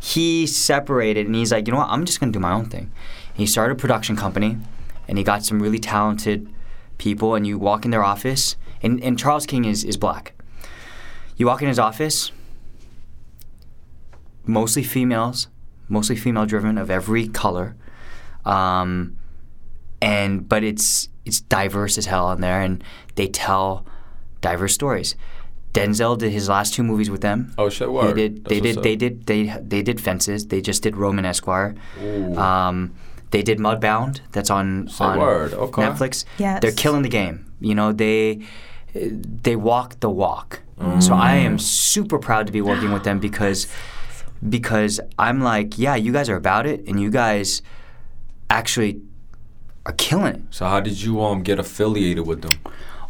[0.00, 1.88] he separated and he's like, you know what?
[1.88, 2.92] I'm just gonna do my own thing.
[3.32, 4.58] He started a production company,
[5.08, 6.52] and he got some really talented
[6.98, 7.34] people.
[7.34, 10.34] And you walk in their office, and, and Charles King is is black.
[11.38, 12.30] You walk in his office,
[14.44, 15.48] mostly females,
[15.88, 17.74] mostly female driven, of every color,
[18.44, 19.16] um,
[20.02, 22.82] and but it's it's diverse as hell in there, and
[23.14, 23.84] they tell
[24.40, 25.14] diverse stories.
[25.72, 27.54] Denzel did his last two movies with them.
[27.56, 28.14] Oh, shit, He word.
[28.16, 28.44] did.
[28.44, 28.82] That's They did.
[28.82, 29.26] They did.
[29.26, 30.48] They they did Fences.
[30.48, 31.74] They just did Roman Esquire.
[32.02, 32.36] Ooh.
[32.36, 32.92] Um,
[33.30, 34.20] they did Mudbound.
[34.32, 35.82] That's on Say on word, okay.
[35.82, 36.24] Netflix.
[36.36, 36.60] Yes.
[36.60, 37.50] they're killing the game.
[37.60, 38.40] You know they
[38.94, 40.60] they walk the walk.
[40.98, 43.68] So I am super proud to be working with them because
[44.46, 47.62] because I'm like, yeah, you guys are about it, and you guys
[48.50, 49.00] actually
[49.86, 50.40] are killing it.
[50.50, 52.58] so how did you um get affiliated with them?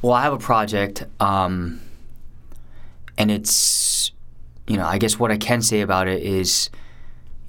[0.02, 1.80] Well, I have a project, um,
[3.16, 4.10] and it's,
[4.66, 6.70] you know, I guess what I can say about it is,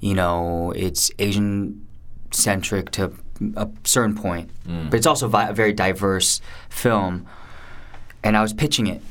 [0.00, 1.84] you know, it's Asian
[2.30, 3.12] centric to
[3.56, 4.50] a certain point,
[4.90, 7.26] but it's also vi- a very diverse film.
[8.22, 9.02] And I was pitching it,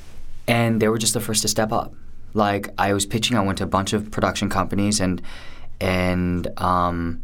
[0.48, 1.94] and they were just the first to step up.
[2.34, 5.22] Like I was pitching, I went to a bunch of production companies, and
[5.82, 7.22] and um,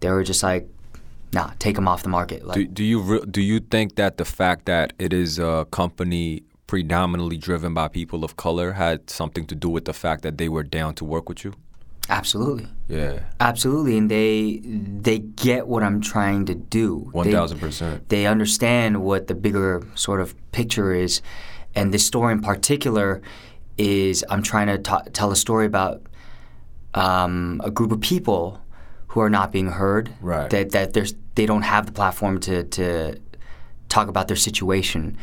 [0.00, 0.66] they were just like,
[1.32, 4.16] "Nah, take them off the market." Like, Do, do you re- do you think that
[4.16, 9.46] the fact that it is a company predominantly driven by people of color had something
[9.46, 11.52] to do with the fact that they were down to work with you?
[12.10, 12.66] absolutely.
[12.88, 17.10] Yeah, Absolutely, and they they get what I'm trying to do.
[17.24, 18.08] They- thousand percent.
[18.08, 21.20] They understand what the bigger sort of picture is,
[21.74, 23.20] and this story in particular
[23.76, 26.00] is I'm trying to ta tell a story about
[26.94, 28.60] um, a group of people
[29.18, 30.14] who are not being heard.
[30.20, 30.48] Right.
[30.50, 33.20] That that there's they don't have the platform to to
[33.88, 35.18] talk about their situation,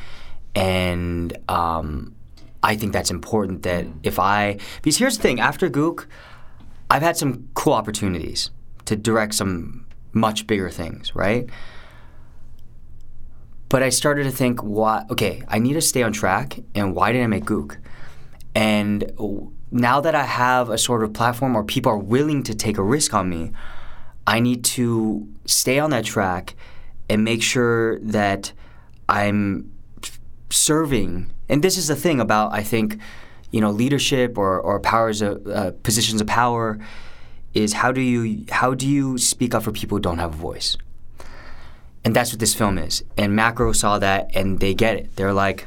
[0.53, 2.13] and um,
[2.61, 3.63] I think that's important.
[3.63, 6.07] That if I because here's the thing after Gook,
[6.89, 8.49] I've had some cool opportunities
[8.83, 11.49] to direct some much bigger things, right?
[13.69, 15.05] But I started to think, why?
[15.09, 17.77] Okay, I need to stay on track, and why did I make Gook?
[18.53, 19.11] And
[19.71, 22.83] now that I have a sort of platform where people are willing to take a
[22.83, 23.51] risk on me,
[24.27, 26.55] I need to stay on that track
[27.09, 28.51] and make sure that
[29.07, 29.71] I'm
[30.49, 31.31] serving.
[31.49, 32.97] And this is the thing about I think,
[33.51, 36.79] you know, leadership or or powers of uh, positions of power
[37.53, 40.37] is how do you how do you speak up for people who don't have a
[40.37, 40.77] voice?
[42.03, 43.03] And that's what this film is.
[43.17, 45.15] And Macro saw that and they get it.
[45.15, 45.65] They're like,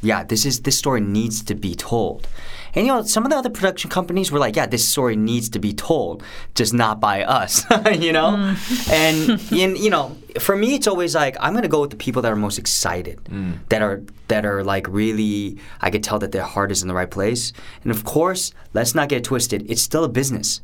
[0.00, 2.28] yeah, this is this story needs to be told.
[2.74, 5.48] And you know, some of the other production companies were like, yeah, this story needs
[5.50, 6.22] to be told,
[6.54, 8.32] just not by us, you know.
[8.32, 8.90] Mm.
[8.90, 12.22] And in, you know, for me, it's always like I'm gonna go with the people
[12.22, 13.58] that are most excited, mm.
[13.68, 15.58] that are that are like really.
[15.80, 17.52] I could tell that their heart is in the right place.
[17.82, 19.70] And of course, let's not get it twisted.
[19.70, 20.60] It's still a business,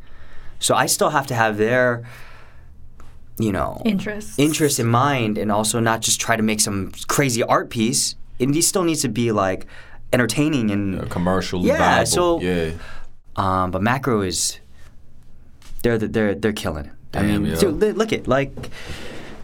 [0.58, 2.04] so I still have to have their,
[3.38, 7.42] you know, interest, interest in mind and also not just try to make some crazy
[7.42, 8.16] art piece.
[8.38, 9.66] It still needs to be like
[10.12, 12.06] entertaining and commercially Yeah, viable.
[12.06, 12.70] so- yeah.
[13.36, 14.58] um, but macro is
[15.82, 16.92] they're they're they're killing it.
[17.14, 17.56] I mean, yo.
[17.56, 18.52] dude, look at like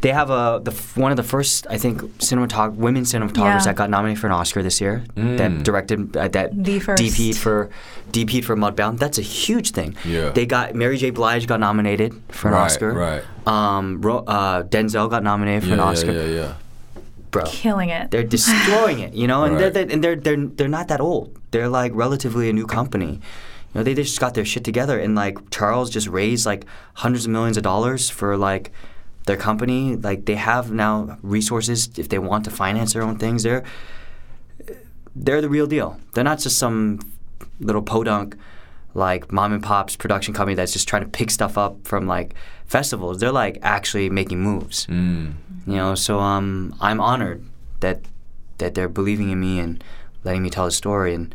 [0.02, 3.72] they have a the one of the first I think cinematog- women cinematographers Yeah.
[3.72, 5.38] that got nominated for an Oscar this year Mm.
[5.38, 7.02] that directed uh, that The first.
[7.02, 7.70] DP'd for
[8.12, 8.98] DP'd for Mudbound.
[8.98, 9.96] That's a huge thing.
[10.04, 10.28] Yeah.
[10.30, 11.10] They got Mary J.
[11.10, 12.92] Blige got nominated for an Right, Oscar.
[12.92, 13.22] right.
[13.46, 16.12] Um, Ro- uh, Denzel got nominated for Yeah, an yeah, Oscar.
[16.12, 16.52] yeah, yeah.
[17.40, 18.10] Bro, Killing it.
[18.10, 19.72] they're destroying it, you know, and Right.
[19.72, 21.36] they're, they're and they're they're they're not that old.
[21.50, 23.20] They're like relatively a new company.
[23.74, 26.64] You know, they just got their shit together, and like Charles just raised like
[26.94, 28.70] hundreds of millions of dollars for like
[29.26, 29.96] their company.
[29.96, 33.42] Like they have now resources if they want to finance their own things.
[33.42, 33.64] They're
[35.14, 35.98] they're the real deal.
[36.14, 37.00] They're not just some
[37.60, 38.36] little podunk
[38.94, 42.34] like mom and pop's production company that's just trying to pick stuff up from like
[42.66, 43.20] festivals.
[43.20, 44.86] They're like actually making moves.
[44.86, 45.34] Mm.
[45.66, 47.44] You know, so um, I'm honored
[47.80, 48.00] that
[48.58, 49.82] that they're believing in me and
[50.24, 51.34] letting me tell the story, and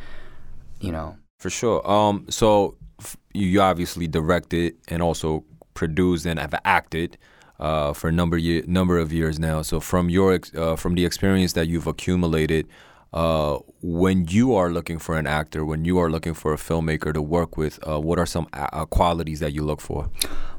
[0.79, 1.89] you know, For sure.
[1.89, 5.43] Um, so f- you you obviously directed and also
[5.73, 7.17] produced and have acted
[7.59, 9.61] uh, for a number year, number of years now.
[9.61, 12.67] So from your ex- uh, from the experience that you've accumulated,
[13.13, 17.13] uh, when you are looking for an actor, when you are looking for a filmmaker
[17.13, 20.09] to work with, uh, what are some a- uh, qualities that you look for?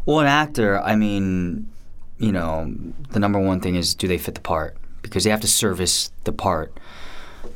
[0.05, 0.79] well, an actor.
[0.81, 1.71] I mean,
[2.19, 2.73] you know,
[3.11, 6.11] the number one thing is do they fit the part because they have to service
[6.25, 6.79] the part.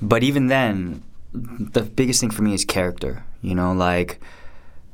[0.00, 1.02] But even then,
[1.32, 3.24] the biggest thing for me is character.
[3.42, 4.18] You know, like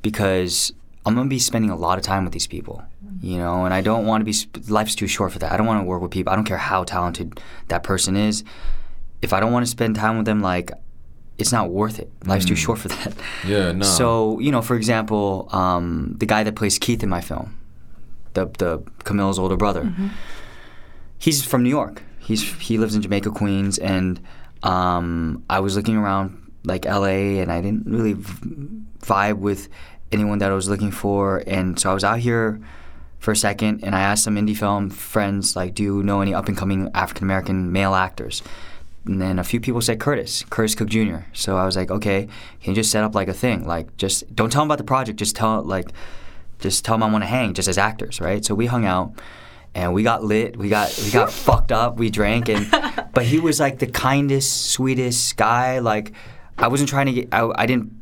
[0.03, 0.73] because
[1.07, 2.83] I'm gonna be spending a lot of time with these people.
[3.20, 4.35] You know, and I don't want to be.
[4.73, 5.53] Life's too short for that.
[5.53, 6.33] I don't want to work with people.
[6.33, 8.43] I don't care how talented that person is.
[9.23, 10.73] If I don't want to spend time with them, like,
[11.39, 12.11] it's not worth it.
[12.27, 13.15] Life's too short for that.
[13.47, 13.85] Yeah, no.
[13.85, 17.57] So you know, for example, um, the guy that plays Keith in my film,
[18.35, 19.93] the the Camilla's older brother,
[21.19, 22.03] he's from New York.
[22.19, 24.20] He's he lives in Jamaica, Queens, and
[24.62, 27.40] um, I was looking around like L.A.
[27.40, 29.69] and I didn't really v- vibe with
[30.12, 32.61] anyone that I was looking for, and so I was out here
[33.19, 36.35] for a second, and I asked some indie film friends like, "Do you know any
[36.35, 38.43] up and coming African American male actors?"
[39.05, 41.19] And then a few people said Curtis, Curtis Cook Jr.
[41.33, 42.29] So I was like, okay,
[42.61, 43.66] can you just set up like a thing?
[43.66, 45.19] Like, just don't tell them about the project.
[45.19, 45.91] Just tell like,
[46.61, 48.45] just tell them I want to hang, just as actors, right?
[48.45, 49.15] So we hung out,
[49.74, 50.57] and we got lit.
[50.57, 51.97] We got we got fucked up.
[51.97, 52.70] We drank, and
[53.12, 55.81] but he was like the kindest, sweetest guy.
[55.81, 56.12] Like,
[56.59, 57.29] I wasn't trying to get.
[57.33, 57.93] I, I didn't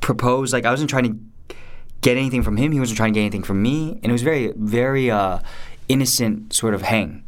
[0.00, 0.52] propose.
[0.52, 1.54] Like, I wasn't trying to
[2.00, 2.72] get anything from him.
[2.72, 5.40] He wasn't trying to get anything from me, and it was very very uh,
[5.88, 7.24] innocent sort of hang.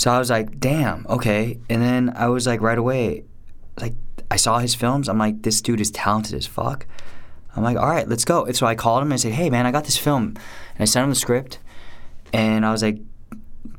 [0.00, 1.60] So I was like, damn, okay.
[1.68, 3.24] And then I was like, right away,
[3.78, 3.92] like,
[4.30, 5.10] I saw his films.
[5.10, 6.86] I'm like, this dude is talented as fuck.
[7.54, 8.46] I'm like, all right, let's go.
[8.46, 10.28] And so I called him and I said, hey, man, I got this film.
[10.28, 11.58] And I sent him the script.
[12.32, 12.98] And I was like,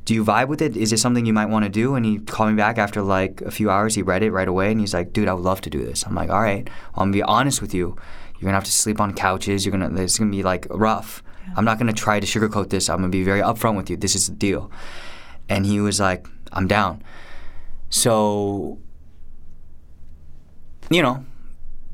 [0.04, 0.76] do you vibe with it?
[0.76, 1.96] Is it something you might want to do?
[1.96, 3.96] And he called me back after like a few hours.
[3.96, 6.06] He read it right away and he's like, dude, I would love to do this.
[6.06, 7.96] I'm like, all right, well, I'm gonna be honest with you.
[8.38, 9.66] You're gonna have to sleep on couches.
[9.66, 11.20] You're gonna, it's gonna be like rough.
[11.56, 12.88] I'm not gonna try to sugarcoat this.
[12.88, 13.96] I'm gonna be very upfront with you.
[13.96, 14.70] This is the deal.
[15.52, 17.02] And he was like, I'm down.
[17.90, 18.78] So,
[20.90, 21.24] you know,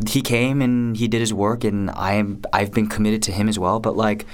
[0.06, 3.48] he came and he did his work and I am I've been committed to him
[3.48, 3.80] as well.
[3.80, 4.26] But like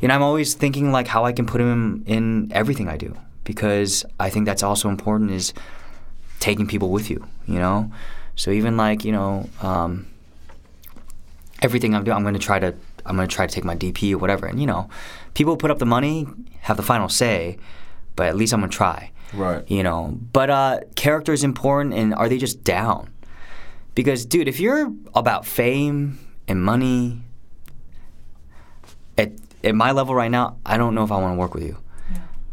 [0.00, 3.16] you know I'm always thinking like how I can put him in everything I do.
[3.44, 5.54] Because I think that's also important is
[6.38, 7.90] taking people with you you know?
[8.34, 10.06] So even like you know um,
[11.62, 12.74] everything I'm doing I'm going to try to
[13.06, 14.46] I'm going to try to take my DP or whatever.
[14.46, 14.90] And you know
[15.34, 16.26] people put up the money
[16.60, 17.58] have the final say
[18.16, 19.68] but at least I'm going to try Right.
[19.70, 23.10] you know but uh, character is important and are they just down
[23.96, 27.22] because, dude, if you're about fame and money,
[29.16, 29.32] at,
[29.64, 31.78] at my level right now, I don't know if I want to work with you.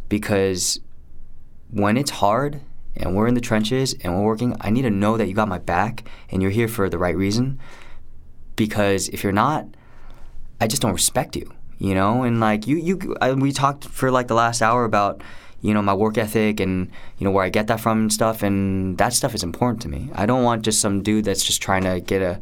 [0.08, 0.80] Because
[1.70, 2.62] when it's hard
[2.96, 5.50] and we're in the trenches and we're working, I need to know that you got
[5.50, 7.60] my back and you're here for the right reason.
[8.56, 9.68] Because if you're not,
[10.62, 12.24] I just don't respect you, you know.
[12.24, 15.22] And like you, you, I, we talked for like the last hour about,
[15.64, 18.44] you know, my work ethic and you know where I get that from and stuff.
[18.44, 20.10] And that stuff is important to me.
[20.14, 22.40] I don't want just some dude that's just trying to get a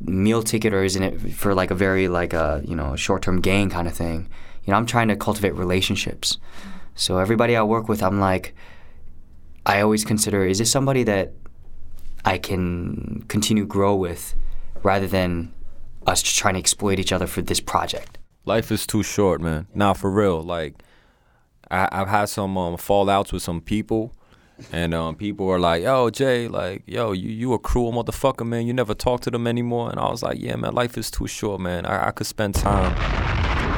[0.00, 3.70] meal ticket or isn't it for like a very like a you know short-term gain
[3.70, 4.28] kind of thing.
[4.64, 6.38] You know, I'm trying to cultivate relationships.
[6.96, 8.54] So everybody I work with, I'm like,
[9.64, 11.32] I always consider is this somebody that
[12.24, 14.34] I can continue grow with
[14.82, 15.52] rather than
[16.06, 18.18] us just trying to exploit each other for this project.
[18.44, 19.68] Life is too short, man.
[19.74, 20.42] Nah, for real.
[20.42, 20.82] Like,
[21.70, 24.12] I, I've had some um, fallouts with some people,
[24.72, 28.66] and um, people are like, "Yo, Jay, like, yo, you you a cruel motherfucker, man.
[28.66, 31.26] You never talk to them anymore." And I was like, "Yeah, man, life is too
[31.26, 31.86] short, man.
[31.86, 33.23] I, I could spend time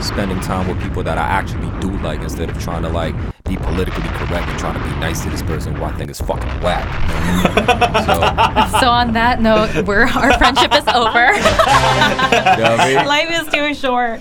[0.03, 3.15] spending time with people that I actually do like instead of trying to like
[3.45, 6.21] be politically correct and trying to be nice to this person who I think is
[6.21, 6.87] fucking whack."
[8.05, 11.27] so, So on that note, we're our friendship is over.
[11.35, 13.07] you know I mean?
[13.07, 14.21] Life is too short.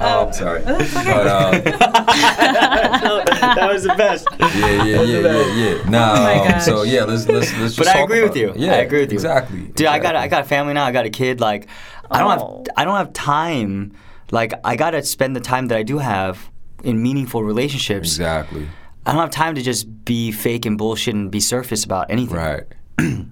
[0.00, 0.62] Oh, I'm sorry.
[0.62, 1.52] But, um,
[2.58, 4.26] that was the best.
[4.38, 5.90] yeah, yeah, yeah, yeah, yeah.
[5.90, 8.36] Nah, Oh my um, so yeah, let's let's let's just But I agree about with
[8.36, 8.50] you.
[8.50, 8.56] it.
[8.58, 9.16] Yeah, I agree with you.
[9.16, 9.60] Exactly.
[9.74, 10.84] Dude, I got a, I got a family now.
[10.84, 11.40] I got a kid.
[11.40, 11.68] Like,
[12.10, 12.64] I don't Oh.
[12.66, 13.92] have I don't have time.
[14.30, 16.50] Like, I gotta spend the time that I do have
[16.84, 18.08] in meaningful relationships.
[18.08, 18.68] Exactly.
[19.06, 22.36] I don't have time to just be fake and bullshit and be surface about anything.
[22.36, 22.64] Right.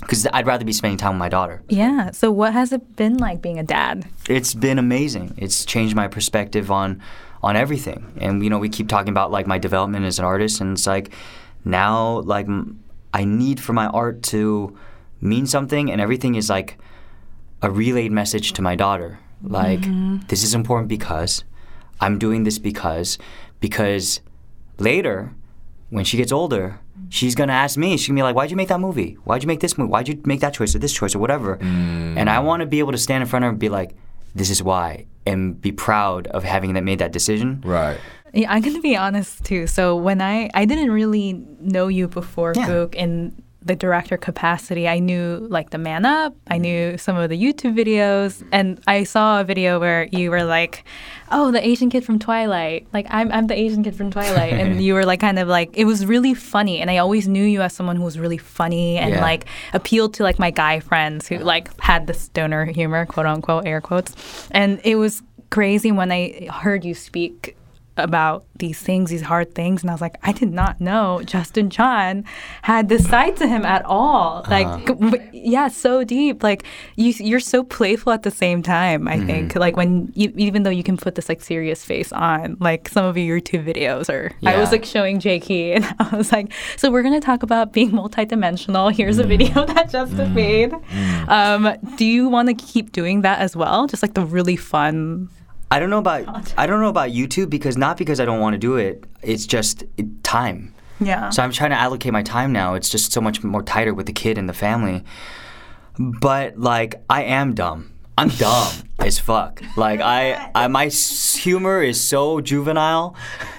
[0.00, 1.62] Because I'd rather be spending time with my daughter.
[1.68, 2.10] Yeah.
[2.10, 4.06] So what has it been like being a dad?
[4.28, 5.32] It's been amazing.
[5.38, 7.00] It's changed my perspective on
[7.42, 8.12] on everything.
[8.20, 10.86] And you know, we keep talking about like my development as an artist, and it's
[10.86, 11.14] like
[11.64, 12.82] now like m-
[13.14, 14.76] I need for my art to
[15.22, 16.76] mean something, and everything is like
[17.62, 19.20] a relayed message to my daughter.
[19.44, 20.18] Like mm-hmm.
[20.28, 21.44] this is important because
[22.00, 23.18] I'm doing this because
[23.60, 24.20] because
[24.78, 25.32] later
[25.90, 26.80] when she gets older.
[27.10, 27.96] She's gonna ask me.
[27.96, 29.16] She's gonna be like, "Why'd you make that movie?
[29.24, 29.90] Why'd you make this movie?
[29.90, 32.16] Why'd you make that choice or this choice or whatever?" Mm.
[32.16, 33.94] And I want to be able to stand in front of her and be like,
[34.34, 37.62] "This is why," and be proud of having that made that decision.
[37.64, 37.98] Right.
[38.32, 39.68] Yeah, I'm gonna be honest too.
[39.68, 42.66] So when I I didn't really know you before Yeah.
[42.66, 44.86] Gook in the director capacity.
[44.88, 46.36] I knew like the Man Up.
[46.48, 46.96] I knew mm-hmm.
[46.98, 50.84] some of the YouTube videos, and I saw a video where you were like,
[51.30, 54.82] "Oh, the Asian kid from Twilight." Like I'm I'm the Asian kid from Twilight, and
[54.84, 57.62] you were like kind of like it was really funny, and I always knew you
[57.62, 59.22] as someone who was really funny and Yeah.
[59.22, 63.66] like appealed to like my guy friends who like had this stoner humor, quote unquote,
[63.66, 64.14] air quotes,
[64.50, 67.56] and it was crazy when I heard you speak
[67.96, 71.70] about these things, these hard things, and I was like, I did not know Justin
[71.70, 72.24] Chon
[72.62, 74.38] had this side to him at all.
[74.38, 74.50] Uh-huh.
[74.50, 76.42] Like, w- yeah, so deep.
[76.42, 76.64] Like,
[76.96, 79.08] you, you're so playful at the same time.
[79.08, 79.58] I think, mm-hmm.
[79.58, 83.04] like when you, even though you can put this like serious face on, like some
[83.04, 86.90] of your YouTube videos, or I was like showing Jakey, and I was like, so
[86.90, 88.92] we're gonna talk about being multidimensional.
[88.92, 89.28] Here's a mm.
[89.28, 90.34] video that Justin mm.
[90.34, 90.70] made.
[90.70, 91.28] Mm.
[91.28, 93.86] Um, do you want to keep doing that as well?
[93.86, 95.28] Just like the really fun.
[95.74, 98.54] I don't know about I don't know about YouTube because not because I don't want
[98.54, 99.02] to do it.
[99.22, 100.72] It's just it, time.
[101.00, 101.30] Yeah.
[101.30, 102.74] So I'm trying to allocate my time now.
[102.74, 105.02] It's just so much more tighter with the kid and the family.
[105.98, 107.92] But like I am dumb.
[108.16, 109.64] I'm dumb as fuck.
[109.76, 113.16] Like I, I my humor is so juvenile,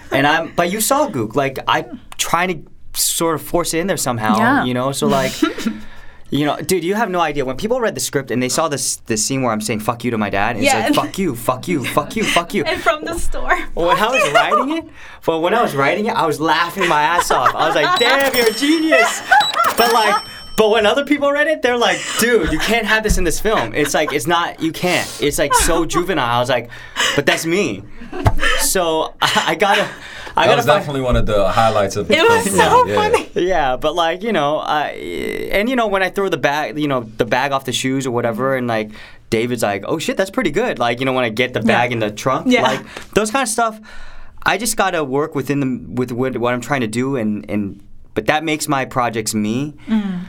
[0.09, 0.55] and I'm.
[0.55, 1.35] But you saw Gook.
[1.35, 1.85] Like I
[2.15, 4.37] trying to sort of force it in there somehow.
[4.37, 4.63] Yeah.
[4.63, 4.93] You know.
[4.93, 5.33] So like.
[6.35, 7.45] You know, dude, you have no idea.
[7.45, 10.03] When people read the script and they saw this this scene where I'm saying "fuck
[10.03, 10.87] you" to my dad, and Yeah.
[10.87, 13.57] it's like "fuck you, fuck you, fuck you, fuck you," and from the store.
[13.73, 14.85] Well, when I was writing it,
[15.25, 17.55] but when I was writing it, I was laughing my ass off.
[17.55, 19.21] I was like, "Damn, you're a genius!"
[19.77, 20.23] But like,
[20.57, 23.39] but when other people read it, they're like, "Dude, you can't have this in this
[23.39, 25.07] film." It's like, it's not, you can't.
[25.21, 26.25] It's like so juvenile.
[26.37, 26.69] I was like,
[27.15, 27.83] "But that's me."
[28.59, 29.91] So I, I gotta, I That
[30.35, 32.57] gotta was find- definitely one of the highlights of the It was film.
[32.57, 32.95] so Yeah.
[32.95, 33.29] funny.
[33.35, 34.89] yeah, but like you know, I
[35.51, 38.05] and you know when I throw the bag, you know, the bag off the shoes
[38.07, 38.91] or whatever, and like
[39.29, 41.91] David's like, "Oh shit, that's pretty good." Like you know when I get the bag
[41.91, 42.61] in the trunk, Yeah.
[42.63, 42.81] like
[43.13, 43.79] those kind of stuff.
[44.47, 47.81] I just gotta work within the with what, what I'm trying to do, and and
[48.13, 49.73] but that makes my projects me.
[49.87, 50.19] Mm.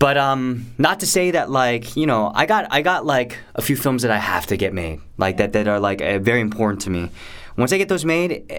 [0.00, 3.62] But um, not to say that like you know I got I got like a
[3.62, 6.40] few films that I have to get made like that that are like uh, very
[6.40, 7.10] important to me.
[7.58, 8.54] Once I get those made, uh,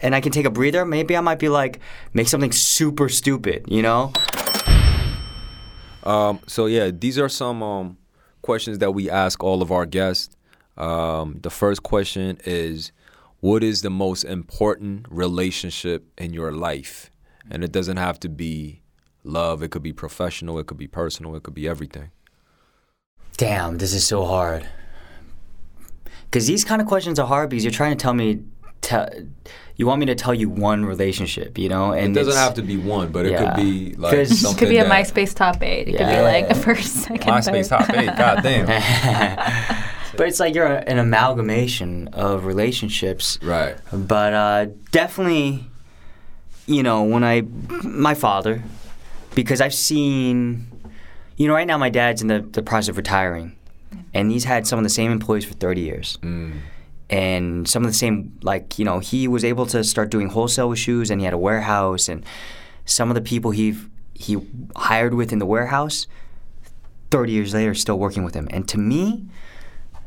[0.00, 1.78] and I can take a breather, maybe I might be like
[2.14, 4.12] make something super stupid, you know?
[6.04, 7.98] Um, so yeah, these are some um,
[8.40, 10.34] questions that we ask all of our guests.
[10.78, 12.92] Um, the first question is,
[13.40, 17.10] what is the most important relationship in your life?
[17.50, 18.81] And it doesn't have to be
[19.24, 19.62] love.
[19.62, 20.58] It could be professional.
[20.58, 21.34] It could be personal.
[21.36, 22.10] It could be everything.
[23.36, 24.66] Damn, this is so hard.
[26.24, 28.42] Because these kind of questions are hard because you're trying to tell me,
[28.80, 29.08] tell,
[29.76, 31.92] you want me to tell you one relationship, you know?
[31.92, 33.54] It And doesn't have to be one, but it Yeah.
[33.54, 35.88] could be like 'Cause- something Could be a that- MySpace top eight.
[35.88, 36.22] It could be Yeah.
[36.22, 37.86] like a first, second, MySpace third.
[37.86, 38.16] top eight.
[38.16, 38.66] God damn.
[40.14, 43.38] But it's like you're an amalgamation of relationships.
[43.42, 43.76] right.
[43.90, 45.64] But uh, definitely,
[46.66, 47.42] you know, when I,
[47.82, 48.62] my father,
[49.34, 50.70] because I've seen,
[51.36, 53.56] you know, right now my dad's in the, the process of retiring,
[54.14, 56.18] and he's had some of the same employees for 30 years.
[56.22, 56.58] Mm.
[57.10, 60.68] And some of the same, like, you know, he was able to start doing wholesale
[60.68, 62.24] with shoes, and he had a warehouse, and
[62.84, 63.76] some of the people he
[64.14, 64.38] he
[64.76, 66.06] hired with in the warehouse,
[67.10, 68.46] 30 years later, still working with him.
[68.50, 69.26] And to me,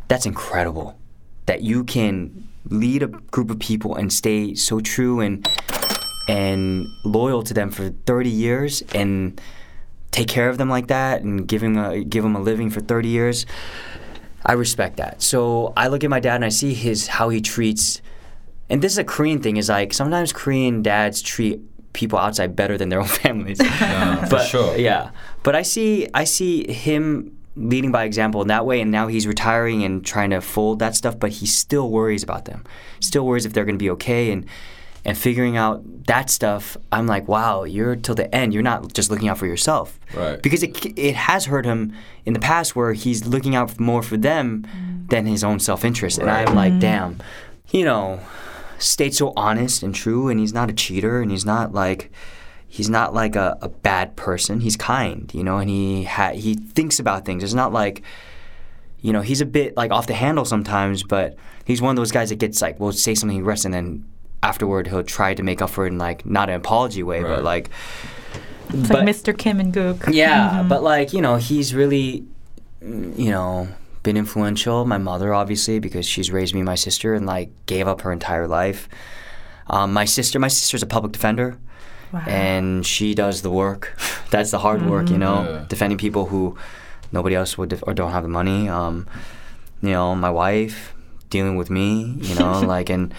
[0.07, 0.97] that's incredible
[1.45, 5.47] that you can lead a group of people and stay so true and
[6.27, 9.39] and loyal to them for 30 years and
[10.11, 12.79] take care of them like that and give him a, give him a living for
[12.81, 13.45] 30 years.
[14.45, 15.21] I respect that.
[15.21, 18.01] So I look at my dad and I see his how he treats
[18.69, 21.61] and this is a Korean thing is like sometimes Korean dads treat
[21.93, 23.57] people outside better than their own families.
[23.59, 24.77] for but sure.
[24.77, 25.11] yeah.
[25.43, 29.25] But I see I see him leading by example in that way and now he's
[29.27, 32.63] retiring and trying to fold that stuff but he still worries about them.
[32.99, 34.45] Still worries if they're going to be okay and
[35.05, 38.53] and figuring out that stuff, I'm like, wow, you're till the end.
[38.53, 40.41] You're not just looking out for yourself, Right.
[40.41, 41.93] Because it it has hurt him
[42.25, 45.09] in the past, where he's looking out more for them mm.
[45.09, 46.17] than his own self interest.
[46.17, 46.79] And I'm like, mm.
[46.79, 47.21] damn,
[47.69, 48.19] you know,
[48.79, 52.11] stayed so honest and true, and he's not a cheater, and he's not like.
[52.67, 54.59] He's not like a, a bad person.
[54.59, 57.41] He's kind, you know, and he ha- he thinks about things.
[57.41, 58.01] It's not like,
[58.99, 62.11] you know, he's a bit like off the handle sometimes, but he's one of those
[62.11, 64.05] guys that gets like, will say something aggressive, and then
[64.49, 67.35] afterward he'll try to make up for it in like not an apology way, Right.
[67.35, 67.69] but like,
[68.69, 69.37] It's but- like Mr.
[69.37, 70.13] Kim and Gook.
[70.13, 72.23] yeah, but like you know, he's really,
[72.83, 73.67] mm, you know,
[74.03, 74.85] been influential.
[74.85, 78.47] My mother, obviously, because she's raised me my sister, and like gave up her entire
[78.47, 78.87] life.
[79.67, 81.57] Um, my sister, my sister's a public defender,
[82.13, 82.21] Wow.
[82.27, 83.97] and she does the work.
[84.29, 85.65] That's the hard work, you know, Yeah.
[85.67, 86.55] defending people who
[87.11, 88.69] nobody else would def- or don't have the money.
[88.69, 89.07] Um,
[89.81, 90.93] you know, my wife
[91.31, 93.11] dealing with me, you know, like and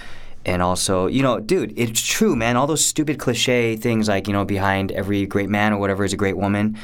[0.46, 2.56] and also, you know, dude, it's true, man.
[2.56, 6.12] All those stupid cliche things like, you know, behind every great man or whatever is
[6.12, 6.78] a great woman.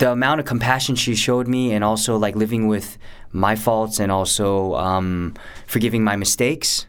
[0.00, 2.98] The amount of compassion she showed me, and also like living with
[3.30, 5.34] my faults, and also um,
[5.66, 6.86] forgiving my mistakes.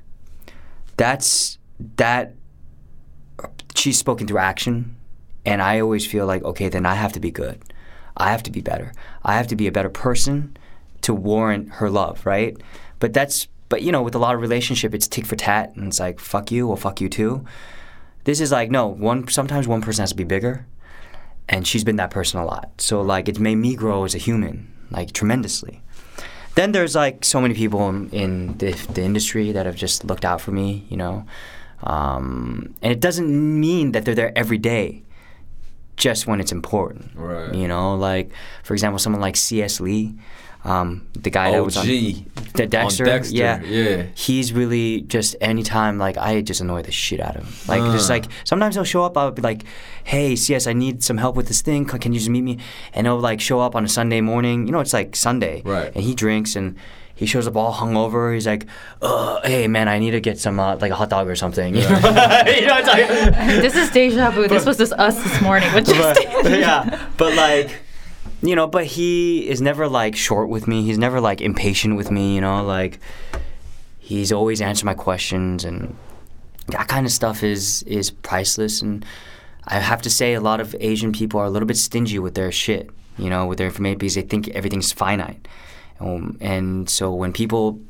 [0.97, 1.59] That's
[1.97, 2.33] that.
[3.75, 4.95] She's spoken through action,
[5.45, 7.61] and I always feel like, okay, then I have to be good.
[8.17, 8.91] I have to be better.
[9.23, 10.57] I have to be a better person
[11.01, 12.57] to warrant her love, right?
[12.97, 15.87] But that's but you know, with a lot of relationship, it's tick for tat, and
[15.87, 17.45] it's like fuck you or fuck you too.
[18.25, 19.27] This is like no one.
[19.27, 20.65] Sometimes one person has to be bigger,
[21.47, 22.69] and she's been that person a lot.
[22.79, 25.81] So like it's made me grow as a human like tremendously.
[26.55, 30.25] Then there's like so many people in, in the, the industry that have just looked
[30.25, 31.25] out for me, you know,
[31.83, 33.29] um, and it doesn't
[33.59, 35.03] mean that they're there every day
[35.95, 37.11] just when it's important.
[37.15, 37.53] Right.
[37.53, 38.31] You know, like
[38.63, 39.79] for example, someone like C.S.
[39.79, 40.15] Lee,
[40.65, 44.03] um, the guy that was on the Dexter, On Dexter, yeah, yeah.
[44.13, 47.53] He's really just anytime like I just annoy the shit out of him.
[47.67, 48.15] Like just Uh.
[48.15, 49.17] like sometimes he'll show up.
[49.17, 49.63] I'll be like,
[50.03, 51.85] "Hey, CS, I need some help with this thing.
[51.85, 52.57] Can can you just meet me?"
[52.93, 54.65] And he'll like show up on a Sunday morning.
[54.65, 55.91] You know, it's like Sunday, Right.
[55.95, 56.75] And he drinks and.
[57.15, 58.33] He shows up all hungover.
[58.33, 58.65] He's like,
[59.01, 61.75] uh, "Hey man, I need to get some uh, like a hot dog or something."
[61.75, 63.09] you know, it's like,
[63.61, 64.47] this is deja vu.
[64.47, 65.67] This was just us this morning.
[65.73, 66.31] With but, Justin.
[66.61, 67.75] yeah, but like,
[68.41, 70.83] you know, but he is never like short with me.
[70.83, 72.35] He's never like impatient with me.
[72.35, 72.99] You know, like
[73.99, 75.95] he's always answered my questions, and
[76.67, 78.81] that kind of stuff is is priceless.
[78.81, 79.05] And
[79.65, 82.35] I have to say, a lot of Asian people are a little bit stingy with
[82.35, 82.89] their shit.
[83.17, 85.45] You know, with their information because they think everything's finite.
[85.99, 87.81] Um, and so when people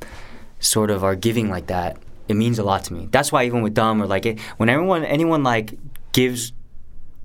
[0.60, 1.98] sort of are giving like that,
[2.28, 3.08] it means a lot to me.
[3.12, 5.78] That's why even with dumb or like it, when everyone anyone like
[6.12, 6.52] gives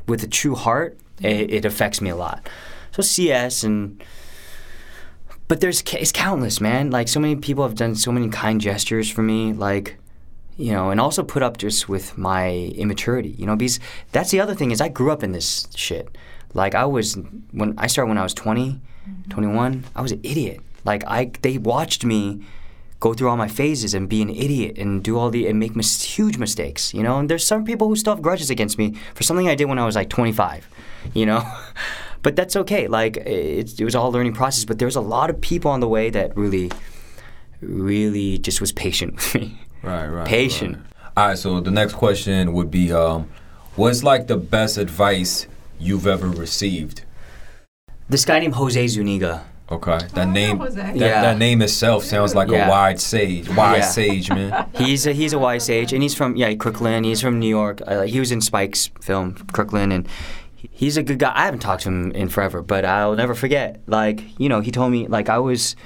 [0.06, 2.46] with a true heart, it, it affects me a lot.
[2.94, 4.00] So CS and
[5.48, 6.92] but there's it's countless, man.
[6.92, 9.96] Like so many people have done so many kind gestures for me, like
[10.56, 13.80] you know, and also put up just with my immaturity, you know, because
[14.12, 16.16] that's the other thing is I grew up in this shit.
[16.54, 17.18] Like I was
[17.50, 19.28] when I started when I was 20, mm-hmm.
[19.28, 20.60] 21, I was an idiot.
[20.84, 22.44] Like I they watched me
[23.00, 25.74] go through all my phases and be an idiot and do all the and make
[25.74, 27.18] mis- huge mistakes, you know.
[27.18, 29.80] And there's some people who still have grudges against me for something I did when
[29.80, 30.68] I was like 25,
[31.12, 31.42] you know.
[32.24, 32.88] but that's okay.
[32.88, 34.64] Like it, it was all a learning process.
[34.64, 36.72] But there was a lot of people on the way that really,
[37.60, 39.60] really just was patient with me.
[39.84, 40.26] Right, right.
[40.26, 40.76] Patient.
[40.78, 41.12] right.
[41.14, 43.28] All right, so the next question would be um,
[43.76, 45.46] what's like the best advice
[45.78, 47.04] you've ever received?
[48.08, 49.44] This guy named Jose Zuniga.
[49.70, 51.20] Okay, that name, that, Yeah.
[51.20, 52.66] that name itself sounds like Yeah.
[52.66, 53.88] a wise sage, wise Yeah.
[53.90, 54.66] sage, man.
[54.78, 57.04] He's a, he's a wise sage, and he's from yeah Crooklyn.
[57.04, 57.82] He's from New York.
[57.86, 60.12] Uh, he was in Spike's film Crooklyn, and he-
[60.70, 61.32] he's a good guy.
[61.34, 63.80] I haven't talked to him in forever, but I'll never forget.
[63.86, 65.76] Like you know, he told me like I was,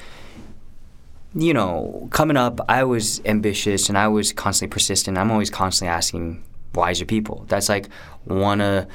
[1.34, 5.18] you know, coming up, I was ambitious and I was constantly persistent.
[5.18, 6.42] I'm always constantly asking
[6.74, 7.44] wiser people.
[7.48, 7.88] That's like
[8.24, 8.86] one of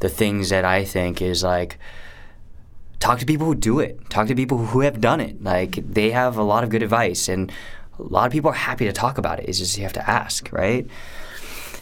[0.00, 1.78] the things that I think is like
[2.98, 4.08] talk to people who do it.
[4.10, 5.42] Talk to people who have done it.
[5.42, 7.50] Like they have a lot of good advice, and
[7.98, 9.48] a lot of people are happy to talk about it.
[9.48, 10.86] It's just you have to ask, right?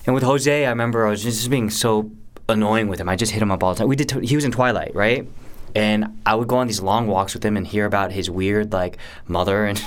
[0.06, 2.10] And with Jose, I remember I was just being so
[2.49, 3.09] annoying with him.
[3.09, 3.89] I just hit him up all the time.
[3.89, 4.11] We did.
[4.25, 5.29] He was in Twilight, right?
[5.75, 8.73] And I would go on these long walks with him and hear about his weird
[8.73, 8.97] like
[9.27, 9.83] mother and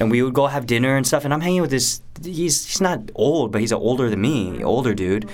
[0.00, 1.24] and we would go have dinner and stuff.
[1.24, 2.02] And I'm hanging with this.
[2.22, 5.30] He's he's not old, but he's older than me, older dude.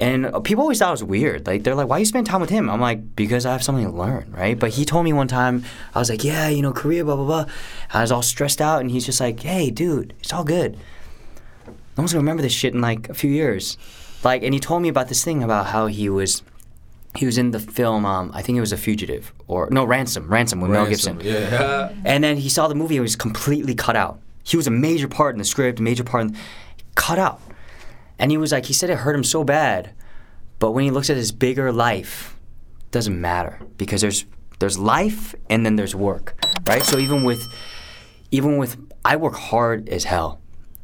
[0.00, 1.46] And uh, people always thought it was weird.
[1.46, 3.84] Like they're like, "Why you spend time with him?" I'm like, "Because I have something
[3.84, 5.62] to learn, right?" But he told me one time,
[5.94, 7.44] I was like, "Yeah, you know, Korea, blah blah blah."
[7.92, 10.78] I was all stressed out, and he's just like, "Hey, dude, it's all good.
[11.66, 13.76] No one's gonna remember this shit in like a few years."
[14.22, 16.42] Like, and he told me about this thing about how he was,
[17.16, 18.04] he was in the film.
[18.04, 21.20] Um, I think it was A Fugitive or no Ransom, Ransom with Mel Gibson.
[21.20, 21.92] Yeah.
[22.04, 24.20] And then he saw the movie and was completely cut out.
[24.42, 26.36] He was a major part in the script, a major part in
[26.94, 27.40] cut out.
[28.18, 29.92] And he was like, he said it hurt him so bad,
[30.58, 32.36] but when he looks at his bigger life,
[32.80, 34.26] it doesn't matter because there's
[34.58, 36.34] there's life and then there's work,
[36.66, 36.82] right?
[36.82, 37.42] So even with
[38.30, 40.39] even with I work hard as hell,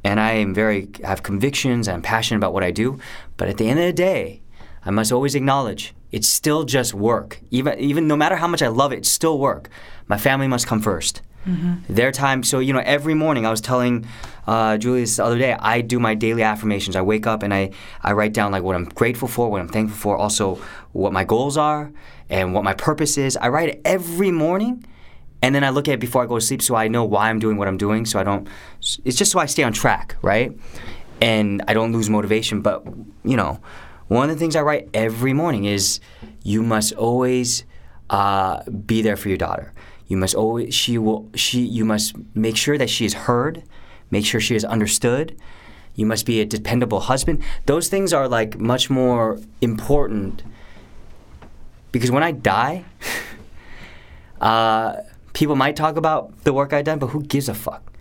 [0.07, 2.99] and I am very I have convictions I'm passionate about what I do,
[3.37, 4.41] but at the end of the day,
[4.85, 7.41] I must always acknowledge it's still just work.
[7.51, 9.69] Even even no matter how much I love it, it's still work.
[10.07, 11.21] My family must come 1st
[11.89, 12.43] Their time.
[12.45, 14.07] So you know, every morning I was telling
[14.47, 16.95] uh, Julius the other day, I do my daily affirmations.
[16.97, 17.63] I wake up and I
[18.09, 20.59] I write down like what I'm grateful for, what I'm thankful for, also
[20.93, 21.91] what my goals are
[22.31, 23.37] and what my purpose is.
[23.37, 24.85] I write it every morning.
[25.43, 27.31] And then I look at it before I go to sleep so I know why
[27.31, 28.49] I'm doing what I'm doing so I don't
[29.05, 30.53] it's just so I stay on track, right?
[31.21, 32.85] And I don't lose motivation, but
[33.25, 33.61] you know,
[34.09, 36.01] one of the things I write every morning is
[36.43, 37.65] you must always
[38.11, 39.73] uh, be there for your daughter.
[40.07, 43.63] You must always she will she you must make sure that she is heard,
[44.11, 45.37] make sure she is understood.
[45.95, 47.43] You must be a dependable husband.
[47.65, 50.43] Those things are like much more important
[51.91, 52.85] because when I die,
[54.41, 54.97] uh,
[55.37, 57.93] people might talk about the work I've done, but who gives a fuck?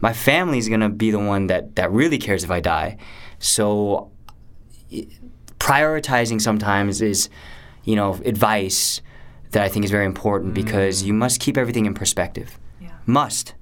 [0.00, 2.98] My family's gonna be the one that, that really cares if I die.
[3.38, 4.10] So
[5.58, 7.30] prioritizing sometimes is,
[7.84, 9.00] you know, advice
[9.52, 10.56] that I think is very important mm.
[10.56, 12.58] because you must keep everything in perspective.
[12.78, 12.90] Yeah.
[13.06, 13.54] Must.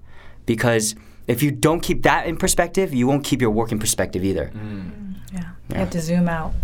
[0.44, 0.96] Because
[1.28, 4.50] if you don't keep that in perspective, you won't keep your work in perspective either.
[4.52, 4.90] Mm.
[4.90, 5.14] Mm.
[5.32, 5.50] Yeah.
[5.70, 6.54] You have to zoom out.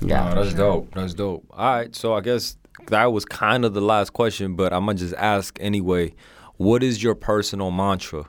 [0.00, 0.30] Yeah.
[0.30, 0.94] Oh, that's dope.
[0.94, 1.44] That's dope.
[1.50, 2.56] All right, so I guess
[2.88, 6.14] that was kind of the last question, but I'm gonna just ask anyway.
[6.56, 8.24] What is your personal mantra?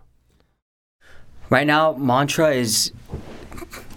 [1.50, 2.92] Right now, mantra is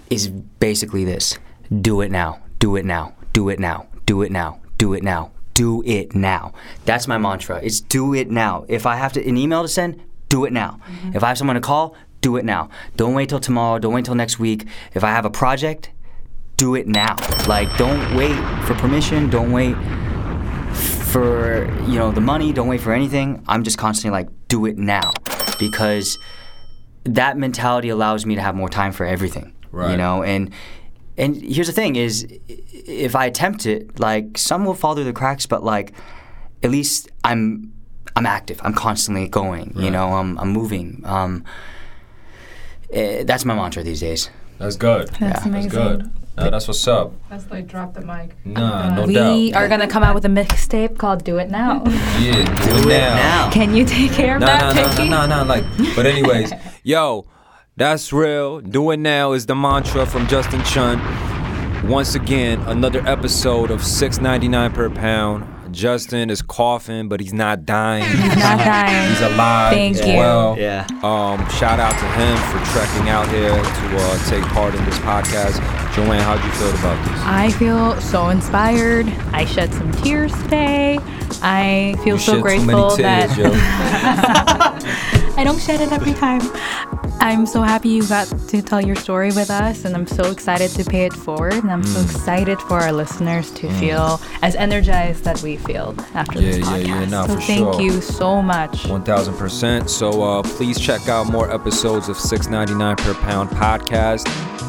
[0.09, 1.39] is basically this:
[1.80, 5.30] do it now, do it now, do it now, do it now, do it now,
[5.55, 6.52] do it now.
[6.86, 7.60] That's my mantra.
[7.62, 8.64] It's do it now.
[8.68, 10.80] If I have to an email to send, do it now.
[11.14, 12.70] If I have someone to call, do it now.
[12.97, 13.78] Don't wait till tomorrow.
[13.78, 14.66] Don't wait till next week.
[14.94, 15.90] If I have a project,
[16.56, 17.16] do it now.
[17.47, 19.28] Like don't wait for permission.
[19.28, 19.76] Don't wait
[21.12, 22.52] for you know the money.
[22.52, 23.44] Don't wait for anything.
[23.47, 25.12] I'm just constantly like do it now
[25.59, 26.18] because
[27.05, 29.55] that mentality allows me to have more time for everything.
[29.70, 29.90] right.
[29.93, 30.51] You know, and
[31.18, 35.12] and here's the thing is if I attempt it, like some will fall through the
[35.12, 35.93] cracks, but like
[36.62, 37.72] at least I'm
[38.16, 38.60] I'm active.
[38.64, 39.72] I'm constantly going.
[39.74, 39.84] right.
[39.84, 41.02] You know, I'm I'm moving.
[41.05, 41.44] Um,
[42.93, 44.30] eh, that's my mantra these days.
[44.59, 45.09] That's good.
[45.20, 46.10] That's amazing.
[46.39, 47.13] Uh, that's what's up.
[47.29, 48.35] That's like drop the mic.
[48.47, 49.15] Nah, no we
[49.51, 49.55] doubt.
[49.63, 51.83] are gonna come out with a mixtape called "Do It Now."
[52.21, 53.51] Yeah, Do it now.
[53.51, 55.09] Can you take care of No, that, no, no, Pinky?
[55.11, 55.65] no, no, no, like.
[55.95, 56.53] But anyways,
[56.83, 57.27] yo,
[57.77, 58.61] that's real.
[58.61, 60.99] Do it now is the mantra from Justin Chon.
[61.87, 65.45] Once again, another episode of six ninety nine per pound.
[65.73, 68.05] Justin is coughing, but he's not dying.
[68.05, 69.09] He's not dying.
[69.11, 70.16] He's alive Thank as you.
[70.16, 70.57] well.
[70.59, 70.86] Yeah.
[71.03, 74.99] Um, shout out to him for trekking out here to uh, take part in this
[74.99, 75.57] podcast.
[75.94, 77.20] Joanne, how'd you feel about this?
[77.24, 79.07] I feel so inspired.
[79.32, 80.99] I shed some tears today.
[81.43, 85.19] I feel You so shed grateful too many tears, that yo.
[85.37, 86.41] I don't shed it every time.
[87.21, 90.71] I'm so happy you got to tell your story with us, and I'm so excited
[90.73, 91.55] to pay it forward.
[91.55, 92.05] And I'm so Mm.
[92.11, 96.85] excited for our listeners to feel as energized that we feel after this Yeah, yeah,
[96.85, 96.87] podcast.
[96.87, 97.81] yeah, nah, so for thank sure.
[97.81, 98.85] you so much.
[98.89, 99.89] 1000%.
[99.89, 104.27] So uh, please check out more episodes of 699 per pound podcast.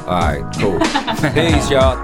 [0.07, 0.79] All right, cool.
[1.33, 1.97] Peace, y'all.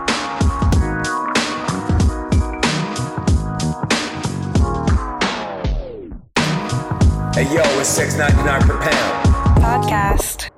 [7.40, 9.34] Hey yo, it's six ninety nine per pound.
[9.64, 10.49] Podcast.